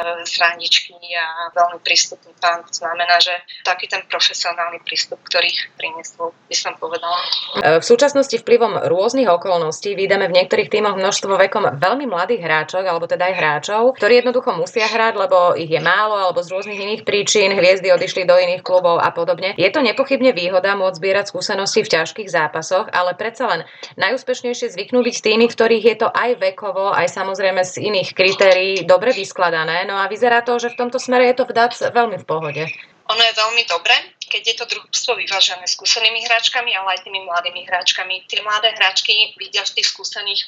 a 1.11 1.49
veľmi 1.57 1.79
prístupný 1.81 2.31
pán. 2.37 2.61
To 2.61 2.73
znamená, 2.73 3.17
že 3.17 3.33
taký 3.65 3.89
ten 3.89 4.05
profesionálny 4.05 4.85
prístup, 4.85 5.17
ktorý 5.25 5.49
priniesol, 5.81 6.29
by 6.45 6.55
som 6.55 6.77
povedala. 6.77 7.17
E, 7.57 7.81
v 7.81 7.85
súčasnosti 7.85 8.37
vplyvom 8.37 8.85
rôznych 8.85 9.25
okolností 9.25 9.97
vydáme 9.97 10.29
v 10.29 10.37
niektorých 10.37 10.69
týmoch 10.69 10.93
množstvo 10.93 11.41
vekom 11.41 11.73
veľmi 11.81 12.05
mladých 12.05 12.45
hráčov, 12.45 12.85
alebo 12.85 13.09
teda 13.09 13.33
aj 13.33 13.35
hráčov, 13.35 13.81
ktorí 13.97 14.21
jednoducho 14.21 14.53
musia 14.53 14.85
hrať, 14.85 15.13
lebo 15.17 15.57
ich 15.57 15.73
je 15.73 15.81
málo, 15.81 16.21
alebo 16.21 16.45
z 16.45 16.53
rôznych 16.53 16.77
iných 16.77 17.01
príčin, 17.01 17.49
hviezdy 17.57 17.89
odišli 17.89 18.29
do 18.29 18.37
iných 18.37 18.61
klubov 18.61 19.01
a 19.01 19.09
podobne. 19.09 19.57
Je 19.57 19.69
to 19.73 19.81
nepochybne 19.81 20.29
výhodné 20.35 20.50
výhoda 20.51 20.75
môcť 20.75 20.99
zbierať 20.99 21.25
skúsenosti 21.31 21.87
v 21.87 21.91
ťažkých 21.95 22.27
zápasoch, 22.27 22.91
ale 22.91 23.15
predsa 23.15 23.47
len 23.47 23.61
najúspešnejšie 23.95 24.75
zvyknú 24.75 24.99
byť 24.99 25.15
tými, 25.23 25.47
ktorých 25.47 25.85
je 25.87 25.95
to 26.03 26.07
aj 26.11 26.35
vekovo, 26.43 26.91
aj 26.91 27.07
samozrejme 27.07 27.63
z 27.63 27.87
iných 27.87 28.11
kritérií 28.11 28.83
dobre 28.83 29.15
vyskladané. 29.15 29.87
No 29.87 29.95
a 29.95 30.11
vyzerá 30.11 30.43
to, 30.43 30.59
že 30.59 30.75
v 30.75 30.79
tomto 30.83 30.99
smere 30.99 31.31
je 31.31 31.39
to 31.39 31.47
v 31.47 31.55
DAC 31.55 31.71
veľmi 31.79 32.19
v 32.19 32.27
pohode. 32.27 32.63
Ono 33.07 33.23
je 33.23 33.33
veľmi 33.33 33.63
dobre, 33.67 33.95
keď 34.31 34.43
je 34.47 34.55
to 34.55 34.65
družstvo 34.71 35.19
vyvážené 35.19 35.67
skúsenými 35.67 36.23
hráčkami, 36.23 36.71
ale 36.71 36.95
aj 36.95 37.03
tými 37.03 37.19
mladými 37.27 37.67
hráčkami. 37.67 38.23
Tie 38.27 38.39
mladé 38.39 38.71
hráčky 38.71 39.35
vidia 39.35 39.67
v 39.67 39.75
tých 39.75 39.91
skúsených 39.91 40.47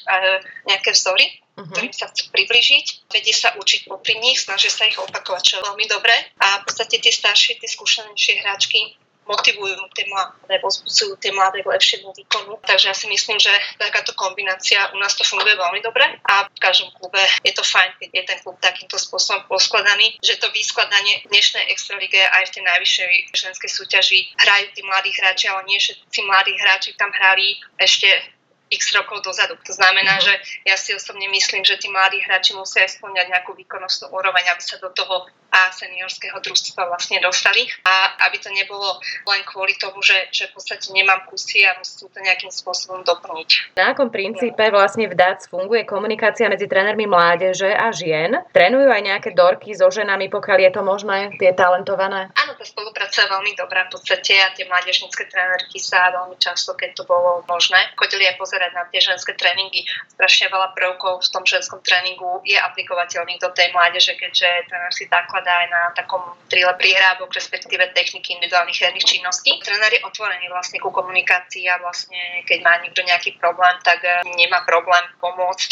nejaké 0.72 0.96
vzory, 0.96 1.28
uh-huh. 1.60 1.68
ktorým 1.68 1.92
sa 1.92 2.08
chcú 2.08 2.32
približiť, 2.32 3.12
vedie 3.12 3.36
sa 3.36 3.52
učiť 3.52 3.84
popri 3.84 4.16
nich, 4.16 4.40
snažia 4.40 4.72
sa 4.72 4.88
ich 4.88 4.96
opakovať, 4.96 5.42
čo 5.44 5.54
je 5.60 5.66
veľmi 5.68 5.86
dobre. 5.92 6.16
A 6.40 6.64
v 6.64 6.72
podstate 6.72 6.96
tie 7.04 7.12
staršie, 7.12 7.60
tie 7.60 7.68
skúsenejšie 7.68 8.40
hráčky 8.40 8.96
motivujú 9.24 9.76
tie 9.96 10.04
mladé, 10.08 10.60
pozbudzujú 10.60 11.16
tie 11.20 11.32
mladé 11.32 11.64
k 11.64 11.70
lepšiemu 11.70 12.12
výkonu. 12.12 12.60
Takže 12.64 12.92
ja 12.92 12.96
si 12.96 13.06
myslím, 13.08 13.40
že 13.40 13.52
takáto 13.80 14.12
kombinácia 14.16 14.92
u 14.92 14.98
nás 15.00 15.16
to 15.16 15.24
funguje 15.24 15.56
veľmi 15.56 15.80
dobre 15.80 16.04
a 16.28 16.48
v 16.48 16.58
každom 16.60 16.92
klube 16.96 17.20
je 17.44 17.52
to 17.52 17.64
fajn, 17.64 17.90
keď 18.00 18.08
je 18.12 18.22
ten 18.28 18.38
klub 18.44 18.56
takýmto 18.60 19.00
spôsobom 19.00 19.48
poskladaný, 19.48 20.16
že 20.20 20.36
to 20.36 20.48
vyskladanie 20.52 21.24
dnešnej 21.28 21.68
extralíge 21.72 22.20
aj 22.20 22.48
v 22.48 22.52
tej 22.54 22.62
najvyššej 22.64 23.12
ženskej 23.32 23.70
súťaži 23.70 24.18
hrajú 24.36 24.66
tí 24.76 24.80
mladí 24.84 25.10
hráči, 25.16 25.48
ale 25.48 25.64
nie 25.68 25.80
všetci 25.80 26.20
mladí 26.24 26.52
hráči 26.60 26.92
tam 26.96 27.10
hrali 27.12 27.56
ešte 27.80 28.33
x 28.74 28.92
rokov 28.98 29.22
dozadu. 29.22 29.54
To 29.62 29.72
znamená, 29.72 30.18
mm-hmm. 30.18 30.26
že 30.26 30.34
ja 30.66 30.76
si 30.76 30.90
osobne 30.92 31.30
myslím, 31.30 31.62
že 31.62 31.78
tí 31.78 31.88
mladí 31.88 32.18
hráči 32.22 32.58
musia 32.58 32.84
splňať 32.84 33.30
nejakú 33.30 33.54
výkonnostnú 33.54 34.10
úroveň, 34.10 34.50
aby 34.50 34.62
sa 34.62 34.76
do 34.82 34.90
toho 34.90 35.30
a 35.54 35.70
seniorského 35.70 36.34
družstva 36.42 36.90
vlastne 36.90 37.22
dostali 37.22 37.70
a 37.86 38.18
aby 38.26 38.42
to 38.42 38.50
nebolo 38.50 38.98
len 39.30 39.46
kvôli 39.46 39.78
tomu, 39.78 40.02
že, 40.02 40.26
že 40.34 40.50
v 40.50 40.58
podstate 40.58 40.90
nemám 40.90 41.22
kusy 41.30 41.62
a 41.62 41.78
musím 41.78 42.10
to 42.10 42.18
nejakým 42.18 42.50
spôsobom 42.50 43.06
doplniť. 43.06 43.78
Na 43.78 43.94
akom 43.94 44.10
princípe 44.10 44.66
vlastne 44.74 45.06
v 45.06 45.14
DAC 45.14 45.46
funguje 45.46 45.86
komunikácia 45.86 46.50
medzi 46.50 46.66
trénermi 46.66 47.06
mládeže 47.06 47.70
a 47.70 47.94
žien? 47.94 48.34
Trénujú 48.50 48.90
aj 48.90 49.02
nejaké 49.06 49.30
dorky 49.30 49.78
so 49.78 49.86
ženami, 49.86 50.26
pokiaľ 50.26 50.58
je 50.58 50.70
to 50.74 50.82
možné, 50.82 51.18
tie 51.38 51.54
talentované? 51.54 52.34
Tá 52.54 52.62
spolupráca 52.62 53.26
je 53.26 53.32
veľmi 53.34 53.52
dobrá 53.58 53.90
v 53.90 53.98
podstate 53.98 54.38
a 54.38 54.54
tie 54.54 54.62
mládežnícke 54.70 55.26
trénerky 55.26 55.82
sa 55.82 56.14
veľmi 56.14 56.38
často, 56.38 56.78
keď 56.78 57.02
to 57.02 57.02
bolo 57.02 57.42
možné, 57.50 57.90
chodili 57.98 58.30
aj 58.30 58.38
pozerať 58.38 58.70
na 58.70 58.86
tie 58.88 59.02
ženské 59.02 59.34
tréningy. 59.34 59.82
Strašne 60.14 60.54
veľa 60.54 60.70
prvkov 60.78 61.26
v 61.26 61.32
tom 61.34 61.42
ženskom 61.42 61.82
tréningu 61.82 62.40
je 62.46 62.54
aplikovateľných 62.54 63.42
do 63.42 63.50
tej 63.50 63.74
mládeže, 63.74 64.14
keďže 64.14 64.70
tréner 64.70 64.92
si 64.94 65.10
zakladá 65.10 65.66
aj 65.66 65.68
na 65.70 65.82
takom 65.98 66.22
trile 66.46 66.70
prihrávok, 66.78 67.34
respektíve 67.34 67.90
techniky 67.90 68.38
individuálnych 68.38 68.78
herných 68.78 69.08
činností. 69.08 69.58
Tréner 69.58 69.90
je 69.98 70.06
otvorený 70.06 70.46
vlastne 70.46 70.78
ku 70.78 70.94
komunikácii 70.94 71.66
a 71.66 71.82
vlastne 71.82 72.46
keď 72.46 72.58
má 72.62 72.78
niekto 72.78 73.02
nejaký 73.02 73.34
problém, 73.42 73.74
tak 73.82 73.98
eh, 74.06 74.22
nemá 74.38 74.62
problém 74.62 75.02
pomôcť 75.18 75.70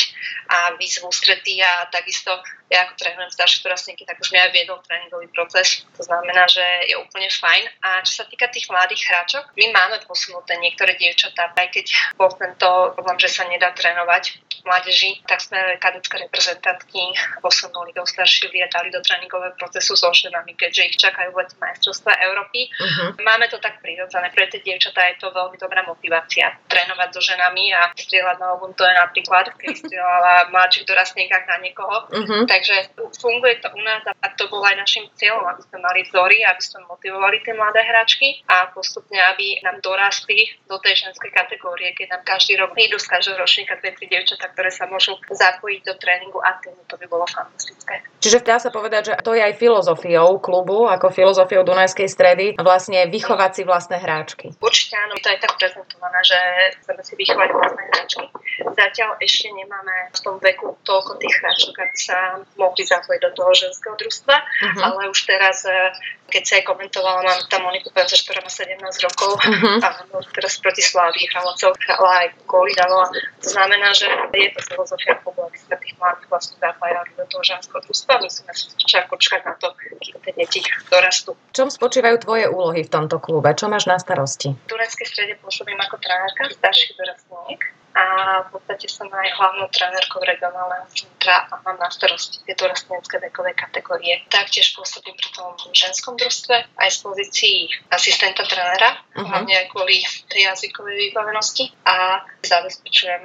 a 0.51 0.75
v 0.75 0.83
ústretí 1.07 1.63
a 1.63 1.89
takisto 1.89 2.31
ja 2.73 2.89
ako 2.89 2.97
trénujem 2.97 3.29
staršie 3.29 3.61
dorastníky, 3.61 4.09
tak 4.09 4.17
už 4.17 4.33
mi 4.33 4.41
aj 4.41 4.51
viedol 4.57 4.81
tréningový 4.81 5.29
proces. 5.29 5.85
To 6.01 6.03
znamená, 6.09 6.49
že 6.49 6.65
je 6.89 6.95
úplne 6.99 7.29
fajn. 7.29 7.65
A 7.83 7.89
čo 8.07 8.23
sa 8.23 8.25
týka 8.29 8.49
tých 8.49 8.69
mladých 8.69 9.09
hráčov, 9.09 9.43
my 9.57 9.67
máme 9.73 9.97
posunuté 10.05 10.57
niektoré 10.59 10.95
dievčatá, 10.97 11.53
aj 11.57 11.69
keď 11.73 11.87
bol 12.15 12.31
tento 12.35 12.95
problém, 12.95 13.19
že 13.21 13.31
sa 13.31 13.45
nedá 13.49 13.71
trénovať 13.75 14.43
mládeži, 14.63 15.19
tak 15.27 15.43
sme 15.43 15.59
kadetské 15.83 16.23
reprezentantky 16.23 17.19
posunuli 17.43 17.91
do 17.95 18.07
starších 18.07 18.55
a 18.63 18.71
dali 18.71 18.95
do 18.95 19.03
tréningového 19.03 19.55
procesu 19.59 19.99
so 19.99 20.11
ženami, 20.15 20.55
keďže 20.55 20.83
ich 20.87 20.97
čakajú 20.99 21.35
letné 21.35 21.57
majstrovstvá 21.59 22.15
Európy. 22.23 22.71
Uh-huh. 22.71 23.11
Máme 23.23 23.51
to 23.51 23.59
tak 23.59 23.83
prirodzené. 23.83 24.31
Pre 24.31 24.47
tie 24.47 24.63
dievčatá 24.63 25.03
je 25.11 25.19
to 25.19 25.35
veľmi 25.35 25.59
dobrá 25.59 25.83
motivácia. 25.83 26.55
Trénovať 26.71 27.09
so 27.11 27.23
ženami 27.23 27.75
a 27.75 27.91
strieľať 27.95 28.37
na 28.39 28.49
obum, 28.55 28.71
to 28.75 28.87
je 28.87 28.95
napríklad, 28.95 29.51
keď 29.59 29.75
strieľala 29.83 30.51
mladších 30.55 30.87
dorastníkach 30.87 31.45
na 31.51 31.57
niekoho. 31.59 31.97
Uh-huh. 32.11 32.47
Takže 32.47 32.95
funguje 33.19 33.59
to 33.59 33.69
u 33.75 33.83
nás 33.83 34.07
a 34.07 34.27
to 34.39 34.47
bolo 34.47 34.63
aj 34.67 34.79
našim 34.79 35.07
cieľom, 35.19 35.43
aby 35.51 35.63
sme 35.67 35.79
mali 35.83 36.01
vzory, 36.07 36.47
aby 36.47 36.62
sme 36.63 36.87
motivovali 36.87 37.43
tie 37.43 37.53
mladé 37.53 37.83
hráčky 37.83 38.47
a 38.47 38.71
postupne, 38.71 39.19
aby 39.35 39.59
nám 39.67 39.83
dorastli 39.83 40.47
do 40.71 40.79
tej 40.79 41.09
ženskej 41.09 41.35
kategórie, 41.35 41.93
keď 41.99 42.19
nám 42.19 42.23
každý 42.23 42.57
rok 42.57 42.73
prídu 42.73 42.97
z 42.97 43.07
každého 43.11 43.37
ročníka 43.37 43.75
dve, 43.83 43.93
tri 43.99 44.07
dievčatá, 44.07 44.49
ktoré 44.55 44.71
sa 44.71 44.87
môžu 44.87 45.19
zapojiť 45.29 45.81
do 45.83 45.95
tréningu 45.99 46.39
a 46.41 46.57
tým 46.63 46.79
to 46.87 46.95
by 46.97 47.07
bolo 47.11 47.27
fantastické. 47.27 48.07
Čiže 48.23 48.47
dá 48.47 48.63
sa 48.63 48.71
povedať, 48.71 49.03
že 49.03 49.15
to 49.21 49.35
je 49.35 49.43
aj 49.43 49.59
filozofiou 49.59 50.39
klubu, 50.39 50.87
ako 50.87 51.11
filozofiou 51.11 51.67
Dunajskej 51.67 52.09
stredy, 52.09 52.47
vlastne 52.61 53.11
vychovať 53.11 53.51
si 53.51 53.63
vlastné 53.67 53.99
hráčky. 53.99 54.55
Určite 54.63 54.95
áno, 54.95 55.19
to 55.19 55.29
je 55.29 55.39
tak 55.43 55.53
prezentované, 55.59 56.19
že 56.23 56.39
chceme 56.83 57.03
si 57.03 57.15
vychovať 57.19 57.49
vlastné 57.51 57.83
hráčky. 57.91 58.25
Zatiaľ 58.63 59.11
ešte 59.19 59.49
nemáme 59.51 60.13
v 60.15 60.21
tom 60.23 60.37
veku 60.39 60.79
toľko 60.87 61.19
tých 61.19 61.35
hráčok, 61.41 61.75
aby 61.83 61.97
sa 61.99 62.19
mohli 62.55 62.83
zapojiť 62.87 63.21
do 63.27 63.31
toho 63.35 63.53
ženského 63.55 63.95
družstva, 63.97 64.37
uh-huh. 64.37 64.83
ale 64.83 65.11
už 65.11 65.21
teraz 65.27 65.65
eh, 65.67 65.91
keď 66.33 66.43
sa 66.53 66.61
aj 66.61 66.69
komentovala, 66.69 67.25
mám 67.25 67.41
tam 67.49 67.65
Moniku 67.65 67.89
Penze, 67.97 68.21
ktorá 68.21 68.45
má 68.45 68.53
17 68.53 68.77
rokov 69.09 69.41
uh-huh. 69.41 69.81
a 69.81 69.89
teraz 70.37 70.61
proti 70.61 70.85
Slávii 70.85 71.25
hrala 71.33 71.57
cel, 71.57 71.73
hrala 71.89 72.29
aj 72.29 72.37
góly 72.45 72.77
dala. 72.77 73.09
To 73.41 73.49
znamená, 73.49 73.97
že 73.97 74.05
je 74.37 74.53
to 74.53 74.61
filozofia 74.69 75.17
klubu, 75.25 75.49
aby 75.49 75.57
sme 75.57 75.81
tých 75.81 75.97
mladých 75.97 76.29
vlastne 76.29 76.61
zapájali 76.61 77.09
do 77.17 77.25
toho 77.25 77.41
ženského 77.41 77.81
družstva. 77.81 78.21
Musíme 78.21 78.53
však 78.53 79.09
počkať 79.09 79.41
na 79.49 79.57
to, 79.57 79.73
kým 79.81 80.21
tie 80.21 80.33
deti 80.37 80.61
dorastú. 80.93 81.33
V 81.33 81.55
čom 81.57 81.73
spočívajú 81.73 82.21
tvoje 82.21 82.45
úlohy 82.53 82.85
v 82.85 82.93
tomto 82.93 83.17
klube? 83.17 83.49
Čo 83.57 83.73
máš 83.73 83.89
na 83.89 83.97
starosti? 83.97 84.53
V 84.53 84.69
tureckej 84.69 85.09
strede 85.09 85.41
pôsobím 85.41 85.81
ako 85.81 85.97
trenérka 86.05 86.53
starších 86.53 86.93
dorastník 87.01 87.82
a 87.93 88.05
v 88.49 88.57
podstate 88.57 88.89
som 88.89 89.09
aj 89.09 89.29
hlavnou 89.37 89.69
trénerkou 89.69 90.21
regionálneho 90.25 90.89
centra 90.93 91.45
a 91.49 91.61
mám 91.61 91.77
na 91.77 91.93
starosti 91.93 92.41
tieto 92.49 92.65
rastlinecké 92.65 93.21
vekové 93.21 93.53
kategórie. 93.53 94.25
Taktiež 94.33 94.73
pôsobím 94.73 95.13
pri 95.17 95.29
tom 95.37 95.53
ženskom 95.77 96.17
družstve 96.17 96.57
aj 96.77 96.89
z 96.89 96.99
pozícií 97.05 97.57
asistenta 97.93 98.49
trénera, 98.49 98.97
uh-huh. 98.97 99.29
hlavne 99.29 99.55
aj 99.61 99.67
kvôli 99.71 100.01
tej 100.33 100.49
jazykovej 100.49 101.13
vybavenosti 101.13 101.69
a 101.85 102.25
zabezpečujem 102.41 103.23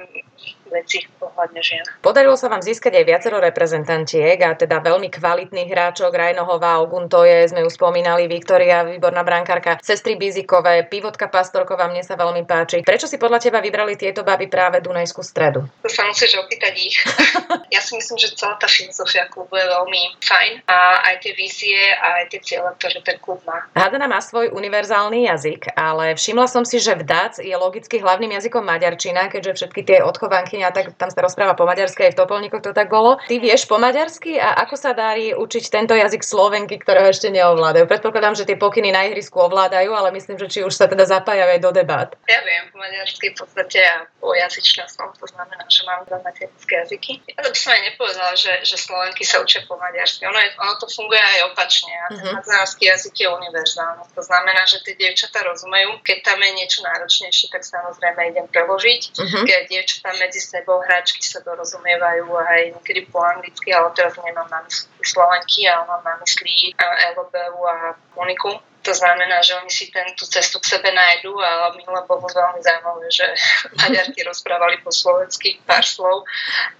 veci 0.68 1.00
ohľadne 1.18 1.60
žien. 1.64 1.84
Podarilo 2.04 2.36
sa 2.36 2.52
vám 2.52 2.60
získať 2.60 3.00
aj 3.00 3.04
viacero 3.08 3.36
reprezentantiek 3.40 4.36
a 4.44 4.52
teda 4.52 4.84
veľmi 4.84 5.08
kvalitných 5.08 5.68
hráčok, 5.72 6.12
Rajnohová, 6.12 6.78
Oguntoje, 6.84 7.48
sme 7.48 7.64
ju 7.64 7.70
spomínali, 7.72 8.28
Viktoria, 8.28 8.84
výborná 8.84 9.24
brankárka, 9.24 9.80
sestry 9.80 10.20
Bizikové, 10.20 10.84
Pivotka 10.84 11.32
Pastorková, 11.32 11.88
mne 11.88 12.04
sa 12.04 12.20
veľmi 12.20 12.44
páči. 12.44 12.84
Prečo 12.84 13.08
si 13.08 13.16
podľa 13.16 13.40
teba 13.40 13.64
vybrali 13.64 13.96
tieto 13.96 14.20
baby 14.22 14.52
práve 14.58 14.82
Dunajskú 14.82 15.22
stredu? 15.22 15.70
To 15.86 15.88
sa 15.88 16.02
musíš 16.10 16.34
opýtať 16.42 16.74
ich. 16.74 16.98
ja 17.74 17.78
si 17.78 17.94
myslím, 17.94 18.18
že 18.18 18.34
celá 18.34 18.58
tá 18.58 18.66
filozofia 18.66 19.30
klubu 19.30 19.54
je 19.54 19.62
veľmi 19.62 20.18
fajn 20.18 20.52
a 20.66 21.06
aj 21.14 21.14
tie 21.22 21.32
vízie 21.38 21.78
a 21.94 22.18
aj 22.18 22.34
tie 22.34 22.40
cieľe, 22.42 22.74
ktoré 22.74 22.98
ten 23.06 23.22
klub 23.22 23.38
má. 23.46 23.70
Hadana 23.78 24.10
má 24.10 24.18
svoj 24.18 24.50
univerzálny 24.50 25.30
jazyk, 25.30 25.78
ale 25.78 26.18
všimla 26.18 26.50
som 26.50 26.66
si, 26.66 26.82
že 26.82 26.98
v 26.98 27.06
DAC 27.06 27.38
je 27.38 27.54
logicky 27.54 28.02
hlavným 28.02 28.34
jazykom 28.34 28.66
maďarčina, 28.66 29.30
keďže 29.30 29.62
všetky 29.62 29.80
tie 29.86 29.98
odchovanky 30.02 30.58
a 30.66 30.74
tak 30.74 30.98
tam 30.98 31.14
sa 31.14 31.22
rozpráva 31.22 31.54
po 31.54 31.62
maďarsky, 31.62 32.10
aj 32.10 32.18
v 32.18 32.18
Topolníkoch 32.18 32.66
to 32.66 32.74
tak 32.74 32.90
bolo. 32.90 33.22
Ty 33.30 33.38
vieš 33.38 33.70
po 33.70 33.78
maďarsky 33.78 34.42
a 34.42 34.58
ako 34.66 34.74
sa 34.74 34.90
darí 34.90 35.38
učiť 35.38 35.64
tento 35.70 35.94
jazyk 35.94 36.26
Slovenky, 36.26 36.82
ktorého 36.82 37.06
ešte 37.06 37.30
neovládajú? 37.30 37.86
Predpokladám, 37.86 38.34
že 38.34 38.48
tie 38.48 38.58
pokyny 38.58 38.90
na 38.90 39.06
ihrisku 39.06 39.38
ovládajú, 39.38 39.94
ale 39.94 40.10
myslím, 40.18 40.34
že 40.42 40.50
či 40.50 40.58
už 40.66 40.74
sa 40.74 40.90
teda 40.90 41.06
zapájajú 41.06 41.54
aj 41.54 41.60
do 41.62 41.70
debat. 41.70 42.08
Ja 42.26 42.42
viem 42.42 42.66
po 42.74 42.82
maďarsky 42.82 43.30
v 43.30 43.36
podstate 43.38 43.78
a 43.84 44.08
jazyčná 44.48 44.88
som, 44.88 45.12
to 45.12 45.28
znamená, 45.28 45.68
že 45.68 45.84
mám 45.84 46.02
dva 46.08 46.18
materské 46.24 46.80
jazyky. 46.82 47.20
Ja 47.28 47.44
by 47.44 47.52
som 47.52 47.76
aj 47.76 47.82
nepovedala, 47.92 48.32
že, 48.32 48.52
že 48.64 48.80
Slovenky 48.80 49.22
sa 49.28 49.44
učia 49.44 49.62
po 49.68 49.76
maďarsky. 49.76 50.24
Ono, 50.24 50.40
je, 50.40 50.50
ono 50.56 50.74
to 50.80 50.88
funguje 50.88 51.20
aj 51.20 51.52
opačne 51.52 51.92
a 51.92 52.06
ten 52.16 52.32
uh-huh. 52.32 52.80
jazyk 52.80 53.14
je 53.14 53.28
univerzálny. 53.28 54.08
To 54.16 54.22
znamená, 54.24 54.64
že 54.64 54.80
tie 54.82 54.96
dievčatá 54.96 55.44
rozumejú, 55.44 56.00
keď 56.00 56.18
tam 56.24 56.40
je 56.40 56.50
niečo 56.56 56.80
náročnejšie, 56.82 57.52
tak 57.52 57.62
samozrejme 57.62 58.32
idem 58.32 58.46
preložiť. 58.48 59.02
Uh-huh. 59.14 59.44
Keď 59.44 59.60
dievčatá 59.68 60.16
medzi 60.16 60.40
sebou 60.40 60.80
hráčky 60.80 61.20
sa 61.20 61.44
dorozumievajú 61.44 62.26
aj 62.32 62.60
niekedy 62.80 63.06
po 63.12 63.20
anglicky, 63.20 63.68
ale 63.70 63.92
teraz 63.92 64.16
nemám 64.16 64.48
na 64.48 64.64
mysli 64.64 64.88
Slovenky, 65.04 65.68
ale 65.68 65.86
mám 65.86 66.02
na 66.02 66.14
mysli 66.24 66.74
Elobeu 66.78 67.60
a 67.68 67.94
Moniku. 68.16 68.60
To 68.88 68.94
znamená, 68.96 69.44
že 69.44 69.52
oni 69.52 69.68
si 69.68 69.92
ten, 69.92 70.16
tú 70.16 70.24
cestu 70.24 70.56
k 70.64 70.80
sebe 70.80 70.88
nájdu 70.88 71.36
a 71.36 71.76
milé 71.76 72.00
bolo 72.08 72.24
veľmi 72.24 72.56
zaujímavé, 72.64 73.04
že 73.12 73.28
Maďarky 73.84 74.24
rozprávali 74.24 74.80
po 74.80 74.88
slovensky 74.88 75.60
pár 75.68 75.84
slov, 75.84 76.24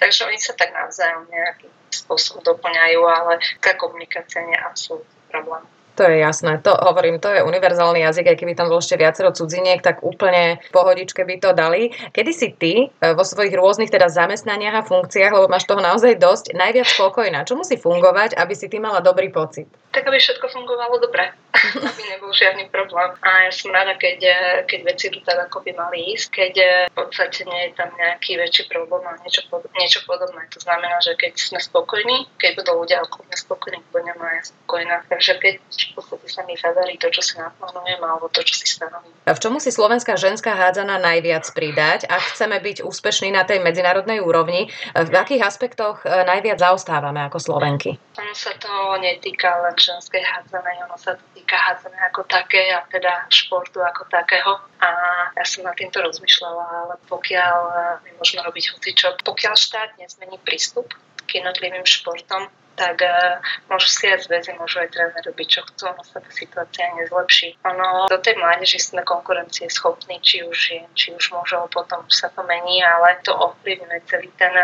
takže 0.01 0.25
oni 0.25 0.41
sa 0.41 0.57
tak 0.57 0.73
navzájom 0.73 1.29
nejakým 1.29 1.69
spôsobom 1.93 2.41
doplňajú, 2.41 3.01
ale 3.05 3.37
tá 3.61 3.77
komunikácia 3.77 4.41
nie 4.41 4.57
je 4.57 4.65
absolútny 4.65 5.21
problém. 5.29 5.65
To 5.99 6.07
je 6.07 6.23
jasné, 6.23 6.63
to 6.63 6.71
hovorím, 6.79 7.19
to 7.19 7.27
je 7.27 7.43
univerzálny 7.43 8.07
jazyk, 8.07 8.31
aj 8.31 8.39
keby 8.39 8.55
tam 8.55 8.71
bolo 8.71 8.79
ešte 8.79 8.95
viacero 8.95 9.35
cudziniek, 9.35 9.83
tak 9.83 10.07
úplne 10.07 10.63
pohodičke 10.71 11.27
by 11.27 11.43
to 11.43 11.51
dali. 11.51 11.91
Kedy 12.15 12.31
si 12.31 12.55
ty 12.55 12.87
e, 12.87 13.19
vo 13.19 13.27
svojich 13.27 13.51
rôznych 13.51 13.91
teda 13.91 14.07
zamestnaniach 14.07 14.79
a 14.79 14.87
funkciách, 14.87 15.35
lebo 15.35 15.51
máš 15.51 15.67
toho 15.67 15.83
naozaj 15.83 16.15
dosť, 16.23 16.55
najviac 16.55 16.87
spokojná? 16.87 17.43
Čo 17.43 17.59
musí 17.59 17.75
fungovať, 17.83 18.39
aby 18.39 18.55
si 18.55 18.71
ty 18.71 18.79
mala 18.79 19.03
dobrý 19.03 19.35
pocit? 19.35 19.67
Tak 19.91 20.07
aby 20.07 20.23
všetko 20.23 20.47
fungovalo 20.47 21.03
dobre, 21.03 21.35
aby 21.91 22.03
nebol 22.15 22.31
žiadny 22.31 22.71
problém. 22.71 23.19
A 23.19 23.49
ja 23.49 23.53
som 23.53 23.75
rada, 23.75 23.99
keď, 23.99 24.19
e, 24.23 24.39
keď 24.71 24.81
veci 24.87 25.11
idú 25.11 25.19
tak, 25.27 25.51
ako 25.51 25.67
by 25.67 25.75
mali 25.75 26.15
ísť, 26.15 26.27
keď 26.31 26.53
e, 26.63 26.69
v 26.87 26.95
podstate 26.95 27.43
nie 27.43 27.61
je 27.67 27.71
tam 27.75 27.91
nejaký 27.99 28.39
väčší 28.39 28.71
problém 28.71 29.03
a 29.03 29.19
niečo, 29.27 29.43
niečo 29.51 30.07
podobné. 30.07 30.47
To 30.55 30.63
znamená, 30.63 31.03
že 31.03 31.19
keď 31.19 31.35
sme 31.35 31.59
spokojní, 31.59 32.31
keď 32.39 32.63
budú 32.63 32.87
ľudia 32.87 33.03
okolo 33.03 33.27
mňa 33.27 33.39
spokojní, 33.43 33.79
budem 33.91 34.15
aj 34.15 34.55
spokojná. 34.55 34.97
Takže 35.11 35.33
keď 35.43 35.55
v 35.89 35.93
podstate 35.97 36.29
sa 36.29 36.45
mi 36.45 36.55
zadarí 36.55 37.01
to, 37.01 37.09
čo 37.09 37.23
si 37.25 37.35
naplánujem 37.41 38.01
alebo 38.01 38.29
to, 38.29 38.45
čo 38.45 38.55
si 38.55 38.67
stanovím. 38.69 39.13
A 39.25 39.33
v 39.33 39.41
čomu 39.41 39.59
si 39.61 39.73
slovenská 39.73 40.17
ženská 40.17 40.55
hádzana 40.57 41.01
najviac 41.01 41.45
pridať? 41.53 42.09
Ak 42.09 42.37
chceme 42.37 42.61
byť 42.61 42.85
úspešní 42.85 43.33
na 43.33 43.45
tej 43.45 43.61
medzinárodnej 43.65 44.21
úrovni, 44.21 44.69
v 44.93 45.13
akých 45.13 45.45
aspektoch 45.45 46.05
e, 46.05 46.25
najviac 46.25 46.61
zaostávame 46.61 47.25
ako 47.29 47.39
Slovenky? 47.41 47.97
Ono 48.17 48.35
sa 48.35 48.53
to 48.57 48.71
netýka 49.01 49.53
len 49.65 49.77
ženskej 49.77 50.21
hádzanej, 50.21 50.85
ono 50.89 50.97
sa 50.97 51.17
to 51.17 51.25
týka 51.37 51.57
hádzanej 51.57 52.03
ako 52.13 52.21
také 52.29 52.73
a 52.73 52.85
teda 52.89 53.29
športu 53.33 53.81
ako 53.81 54.09
takého. 54.13 54.61
A 54.79 54.89
ja 55.35 55.45
som 55.45 55.65
na 55.65 55.75
týmto 55.75 55.99
rozmýšľala, 56.05 56.65
ale 56.85 56.95
pokiaľ 57.09 57.57
my 58.05 58.11
môžeme 58.21 58.41
robiť 58.45 58.65
hocičo, 58.77 59.09
pokiaľ 59.25 59.55
štát 59.57 59.91
nezmení 59.99 60.39
prístup 60.45 60.89
k 61.29 61.45
jednotlivým 61.45 61.85
športom, 61.85 62.49
tak 62.79 63.03
uh, 63.03 63.43
môžu 63.67 63.91
si 63.91 64.07
aj 64.07 64.31
zväzy, 64.31 64.55
môžu 64.55 64.79
aj 64.79 64.95
tréner 64.95 65.23
robiť, 65.27 65.49
čo 65.51 65.61
chcú, 65.67 65.91
ono 65.91 66.03
sa 66.07 66.23
tá 66.23 66.31
situácia 66.31 66.87
nezlepší. 66.95 67.59
Ono, 67.67 68.07
do 68.07 68.19
tej 68.23 68.39
mládeži 68.39 68.79
sme 68.79 69.03
konkurencie 69.03 69.67
schopní, 69.67 70.23
či 70.23 70.47
už 70.47 70.59
je, 70.71 70.83
či 70.95 71.11
už 71.11 71.35
môžu, 71.35 71.59
potom 71.75 72.07
sa 72.07 72.31
to 72.31 72.47
mení, 72.47 72.79
ale 72.87 73.19
to 73.27 73.35
ovplyvňuje 73.35 74.01
celý 74.07 74.31
ten 74.39 74.55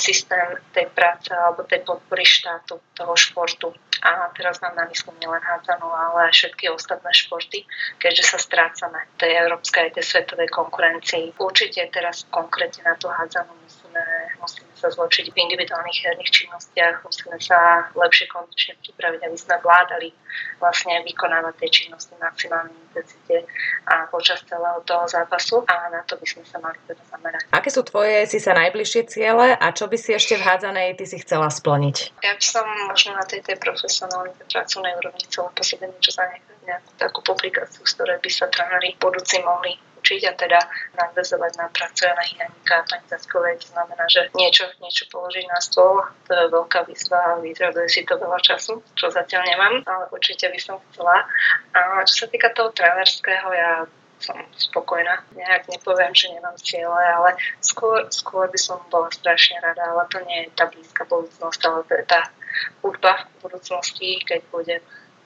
systém 0.00 0.56
tej 0.72 0.88
práce 0.96 1.28
alebo 1.28 1.62
tej 1.68 1.84
podpory 1.84 2.24
štátu, 2.24 2.80
toho 2.96 3.14
športu. 3.14 3.68
A 4.00 4.32
teraz 4.32 4.56
mám 4.64 4.72
na 4.72 4.88
mysli 4.88 5.12
nielen 5.20 5.44
hádzanú, 5.44 5.84
ale 5.84 6.32
aj 6.32 6.32
všetky 6.32 6.72
ostatné 6.72 7.12
športy, 7.12 7.68
keďže 8.00 8.32
sa 8.32 8.38
strácame 8.40 8.96
v 8.96 9.14
tej 9.20 9.32
európskej, 9.44 9.92
tej 9.92 10.04
svetovej 10.08 10.48
konkurencii. 10.48 11.36
Určite 11.36 11.84
teraz 11.92 12.24
konkrétne 12.32 12.88
na 12.88 12.96
tú 12.96 13.12
hádzanú 13.12 13.59
musíme, 13.90 14.38
musíme 14.40 14.72
sa 14.78 14.88
zlepšiť 14.88 15.26
v 15.34 15.36
individuálnych 15.36 15.98
herných 16.06 16.30
činnostiach, 16.30 17.02
musíme 17.02 17.36
sa 17.42 17.90
lepšie 17.92 18.26
kondične 18.30 18.78
pripraviť, 18.80 19.20
aby 19.26 19.36
sme 19.36 19.54
vládali 19.60 20.08
vlastne 20.62 21.02
vykonávať 21.04 21.54
tie 21.58 21.68
činnosti 21.68 22.14
v 22.14 22.22
maximálnej 22.22 22.72
intenzite 22.72 23.36
a 23.90 24.06
počas 24.08 24.40
celého 24.46 24.80
toho 24.86 25.04
zápasu 25.10 25.66
a 25.66 25.90
na 25.90 26.00
to 26.06 26.14
by 26.16 26.26
sme 26.26 26.44
sa 26.46 26.62
mali 26.62 26.78
teda 26.86 27.02
zamerať. 27.10 27.42
Aké 27.50 27.68
sú 27.68 27.82
tvoje 27.82 28.24
si 28.30 28.38
sa 28.38 28.54
najbližšie 28.54 29.02
ciele 29.10 29.58
a 29.58 29.66
čo 29.74 29.90
by 29.90 29.96
si 29.98 30.14
ešte 30.14 30.38
v 30.38 30.46
hádzanej 30.46 30.96
ty 30.96 31.04
si 31.04 31.18
chcela 31.20 31.50
splniť? 31.50 32.22
Ja 32.22 32.32
by 32.38 32.44
som 32.44 32.64
možno 32.86 33.18
na 33.18 33.24
tej, 33.26 33.42
tej 33.42 33.58
profesionálnej 33.58 34.32
pracovnej 34.48 34.94
úrovni 34.96 35.22
chcela 35.26 35.50
sebe 35.60 35.90
niečo 35.90 36.14
zanechať, 36.14 36.56
nejakú 36.64 36.90
takú 36.96 37.20
publikáciu, 37.20 37.84
z 37.84 37.92
ktorej 37.98 38.18
by 38.22 38.30
sa 38.32 38.46
tréneri 38.48 38.96
budúci 38.96 39.42
mohli 39.44 39.76
učiť 40.00 40.20
a 40.26 40.32
teda 40.32 40.60
nadvezovať 40.96 41.52
na 41.60 41.66
prácu 41.68 42.08
na 42.08 42.24
Janika 42.24 42.74
a 42.80 42.86
pani 42.88 43.06
Zaskovej. 43.06 43.60
To 43.60 43.66
znamená, 43.76 44.04
že 44.08 44.32
niečo, 44.32 44.64
niečo 44.80 45.04
položiť 45.12 45.44
na 45.46 45.60
stôl, 45.60 46.00
to 46.24 46.32
je 46.32 46.46
veľká 46.48 46.88
výzva 46.88 47.36
a 47.36 47.38
vyžaduje 47.38 47.86
si 47.92 48.08
to 48.08 48.16
veľa 48.16 48.40
času, 48.40 48.80
čo 48.96 49.12
zatiaľ 49.12 49.44
nemám, 49.44 49.74
ale 49.84 50.08
určite 50.08 50.48
by 50.48 50.58
som 50.58 50.80
chcela. 50.90 51.28
A 51.76 52.00
čo 52.08 52.24
sa 52.24 52.26
týka 52.32 52.48
toho 52.56 52.72
trénerského, 52.72 53.48
ja 53.52 53.84
som 54.20 54.36
spokojná. 54.52 55.24
Nejak 55.32 55.72
nepoviem, 55.72 56.12
že 56.12 56.28
nemám 56.28 56.56
cieľe, 56.60 57.00
ale 57.00 57.40
skôr, 57.64 58.04
skôr 58.12 58.52
by 58.52 58.60
som 58.60 58.76
bola 58.92 59.08
strašne 59.08 59.56
rada, 59.64 59.80
ale 59.80 60.04
to 60.12 60.20
nie 60.28 60.44
je 60.44 60.52
tá 60.52 60.68
blízka 60.68 61.08
budúcnosť, 61.08 61.60
ale 61.64 61.80
to 61.88 61.92
je 61.96 62.04
tá 62.04 62.28
hudba 62.84 63.24
v 63.40 63.48
budúcnosti, 63.48 64.20
keď 64.28 64.40
bude 64.52 64.76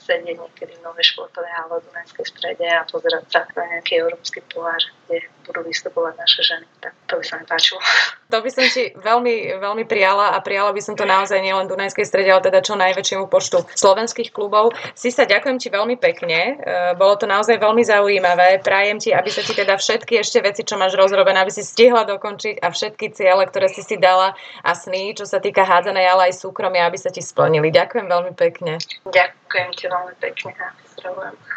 sedieť 0.05 0.37
niekedy 0.37 0.73
v 0.77 0.85
nové 0.85 1.01
športové 1.01 1.49
hale 1.49 1.81
v 1.81 1.87
Dunajskej 1.89 2.27
strede 2.29 2.69
a 2.69 2.85
pozerať 2.85 3.25
sa 3.33 3.41
na 3.57 3.65
nejaký 3.77 4.05
európsky 4.05 4.45
pohár, 4.53 4.81
kde 5.09 5.25
budú 5.49 5.61
vystupovať 5.65 6.15
naše 6.17 6.41
ženy. 6.45 6.67
Tak 6.81 6.93
to 7.09 7.15
by 7.21 7.25
sa 7.25 7.35
mi 7.41 7.45
páčilo. 7.49 7.81
To 8.33 8.43
by 8.43 8.51
som 8.51 8.67
ti 8.67 8.91
veľmi, 8.99 9.63
veľmi 9.63 9.85
prijala 9.87 10.35
a 10.35 10.43
prijala 10.43 10.75
by 10.75 10.83
som 10.83 10.99
to 10.99 11.07
naozaj 11.07 11.39
nielen 11.39 11.71
Dunajskej 11.71 12.03
strede, 12.03 12.35
ale 12.35 12.43
teda 12.43 12.67
čo 12.67 12.75
najväčšiemu 12.75 13.31
počtu 13.31 13.63
slovenských 13.79 14.35
klubov. 14.35 14.75
Si 14.99 15.15
sa 15.15 15.23
ďakujem 15.23 15.63
ti 15.63 15.71
veľmi 15.71 15.95
pekne. 16.03 16.59
E, 16.59 16.99
bolo 16.99 17.15
to 17.15 17.31
naozaj 17.31 17.55
veľmi 17.63 17.87
zaujímavé. 17.87 18.59
Prajem 18.59 18.99
ti, 18.99 19.15
aby 19.15 19.31
sa 19.31 19.39
ti 19.39 19.55
teda 19.55 19.79
všetky 19.79 20.19
ešte 20.19 20.43
veci, 20.43 20.67
čo 20.67 20.75
máš 20.75 20.99
rozrobené, 20.99 21.47
aby 21.47 21.55
si 21.55 21.63
stihla 21.63 22.03
dokončiť 22.11 22.59
a 22.59 22.75
všetky 22.75 23.15
ciele, 23.15 23.47
ktoré 23.47 23.71
si 23.71 23.87
si 23.87 24.03
dala 24.03 24.35
a 24.67 24.71
sny, 24.75 25.15
čo 25.15 25.31
sa 25.31 25.39
týka 25.39 25.63
hádzanej, 25.63 26.07
ale 26.11 26.35
aj 26.35 26.43
súkromia, 26.43 26.91
aby 26.91 26.99
sa 26.99 27.15
ti 27.15 27.23
splnili. 27.23 27.71
Ďakujem 27.71 28.11
veľmi 28.11 28.33
pekne. 28.35 28.83
Ďakujem 29.07 29.44
ti 29.79 29.87
veľmi 29.87 30.15
pekne 30.19 30.53
a 30.59 30.75
pozdravujem. 30.83 31.55